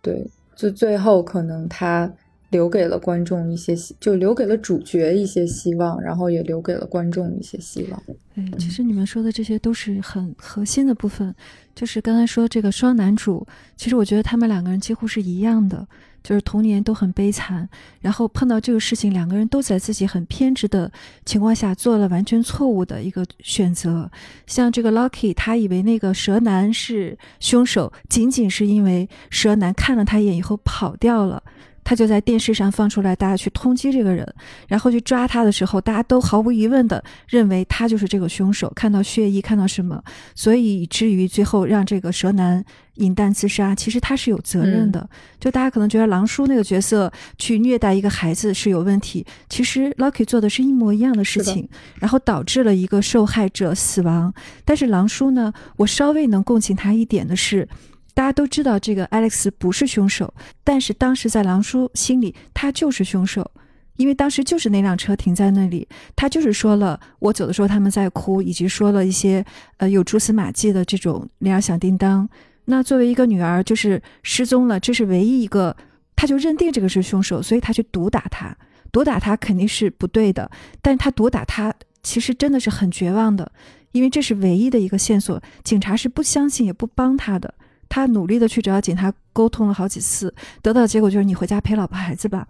[0.00, 0.26] 对，
[0.56, 2.12] 就最后可能他。
[2.52, 8.00] 留给了观众一些希，就留给了主角一些希望，然后也留给了观众一些希望。
[8.34, 11.34] 对，其实你们说的这些都是很核心的部分。
[11.74, 13.44] 就是刚才说这个双男主，
[13.76, 15.86] 其实我觉得他们两个人几乎是一样的，
[16.22, 17.66] 就是童年都很悲惨，
[18.02, 20.92] 然后碰到这个事情，两个人都在自己很偏执的
[21.24, 24.10] 情况下做了完全错误的一个选择。
[24.46, 31.42] 像这个 Lucky，他以为那个蛇男是凶手，仅仅是因为蛇男看了他一眼以后跑掉了。
[31.84, 34.26] 他就在电视上放出来，大家去通缉这个人，
[34.68, 38.70] 然后去抓他的时候，大家都毫无疑问的认为他就是这个凶手。
[38.74, 40.02] 看到血液，看到什么，
[40.34, 42.64] 所以以至于最后让这个蛇男
[42.94, 45.08] 饮弹自杀，其实他是有责任的。
[45.40, 51.68] 就大家可能觉得狼叔那个角色去虐待一个孩子是有问题，其实 Lucky 做的是一模一样的事情，
[52.00, 54.32] 然后导致了一个受害者死亡。
[54.64, 57.68] 但是狼叔呢，我稍微能共情他一点的是。
[58.14, 60.32] 大家都知道这个 Alex 不是凶手，
[60.62, 63.50] 但是当时在狼叔心里，他就是凶手，
[63.96, 69.44] 因为当时就是那辆车停在那里，他就是说了我走的时候他们在哭，以及说了一些
[69.78, 72.28] 呃有蛛丝马迹的这种铃儿响叮当。
[72.66, 75.76] 那作为一个女儿，就是失踪了，这是唯一一个，
[76.14, 78.56] 他就认定这个是凶手，所以他去毒打他，
[78.92, 83.50] 毒打他肯定是不对的，但他毒打他其实真的是很绝望的，
[83.92, 87.54] 因为这是唯一的一个线索，警察是不相信也不帮他的。
[87.92, 92.48] 他努力的去找警察沟通了好几次，得到的结果就是你回家陪老婆孩子吧。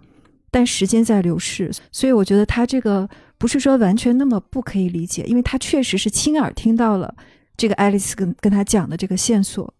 [0.53, 3.09] 但时间在流逝，所以我觉得他这个
[3.39, 7.13] 不是说完全那么不可以理解，因为他确实是亲耳听到了
[7.57, 9.75] 这个爱丽丝跟跟他讲的这个线索。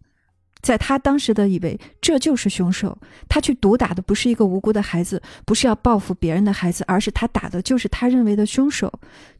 [0.61, 2.97] 在他当时的以为这就是凶手，
[3.29, 8.91] 他去毒打的不是一个无辜的孩子，不是要报复别人的孩子，而是他打的就是他认为的凶手，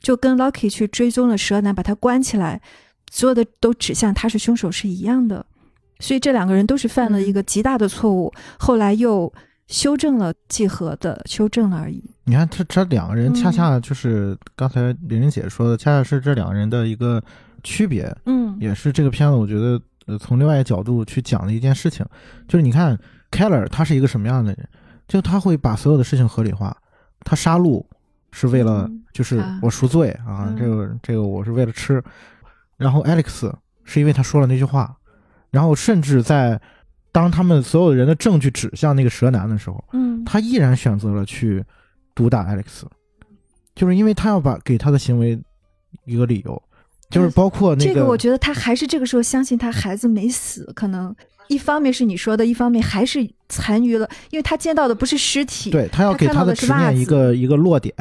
[0.02, 2.62] 就跟 Lucky 去追踪了蛇男，把他关起来，
[3.12, 5.46] 所有的都指向他是凶手是一样的，
[6.04, 9.32] 所以这两个人都是犯了一个极大的错误，后来又
[9.68, 12.04] 修正了计合的修正了而已。
[12.26, 17.24] 你看，这这两个人恰恰就是刚才玲玲姐说的，恰恰是这两个人的一个
[17.64, 19.82] 区别，嗯，也是这个片子我觉得。
[20.06, 22.06] 呃，从另外一个角度去讲的一件事情，
[22.46, 23.00] 就是你看
[23.32, 24.68] ，Keller 他是一个什么样的人？
[25.08, 26.76] 就他会把所有的事情合理化。
[27.22, 27.82] 他杀戮
[28.34, 32.04] 是为了，就是我赎罪啊，这个这个我是为了吃。
[32.76, 33.50] 然后 Alex
[33.86, 34.94] 是因为他说了那句话。
[35.54, 36.60] 然后甚至在
[37.12, 41.64] 当他们所有人的证据指向那个蛇男的时候，嗯，他依然选择了去
[42.16, 42.82] 毒打 Alex，
[43.76, 45.40] 就是因为他要把给他的行为
[46.06, 46.62] 一个理由。
[47.10, 51.16] 就是包括那个，这个我觉得他还是这个时候相信他孩子没死，可能
[51.48, 57.94] 一方面是你说的，一方面还是残余了，因为他见到的不是尸体，对他要给他的执念一个一个落点，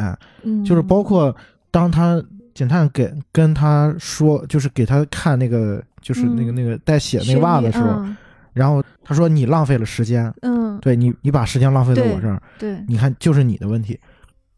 [0.64, 1.36] 就是包括
[1.70, 2.24] 当他
[2.54, 8.04] 警探给跟他说，就是给他看那个就是那个那个带血那袜子的时候，
[8.52, 13.98] 然后他说你浪费了时间，嗯，对你你把时间浪费在我这儿，对，你看就是你的问题，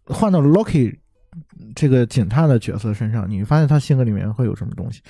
[0.07, 0.95] 换到 Loki。
[1.75, 5.01] 这个警探的角色身上，你发现他性格里面会有什么东西？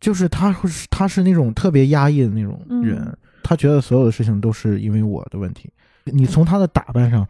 [0.00, 5.70] 就是他会是他是那种特别压抑的那种人，他觉得所有的事情都是因为我的问题。
[6.06, 7.24] 你从他的打扮上，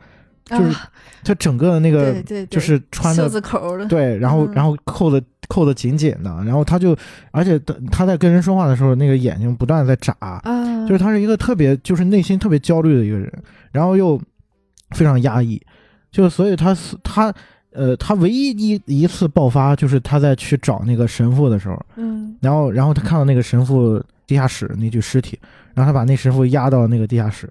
[0.51, 0.77] 就是
[1.25, 6.97] 他整个的那个，就是穿的袖子口的，对，然后然后扣的扣的紧紧的，然后他就，
[7.31, 7.59] 而且
[7.91, 10.15] 他在跟人说话的时候，那个眼睛不断在眨，
[10.87, 13.33] 就是他是一个特别就是内心特别焦虑的一个人，
[13.73, 14.21] 然后又
[14.91, 15.61] 非常压抑，
[16.11, 17.33] 就所以他他。
[17.73, 25.39] 呃，他唯一一一次爆发就是他在去找那个神父的时候，嗯，然后然后他看到那个神父地下室那具尸体，
[25.73, 27.49] 然后他把那神父压到那个地下室，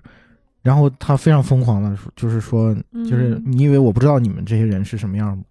[0.62, 2.76] 然后他非常疯狂的，就是说，
[3.10, 5.44] 就是你以为我不知道你们这些人是什么样吗？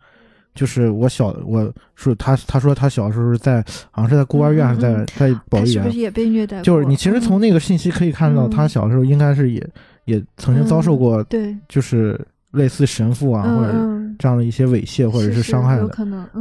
[0.55, 6.61] 就是我小我说他他说他小时候在好像是在孤儿院还是在在保育员，是不是也被虐待？
[6.63, 9.65] 就是你其实从那个信息可以看到，他小时候应该是也
[10.05, 12.21] 也曾经遭受过，对，就是
[12.51, 13.99] 类似神父啊或者。
[14.19, 15.87] 这样的一些猥亵或者是伤害的，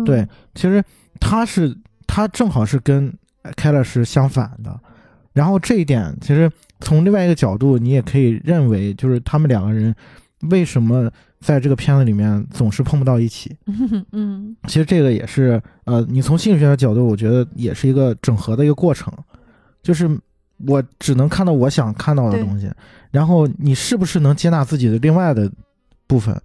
[0.03, 0.84] 对，其实
[1.19, 1.77] 他是
[2.07, 3.14] 他正好是跟
[3.56, 4.76] 凯勒是相反的，
[5.31, 9.94] 然后这一点其实从另外一个角度，你也可以认为，就是他们两个人
[10.49, 13.56] 为什么在这个片子里面总是碰不到一起？
[14.12, 19.12] 嗯，其实这个也是呃，你从心理学的角度，我觉得也是一个整合的一个过程，
[19.82, 20.10] 就是
[20.66, 22.72] 我只能看到我想看到的东西，
[23.12, 25.52] 然后你是不是能接纳自己的另外的
[26.06, 26.40] 部分？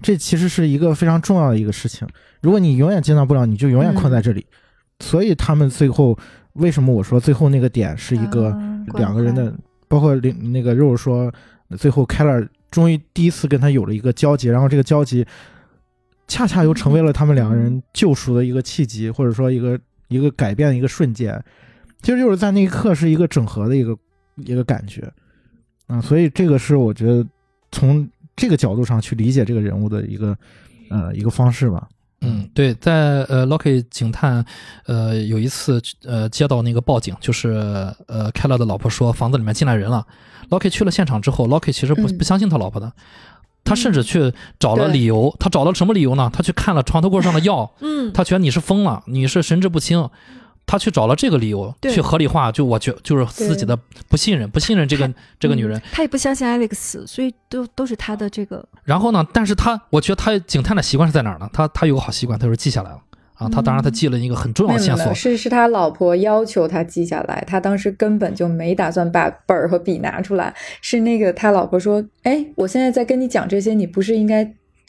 [0.00, 2.06] 这其实是一个非常重要的一个事情。
[2.40, 4.46] 如果你永远接纳不了，你就永远困在这里。
[5.00, 6.18] 所以他们最后
[6.54, 8.50] 为什么我说最后那个点是一个
[8.94, 9.54] 两个人的，
[9.88, 11.32] 包括那那个肉说，
[11.76, 15.26] 最后凯勒终于第一次跟他有了一个交集，然后这个交集
[16.26, 21.42] 恰恰又成为了他们两个人救赎的一个契机，或者说一个一个改变的一个瞬间。
[22.02, 23.96] 其实就是在那一刻是一个整合的一个
[24.36, 25.12] 一个感觉
[25.86, 27.26] 啊，所以这个是我觉得
[27.72, 28.08] 从。
[28.40, 30.38] 这个角度上去理解这个人物的一个
[30.90, 31.88] 呃一个方式吧。
[32.20, 34.44] 嗯，对，在呃，Locky 警探
[34.86, 37.50] 呃有一次呃接到那个报警，就是
[38.08, 40.04] 呃凯勒的老婆说房子里面进来人了。
[40.50, 42.92] Locky 去了现场之后，Locky 其实不不相信他老婆的，
[43.62, 45.34] 他甚至去找了理由。
[45.38, 46.30] 他找了什么理由呢？
[46.32, 50.08] 他去看了床头柜上的药，嗯，他觉得你是疯了，你是神志不清。
[50.68, 53.74] 他去找了这个理由去合理化，就我觉就是自己的
[54.08, 55.80] 不信任，不信任这个 这个女人。
[55.90, 58.62] 他也不相信 Alex，所以都都是他的这个。
[58.84, 59.26] 然后呢？
[59.32, 61.48] 但是他我觉得他警探的习惯是在哪儿呢？
[61.54, 63.00] 他他有个好习惯，他就是记下来了
[63.32, 63.48] 啊。
[63.48, 70.54] 他当然他记了一个很重要的线索，是是他老婆要求他记下来，他当时根本就没打算把本儿和笔拿出来。
[70.82, 74.44] 是那个他老婆说：“哎，我现在在跟你讲这些，你不是应该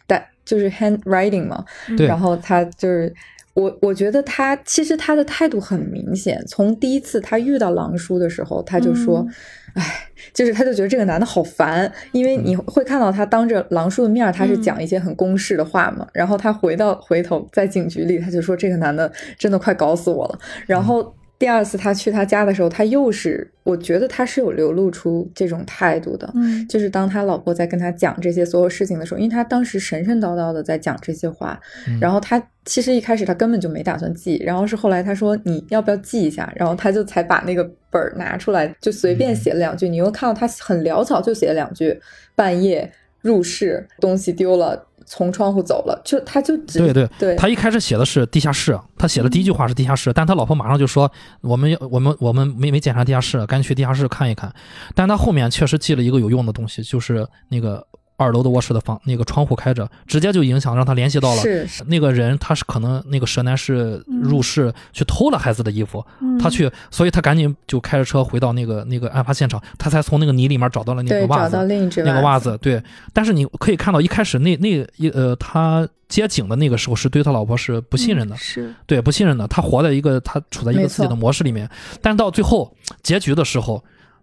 [0.06, 1.64] 打就是 handwriting 吗？”
[1.96, 2.06] 对。
[2.06, 3.16] 然后他就是。
[3.60, 9.26] 我我觉得他其实他的态度很明显，从第一次他遇到狼叔的时候，他就说，
[9.74, 31.58] 哎，就是他就觉得这个男的好烦，因为你会看到他当着狼叔的面，他是讲一些很公式的话嘛，然后他回到回头在警局里，他就说这个男的真的快搞死我了，然后第二次他去他家的时候，他又是，我觉得他是有流露出这种态度的，嗯，就是当他老婆在跟他讲这些所有事情的时候，因为他当时神神叨叨的在讲这些话，
[32.02, 41.98] 然后他其实一开始他根本就没打算记，然后是后来他说你要不要记一下，然后他就才把那个本儿拿出来，就随便写了两句，你又看到他很潦草就写了两句，
[42.36, 42.92] 半夜
[43.22, 44.89] 入室，东西丢了。
[45.10, 51.12] 从窗户走了，就他就对对对，他一开始写的是地下室，他写的第一句话是地下室，但他老婆马上就说
[51.42, 54.54] 我们我们我们没没检查地下室，赶紧去地下室看一看。
[54.94, 57.84] 但他后面确实记了一个有用的东西，就是那个。
[58.20, 61.42] 二楼的卧室的房那个窗户开着，直接就影响让他联系到了
[61.88, 66.06] 那个人，他是可能那个蛇男是入室去偷了孩子的衣服，
[66.38, 71.56] 他去，所以他赶紧就开着车回到那个那个案发现场，他才从那个泥里面找到了那个袜子，
[72.04, 72.84] 那个袜子，对。
[73.14, 78.76] 但是你可以看到一开始那那一呃他接警的那个时候是对他老婆是不信任的，是。
[78.86, 81.70] 对不信任的，他活在一个他处在一个自己的模式里面，
[82.02, 83.82] 但到最后结局的时候。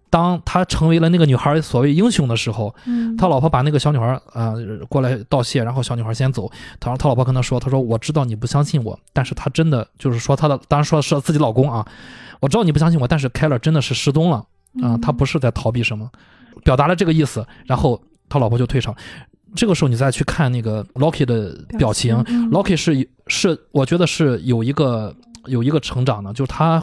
[0.08, 2.74] 当他成为了那个女孩所谓英雄的时候，
[3.18, 4.54] 他老婆把那个小女孩啊
[4.88, 6.50] 过来道谢，然后小女孩先走。
[6.78, 11.86] 他说他老婆跟他说：“他说我知道你不相信我，但是他真的就是说他的，当然说的是自己老公啊。
[12.40, 14.46] 我知道你不相信我，但是凯勒真的是失踪了
[14.80, 16.08] 啊，他不是在逃避什么，
[16.62, 17.44] 表达了这个意思。
[17.66, 18.94] 然后他老婆就退场。
[19.54, 22.16] 这个时候你再去看那个 Loki 的表情
[22.50, 25.14] ，Loki 是是我觉得是有一个
[25.46, 26.80] 有一个成长的，就是他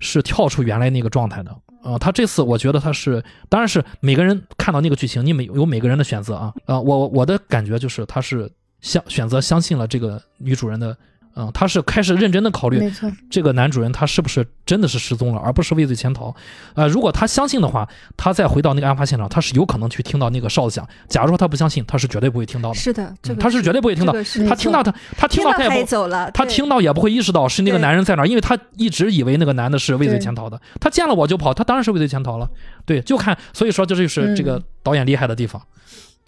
[0.00, 6.52] 是跳出原来那个状态的。”啊，他这次我觉得他是，当然是每个人看到那个剧情，你每有每个人的选择啊。
[6.66, 8.50] 啊，我我的感觉就是他是
[8.80, 10.96] 相选择相信了这个女主人的。
[11.38, 12.92] 嗯，他是开始认真的考虑，
[13.30, 16.34] 这个男主人他是不是真的是失踪了，而不是畏罪潜逃。
[16.74, 20.84] 呃，如果他相信的话，他再回到那个案发现场，他是有可能去听到那个哨子响。
[21.08, 22.74] 假如说他不相信，他是绝对不会听到的。
[22.74, 24.12] 是的，他是绝对不会听到。
[24.48, 30.60] 他听到他，他听到他也不走了，他听到也不会意识到是那个男人在哪，因为他一直以为那个男的是畏罪潜逃的。
[30.80, 32.50] 他见了我就跑，他当然是畏罪潜逃了。
[32.84, 35.62] 对，就看，所以说这就是这个导演厉害的地方。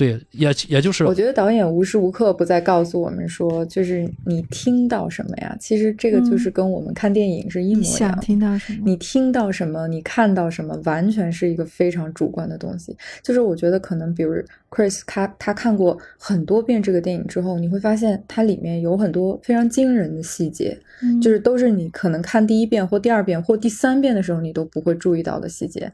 [0.00, 5.54] 对，也也就是，我觉得导演无时无刻不在告诉我们说，就是你听到什么呀？
[5.60, 8.18] 其实这个就是跟我们看电影是一模一样。
[8.18, 8.78] 听到什么？
[8.82, 9.86] 你听到什么？
[9.88, 10.74] 你看到什么？
[10.86, 12.96] 完全是一个非常主观的东西。
[13.22, 14.32] 就是我觉得可能，比如
[14.70, 20.78] Chris 他他看过很多遍这个电影之后，你会发现它里面有很多非常惊人的细节，
[21.20, 25.92] 就是都是你可能看第一遍或第二遍或第三遍的时候你都不会注意到的细节。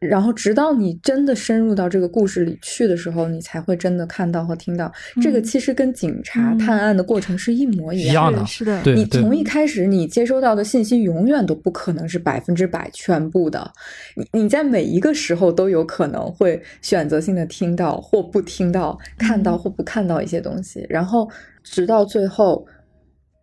[0.00, 4.92] 然后，直到你真的深入到这个故事里去的时候，你才会真的看到和听到。
[5.22, 8.44] 这个其实跟警察探案的过程是一模一样的。
[8.44, 13.70] 是的，你从一开始你接收到的信息永远都不可能是百分之百全部的。
[14.16, 20.84] 你你在每一个时候都有可能会选择性的听到或不听到，看到或不看到一些东西。
[20.88, 21.28] 然后，
[21.62, 22.66] 直到最后，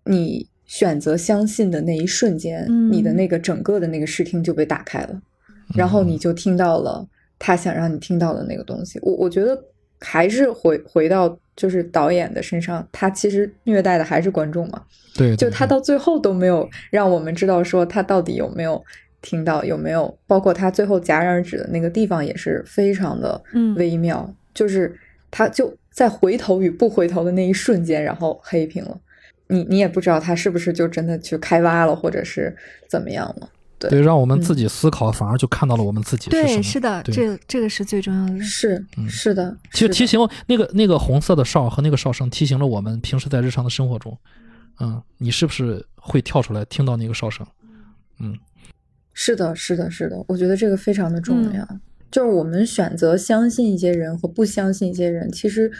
[0.05, 5.21] 你选择相信的那一瞬间，你的那个整个的那个视听就被打开了。
[5.73, 7.07] 然后你就听到了
[7.39, 8.99] 他想让你听到的那个东西。
[9.01, 9.57] 我我觉得
[9.99, 14.83] 还是回回到就是导演的身上，他其实虐待的还是观众嘛。
[15.15, 18.83] 对，就他到最后都没有让我们知道说他到底有没有
[19.21, 23.41] 听到，有没有包括他最后戛然而止的那个地方也是非常的
[23.77, 24.93] 微妙，就是
[25.31, 28.99] 他就在回头与不回头的那一瞬间，然后黑屏了。
[29.47, 32.53] 你你也不知道他是不是就真的去开挖了，或者是
[32.89, 33.49] 怎么样了。
[33.77, 36.29] 对，让我们自己思考，反而就看到了我们自己。
[36.29, 38.41] 对，是的，这这个是最重要的。
[38.41, 39.55] 是，是的。
[39.71, 44.17] 其实提醒那个那个红色的哨和那个哨声，提醒了我们平时在日常的生活中，
[44.79, 47.45] 嗯，你是不是会跳出来听到那个哨声？
[48.19, 48.37] 嗯，
[49.13, 50.23] 是的，是的，是的。
[50.27, 51.67] 我觉得这个非常的重要，
[52.09, 55.71] 就是我们选择相信一些人和不相信一些人，其实。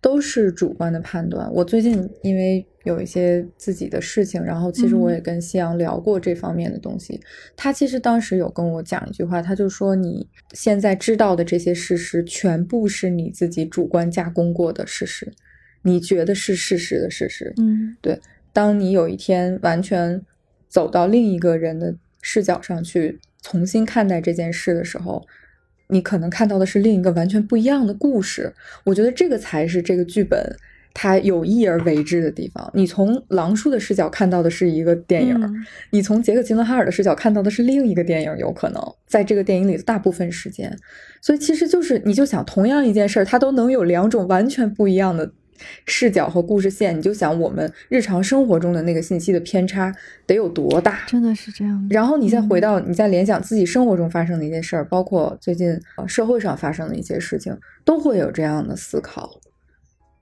[0.00, 1.52] 都是主观的判断。
[1.52, 7.20] 我最近因为有一些自己的事情，然后其实我也跟夕阳聊过这方面的东西。
[7.56, 15.32] 他其实当时有跟我讲一句话，他就说：“你现在知道的这些事实，全部是你自己主观加工过的事实，
[15.82, 18.18] 你觉得是事实的事实。”嗯，对。
[18.52, 20.22] 当你有一天完全
[20.68, 25.26] 走到另一个人的视角上去重新看待这件事的时候。
[25.88, 28.52] 你可能看到的是另一个完全不一样的故事，
[28.84, 30.56] 我觉得这个才是这个剧本
[30.94, 32.70] 它有意而为之的地方。
[32.74, 40.76] 你从狼叔的视角看到的是一个电影，你从杰克·吉伦哈尔的视角看到的是另一个电影，有可能在这个电影里的大部分时间。
[41.20, 45.30] 所以其实就是，你就想同样一件事儿，它都能有两种完全不一样的。
[45.86, 49.94] 视角和故事线，你就想我们日常生活中的那个信息的偏差
[50.26, 51.00] 得有多大？
[51.06, 51.86] 真的是这样。
[51.90, 59.30] 然后你再回到，你再联想自己生活中发生的一些事儿，包括最近社会上发生的一些事情，都会有这样的思考。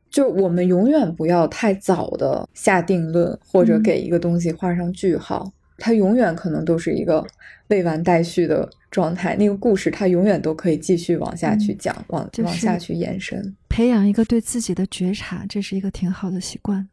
[0.09, 5.53] 就我们永远不要太早的下定论，或者给一个东西画上句号。
[5.79, 7.27] 它永远可能都是一个
[7.69, 9.37] 未完待续的状态。
[9.37, 13.55] 那个故事它永远都可以继续往下去讲，往往下去延伸。
[13.69, 16.89] 培养一个对自己的觉察，这是一个挺好的习惯。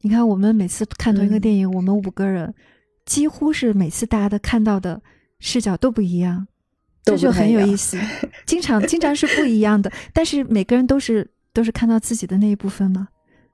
[0.00, 2.54] 你看，我们每次看同一个电影，我们五个人
[3.04, 5.00] 几乎是每次大家的看到的
[5.40, 6.46] 视角都不一样，
[7.04, 7.98] 这就很有意思。
[8.46, 13.08] 经常经常是不一样的，但是每个人都是都是看到自己的那一部分嘛。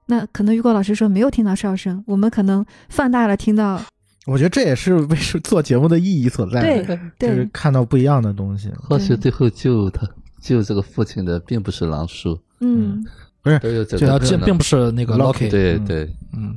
[0.06, 3.82] 那可能雨果老师说没有听到哨声，我们可能放大了听到。
[4.26, 6.82] 我觉得这也是为做节目的意义所在，
[7.18, 8.70] 对，就是看到不一样的东西。
[8.76, 10.08] 或许最后救他
[10.40, 13.04] 救这个父亲的并不是狼叔，嗯。
[13.42, 16.56] 不是，这这并不是那个 Loki，对对，嗯，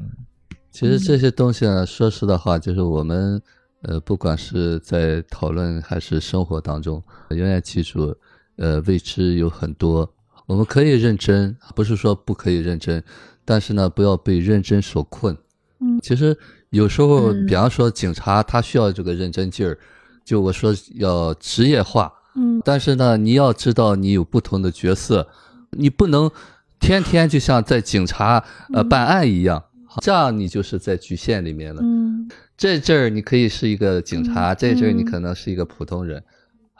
[0.71, 3.41] 其实这些东西呢，说实的话，就是我们
[3.81, 8.15] 呃，不管是在讨论还是生活当中，永远记住，
[8.55, 10.09] 呃，未知有很多，
[10.45, 13.03] 我们可以认真，不是说不可以认真，
[13.43, 15.37] 但是呢，不要被认真所困。
[15.81, 16.37] 嗯，其实
[16.69, 19.77] 有时候，比方说警察他需要这个认真劲儿，
[20.23, 25.27] 就我说要职业化，嗯，但是呢，你要知道你有不同的角色，
[25.71, 26.31] 你不能。
[26.79, 29.63] 天天就像在警察呃办案一样，
[29.99, 31.81] 这样你就是在局限里面了。
[31.83, 36.23] 嗯，这阵儿你可以是一个警察，这阵儿你可能是一个普通人，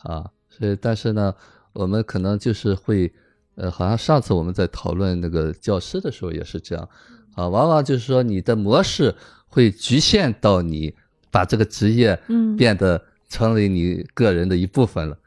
[0.04, 1.34] 啊，所以但是呢，
[1.74, 3.12] 我们可能就是会，
[3.56, 6.88] 呃，好像上次我们在讨论那个教师的时候也是这样，
[7.34, 9.16] 啊，往往就是说你的模式
[9.48, 10.94] 会局限到你
[11.32, 12.20] 把这个职业
[12.58, 15.18] 变得成为你个人的一部分了，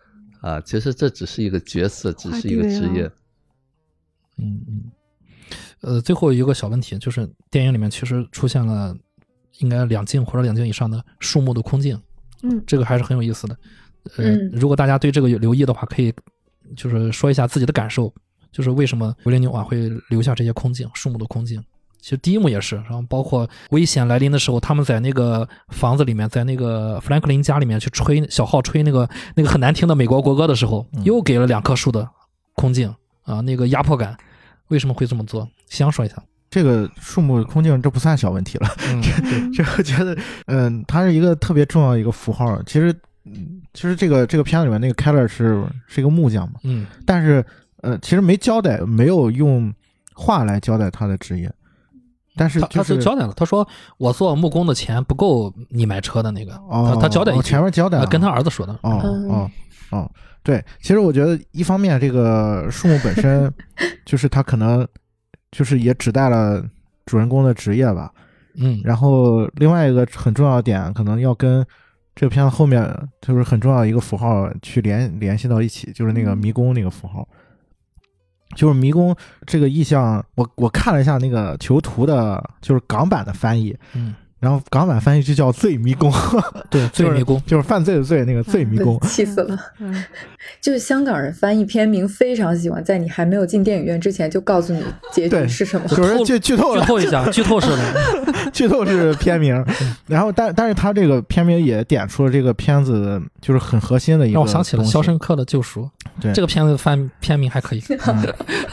[0.41, 3.11] 啊，其实这只是一个角色，只是一个职业。
[4.39, 4.83] 嗯嗯，
[5.83, 8.97] 呃，最后一个小问题就是，电影里面其实出现了
[9.59, 12.01] 应该两镜或者两镜以上的树木的空镜，
[12.43, 13.57] 嗯，这个还是很有意思的。
[14.17, 16.11] 呃，如果大家对这个有留意的话，可以
[16.75, 18.13] 就是说一下自己的感受，
[18.51, 21.63] 就是为什么维林纽瓦会留下这些空镜，树木的空镜。
[22.01, 32.09] 其实第一幕也是，然后包括危险来临的时候，他们在那个房子里面，在那个弗兰克林家里面去吹小号，吹那个那个很难听的美国国歌的时候，又给了两棵树的
[32.55, 34.17] 空镜啊，那个压迫感。
[34.69, 35.49] 为什么会这么做？
[35.69, 36.15] 先说一下
[36.49, 38.69] 这个树木空镜，这不算小问题了。
[39.03, 40.17] 这这我觉得，
[40.47, 42.63] 嗯，它是一个特别重要的一个符号。
[42.63, 42.95] 其实，
[43.75, 47.45] 其实这个这个片子里面那个 Keller 是是一个木匠嘛，嗯，但是
[47.83, 49.73] 呃，其实没交代，没有用
[50.15, 51.53] 话来交代他的职业。
[52.41, 53.69] 但是他是交代了，他说
[53.99, 56.55] 我做木工的钱不够你买车的那个。
[56.71, 58.73] 哦，他交代前面交代跟他儿子说的。
[58.81, 58.99] 哦
[59.29, 59.51] 哦
[59.91, 60.11] 哦。
[60.43, 63.53] 对，其实我觉得一方面，这个树木本身
[64.07, 64.89] 就是它可能
[65.53, 66.65] 就是也指代了
[67.05, 68.11] 主人公的职业吧，
[68.57, 71.63] 嗯，然后另外一个很重要的点，可能要跟
[72.15, 72.91] 这个片子后面
[73.21, 77.29] 就是很重要的一个符号去联联系到一起，就是那个迷宫那个符号，
[78.57, 79.15] 就是迷宫
[79.47, 84.15] 这个意象，我我看了一下那个囚徒的，就是港版的翻译，嗯。
[84.41, 86.11] 然后港版翻译就叫“罪迷宫”，
[86.71, 89.59] 对， 罪迷宫就是犯罪的罪，那个“罪迷宫”，气死了。
[90.63, 99.63] 就是香港人翻译片名非常喜欢在你还没有进电影院之前就告诉你结局是什么，就是剧剧透剧透一下， 剧透式的，剧透是片名。
[100.07, 104.35] 然后，但但是他这个片名也点出了这个片子就是很核心的一个。
[104.35, 105.83] 让我想起了《肖申克的救赎》，
[106.19, 107.83] 对这个片子翻片名还可以。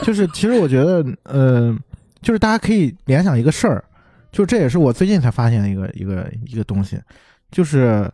[0.02, 1.76] 就是其实我觉得，呃，
[2.22, 3.84] 就是大家可以联想一个事儿。
[4.38, 7.02] 就这也是我最近才发现的一个一个一个东西，
[7.50, 8.08] 就是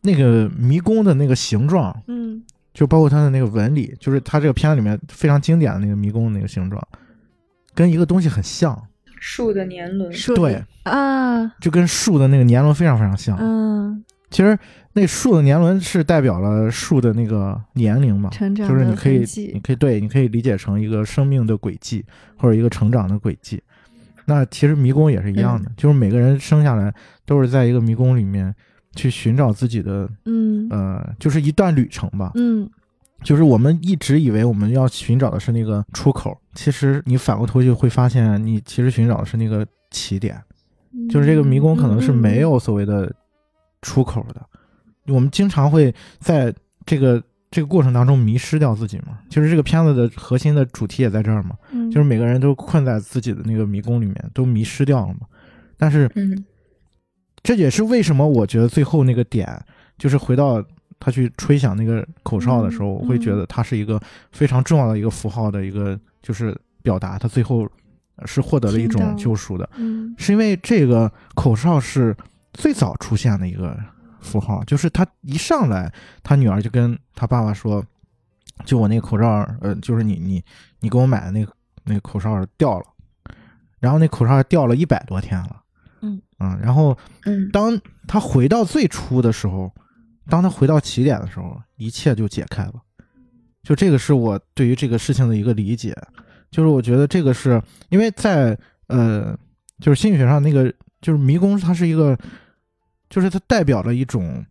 [0.00, 2.42] 那个迷宫的那个形状，嗯，
[2.74, 6.84] 就包括它的那个纹理，就是它这个片子里面非常经典的那个迷宫那个形状，
[7.76, 8.76] 跟一个东西很像，
[9.20, 14.58] 树的年轮，对啊，就跟树的那个年轮非常非常像，嗯，其实
[14.94, 19.24] 那树的年轮是代表了树的那个年龄嘛，成长就是你可以
[19.54, 22.04] 你可以对，你可以理解成一个生命的轨迹
[22.36, 23.62] 或者一个成长的轨迹。
[24.24, 26.94] 那其实迷宫也是一样的，就是每个人生下来
[27.24, 28.54] 都是在一个迷宫里面
[28.94, 32.32] 去寻找自己的，嗯，呃，就是一段旅程吧。
[32.34, 32.68] 嗯，
[33.22, 40.40] 就是我们一直以为我们要寻找的是那个出口，其实你反过头就会发现，你其实寻找的是那个起点。
[41.10, 43.12] 就是这个迷宫可能是没有所谓的
[43.80, 44.44] 出口的。
[45.12, 46.54] 我们经常会在
[46.86, 47.22] 这个。
[47.52, 51.50] 这个过程当中迷失掉自己嘛，就是这个片子的核心的主题也在这儿嘛，
[51.92, 55.20] 就是每个人都困在自己的那个迷宫里面，都迷失掉了嘛。
[55.76, 56.44] 但是，嗯，
[57.42, 59.46] 这也是为什么我觉得最后那个点，
[59.98, 60.64] 就是回到
[60.98, 64.00] 他去吹响那个口哨的时候，我会觉得它是一个
[64.32, 67.68] 非常重要的一个符号的一个，就是表达他最后
[68.24, 69.68] 是获得了一种救赎的，
[70.16, 72.16] 是因为这个口哨是
[72.54, 73.78] 最早出现的一个。
[74.22, 74.64] 符号。
[74.64, 75.92] 就是他一上来，
[76.22, 77.84] 他女儿就跟他爸爸说
[78.64, 79.26] ：“就我那个口罩，
[79.60, 80.42] 呃，就是你你
[80.80, 81.52] 你给我买的那个
[81.84, 82.86] 那个口罩掉了，
[83.80, 85.62] 然后那口罩掉了一百多天了，
[86.00, 86.22] 嗯。
[86.38, 87.50] 嗯，然后嗯。
[87.50, 87.78] 当
[88.08, 89.72] 他回到最初的时候，
[90.28, 92.74] 当他回到起点的时候，一切就解开了。
[93.62, 95.96] 就这个是我对于这个事情的一个理解，
[96.50, 98.58] 就是我觉得这个是因为在
[98.88, 99.38] 呃，
[99.78, 100.68] 就是心理学上那个
[101.00, 102.18] 就是迷宫，它是一个，
[103.12, 104.44] 就是它代表了一种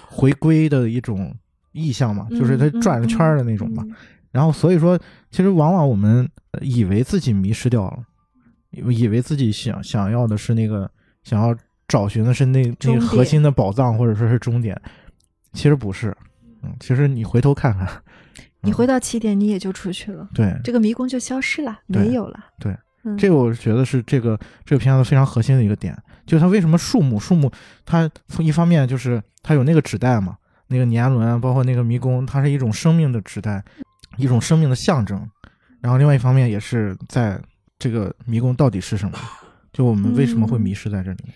[0.00, 1.32] 回归的一种
[1.72, 3.84] 意象嘛，就是它转着圈儿的那种嘛。
[3.86, 3.94] 嗯
[4.32, 4.96] 然后所以说，
[5.32, 8.04] 其实往往我们呃以为自己迷失掉了，
[8.70, 10.88] 以为自己想想要的是那个
[11.24, 11.52] 想要
[11.88, 14.80] 找寻的是那那个核心的宝藏或者说是终点，
[15.52, 16.16] 其实不是。
[16.62, 17.88] 嗯，其实你回头看看，
[18.60, 22.38] 你回到起点，你也就出去了，对这个迷宫就消失了，没有了。
[22.60, 22.72] 对，
[23.04, 25.96] 嗯，这个我觉得是这个这个片子非常核心的一个点，
[26.26, 27.50] 就是它为什么树木树木
[27.84, 30.36] 它从一方面就是它有那个纸袋嘛，
[30.68, 33.64] 那个年轮啊，包括那个迷宫，它是一种生命的纸袋，
[34.16, 35.28] 一种生命的象征。
[35.80, 37.40] 然后另外一方面也是在
[37.78, 39.18] 这个迷宫到底是什么，
[39.72, 41.34] 就我们为什么会迷失在这里面？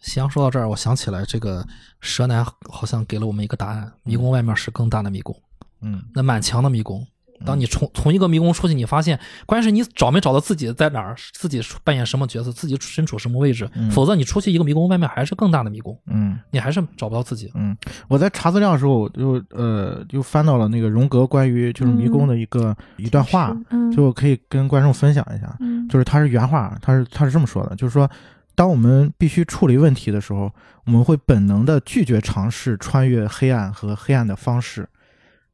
[0.00, 1.66] 夕阳说到这儿，我想起来这个
[2.00, 5.34] 蛇男好像给了我们一个答案：迷宫外面是更大的迷宫，
[5.80, 7.06] 嗯那满墙的迷宫。
[7.44, 13.68] 当你从从一个迷宫出去，你发现，关键是你找没找到自己在哪儿，自己扮演什么角色，自己身处什么位置。
[13.74, 17.50] 嗯否则你出去一个迷宫，外面还是更大的迷宫，嗯你还是找不到自己。
[17.54, 17.76] 嗯，
[18.08, 25.56] 我在查资料的时候，我就呃就翻到了那个荣格关于就是迷宫的一个、一段话，嗯，就可以跟观众分享一下。
[25.60, 28.10] 嗯就是他是原话，他是他是这么说的，就是说，
[28.54, 30.52] 当我们必须处理问题的时候，
[30.84, 34.88] 我们会本能的拒绝尝试穿越黑暗和黑暗的方式，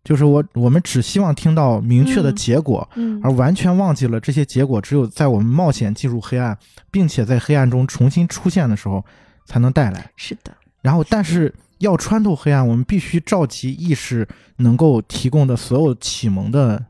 [0.04, 6.58] 就是我我们只希望听到明确的嗯结果，嗯而完全忘记了这些结果只有在我们冒险进入黑暗，
[6.90, 9.04] 并且在黑暗中重新出现的时候
[9.46, 10.10] 才能带来。
[10.16, 14.26] 是的，然后，但是要穿透黑暗，我们必须召集意识
[14.56, 16.84] 能够提供的所有启蒙的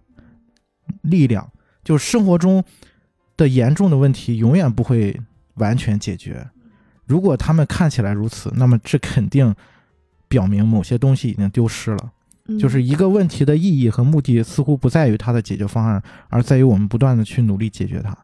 [1.03, 1.47] 力量。
[1.85, 2.65] 就生活中
[3.37, 5.21] 的严重的问题永远不会
[5.55, 6.49] 完全解决。
[7.05, 9.55] 如果他们看起来如此，那么这肯定
[10.29, 12.13] 表明某些东西已经丢失了。
[12.47, 18.17] 嗯就是一个问题的意义和目的似乎不在于它的解决方案，而在于我们不断的去努力解决它。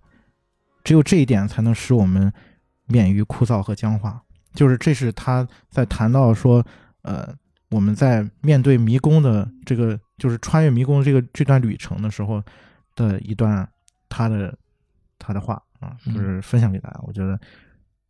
[0.85, 2.33] 只有这一点才能使我们
[2.87, 4.23] 免于枯燥和僵化。
[4.55, 6.65] 就是这是他在谈到说，
[7.03, 7.33] 呃，
[7.71, 12.43] 我们在面对迷宫的这个，就是穿越迷宫这个这段旅程的时候
[12.97, 13.69] 的一段
[14.09, 14.57] 他的
[15.19, 17.39] 他的话啊，就是分享给大家，我觉得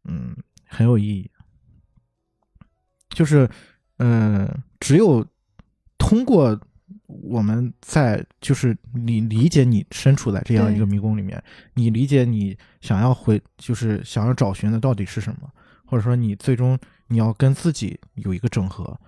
[0.04, 0.34] 嗯
[0.68, 1.28] 很有意义。
[3.10, 3.48] 就是
[3.96, 4.48] 呃，
[4.78, 5.26] 只有
[5.98, 6.58] 通过
[7.06, 11.42] 我们在就是你理解你身处在这样一个迷宫里面，
[11.74, 15.50] 你理解你想要回就是想要找寻的到底是什么，
[15.84, 18.98] 或者说你最终你要跟自己有一个整合，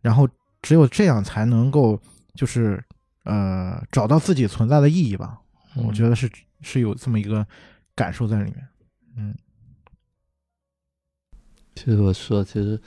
[0.00, 0.28] 然后
[0.62, 2.00] 只有这样才能够
[2.34, 2.82] 就是
[3.24, 5.40] 呃找到自己存在的意义吧。
[5.74, 6.30] 我觉得是
[6.62, 7.46] 是有这么一个
[7.94, 8.68] 感受在里面。
[9.16, 9.34] 嗯
[11.74, 12.80] 其实我说，其实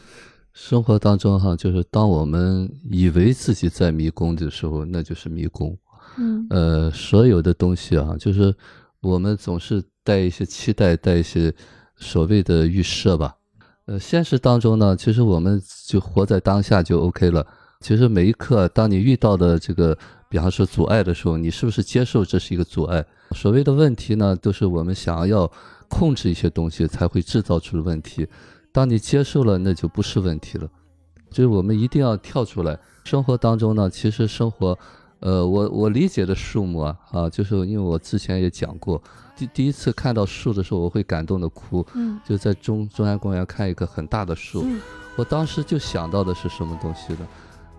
[0.54, 5.78] 生活当中哈，就是当我们以为自己在迷宫的时候，那就是迷宫。
[6.18, 8.54] 嗯呃，所有的东西啊，就是
[9.00, 11.54] 我们总是带一些期待，带一些
[11.96, 13.36] 所谓的预设吧。
[13.86, 17.46] 呃，现实当中呢，其实我们就活在当下就 OK 了。
[17.80, 19.98] 其实每一刻，当你遇到的这个，
[20.28, 23.06] 比方说阻碍的时候，你是不是接受这是一个阻碍？
[23.32, 25.50] 所谓的问题呢，都是我们想要
[25.88, 28.28] 控制一些东西才会制造出的问题。
[28.72, 30.70] 当你接受了，那就不是问题了。
[31.30, 32.78] 就是我们一定要跳出来。
[33.04, 34.78] 生活当中呢，其实生活，
[35.20, 39.02] 呃，我我理解的树木啊，啊，就是因为我之前也讲过，
[39.36, 41.86] 第第一次看到树的时候，我会感动的哭。
[41.96, 44.80] 嗯就在中中央公园看一棵很大的树，嗯
[45.16, 47.28] 我当时就想到的是什么东西呢？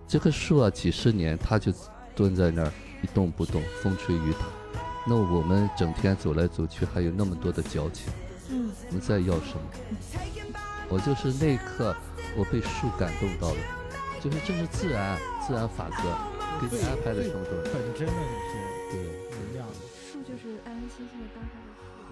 [0.07, 1.73] 这棵树啊，几十年它就
[2.13, 4.45] 蹲在那儿一动不动，风吹雨打。
[5.07, 8.11] 那我们整天走来走去，还有那么多的矫情，
[8.49, 9.61] 嗯我们在要什么？
[10.91, 11.95] 我就是那一刻，
[12.35, 13.59] 我被树感动到了，
[14.19, 16.03] 就是这是自然自然法则
[16.59, 17.71] 给你安排的什么东西。
[17.71, 18.19] 本真的那
[18.51, 18.59] 些
[18.91, 18.99] 对，
[19.31, 19.65] 能量。
[20.11, 22.11] 树就是安安心心的当下的树。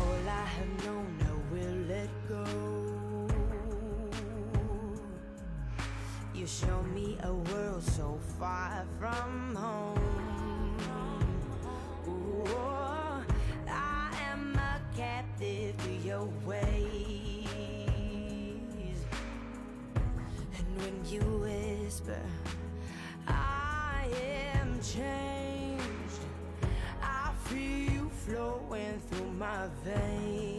[0.00, 2.42] All I have known, I will let go.
[6.34, 9.98] You show me a world so far from home.
[12.08, 12.97] Ooh,
[22.08, 22.22] whisper,
[23.26, 24.06] I
[24.54, 25.84] am changed.
[27.02, 30.57] I feel you flowing through my veins.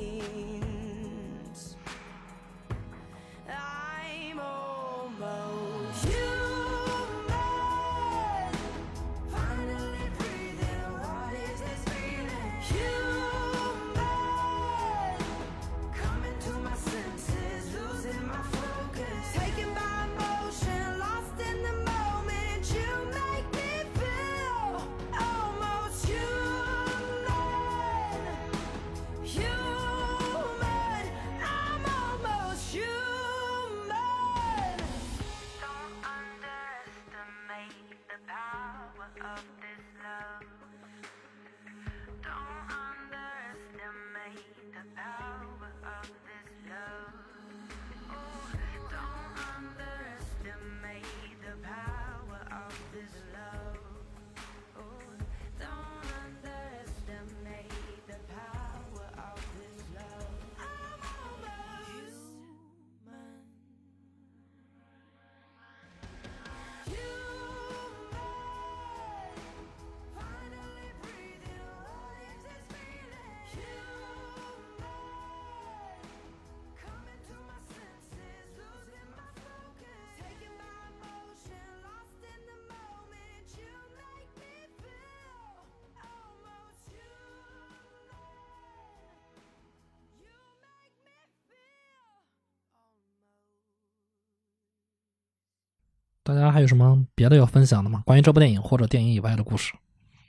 [96.29, 98.03] 大家还有什么别的要分享的吗？
[98.05, 99.73] 关于这部电影或者电影以外的故事？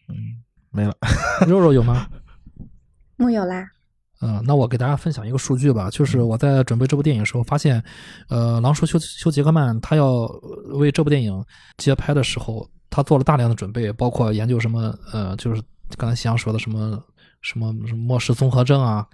[0.08, 0.16] 嗯，
[0.70, 0.96] 没了。
[1.46, 2.08] 肉肉有吗？
[3.16, 3.68] 木有啦。
[4.22, 7.82] 嗯，那我给大家分享一个数据吧，就是我在准备这部电影的时候发现，
[8.28, 10.24] 呃，狼叔休休杰克曼他要
[10.72, 11.44] 为这部电影
[11.76, 15.62] 接拍的时候，他做了大量的准备，包括研究什么，呃，就是
[15.98, 17.02] 刚才夕阳说的什么。
[17.40, 19.06] 什么什么末世综合症啊，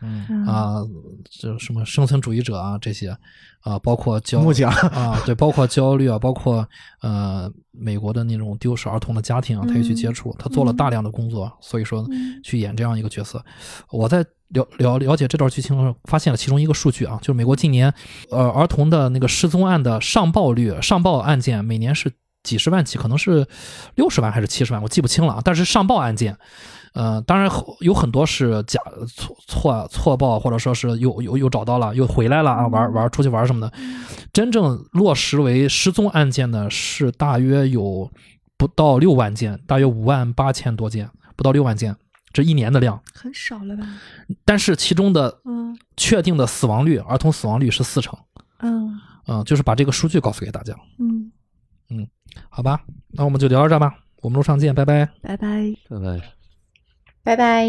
[0.47, 0.83] 啊，
[1.31, 3.17] 这什么生存主义者啊，这些
[3.61, 4.41] 啊，包括焦
[4.93, 6.69] 啊，对，包括焦虑啊，包括
[7.03, 12.05] 呃，美国的那种丢失儿童的家庭啊，他也去接触，他做了大量的工作，所以说
[12.43, 13.45] 去演这样一个角色。
[13.91, 17.95] 我在了了了解这段剧情的时候，发现了其中一个数据啊，就是美国近年
[18.31, 22.13] 呃儿童的那个失踪案的上报率，上报案件每年是
[22.43, 23.47] 几十万起，可能是
[23.95, 26.37] 六十万还是七十万，我记不清了啊，但是上报案件。
[26.97, 27.51] 嗯，当然
[27.81, 33.71] 有很多是假错错错报，或者说是又又又找到了，又回来了啊，玩玩出去玩什么的。
[34.33, 38.11] 真正落实为失踪案件的是大约有
[38.57, 41.95] 不到六万件，大约五万八千多件，不到六万件，
[42.33, 43.87] 这一年的量很少了吧？
[44.45, 48.19] 但是其中的嗯，确定的死亡率，儿童死亡率是四成。
[48.61, 50.75] 嗯嗯，就是把这个数据告诉给大家。
[50.99, 51.31] 嗯
[51.91, 52.09] 嗯，
[52.49, 56.36] 好吧，那我们就聊到这吧，我们路上见，拜拜，拜拜，拜拜。
[57.27, 57.67] 拜拜。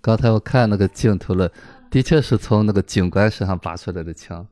[0.00, 1.48] 刚才我看那个镜头了，
[1.88, 4.44] 的确是从那个警官身上拔出来的枪。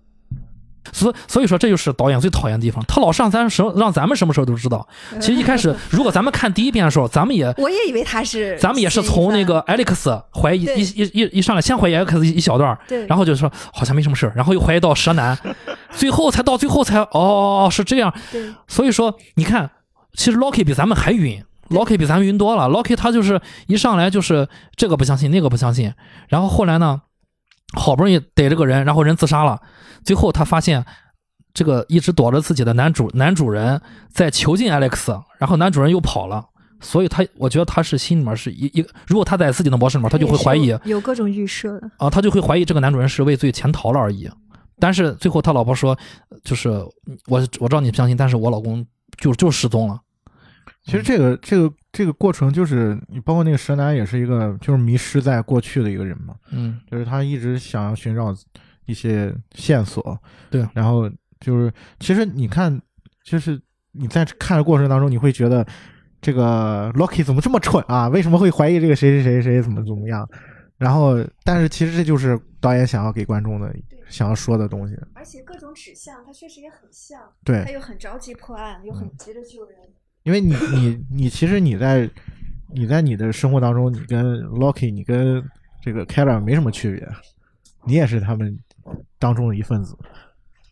[0.93, 4.87] 所所以说，这就是导演最讨厌的地方，他老上咱什让咱们什么时候都知道。
[5.21, 15.37] 其实一开始，如果咱们看第一遍的时候，咱们也我也以为他是，咱们也是从那个 Alex 怀疑一一一一上来，先怀疑 Alex 一小段，对，然后就说好像没什么事然后又怀疑到蛇男，
[15.91, 18.15] 最后才到最后才哦哦哦是这样。
[18.31, 19.69] 对，所以说你看，
[20.15, 21.45] 其实 Loki 比咱们还晕。
[21.71, 25.93] Loki 比咱们晕多了，Loki 他就是一上来就是这个不相信，那个不相信，
[26.29, 27.01] 然后后来呢，
[27.75, 29.61] 好不容易逮着个人，然后人自杀了，
[30.05, 30.85] 最后他发现
[31.55, 33.81] 这个一直躲着自己的男主男主人
[34.13, 36.45] 在囚禁 Alex，然后男主人又跑了，
[36.81, 44.29] 所以他我觉得他是心里面是一一，如果他在自己的模式里面，他就会怀疑有各种预设的啊，他就会怀疑这个男主人是畏罪潜逃了而已，
[44.81, 45.97] 但是最后他老婆说，
[46.43, 46.69] 就是
[47.29, 48.85] 我我知道你不相信，但是我老公
[49.19, 50.01] 就就失踪了。
[50.83, 58.35] 其实这个这个这个过程就是你，包括那个蛇男也是一个就是迷失在过去的一个人嘛，嗯，就是他一直想要寻找
[58.87, 60.19] 一些线索，
[60.51, 61.09] 对，然后
[61.39, 62.81] 就是其实你看，
[63.25, 63.61] 就是
[63.93, 65.65] 你在看的过程当中，你会觉得
[66.21, 68.09] 这个 Loki 怎么这么蠢啊？
[68.09, 70.29] 为什么会怀疑这个谁谁谁谁怎么怎么样？
[70.79, 73.71] 然后，但是其实这就是导演想要给观众的
[74.09, 74.97] 想要说的东西。
[75.15, 79.77] 而且各种指向，他确实也很像，对，他又很着急破案，又很急着救人。
[80.23, 82.09] 因为你你你其实你在
[82.75, 85.43] 你在你的生活当中，你跟 Loki，你跟
[85.83, 87.09] 这个 k e l l e r 没什么区别，
[87.85, 88.59] 你也是他们
[89.19, 89.97] 当中的一份子。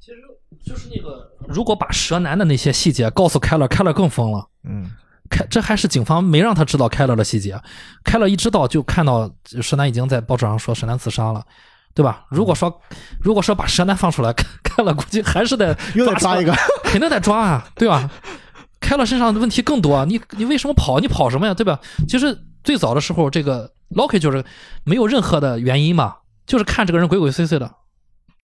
[0.01, 0.19] 其实
[0.65, 4.47] 就是那个，如果把蛇男的那些细节告诉 k e l l e r k e l l e r 更疯了。
[4.65, 4.91] 嗯，
[5.31, 7.59] 开这还是警方没让他知道 k e l l e r 的细节
[8.05, 9.31] k e l l e r 一知道就看到
[9.63, 11.43] 蛇男已经在报纸上说蛇男自杀了，
[11.95, 12.27] 对吧？
[12.31, 12.81] 如果说
[13.21, 16.55] 如果说把蛇男放出来，看了估计还是得又得抓一个，
[16.85, 18.11] 肯定得抓啊，对吧？
[18.89, 20.99] 开了身上的问题更多啊，你你为什么跑？
[20.99, 21.53] 你跑什么呀？
[21.53, 21.79] 对吧？
[22.09, 24.43] 其实最早的时候，这个 Loki 就是
[24.83, 26.15] 没有任何的原因嘛，
[26.47, 27.71] 就是看这个人鬼鬼祟祟的，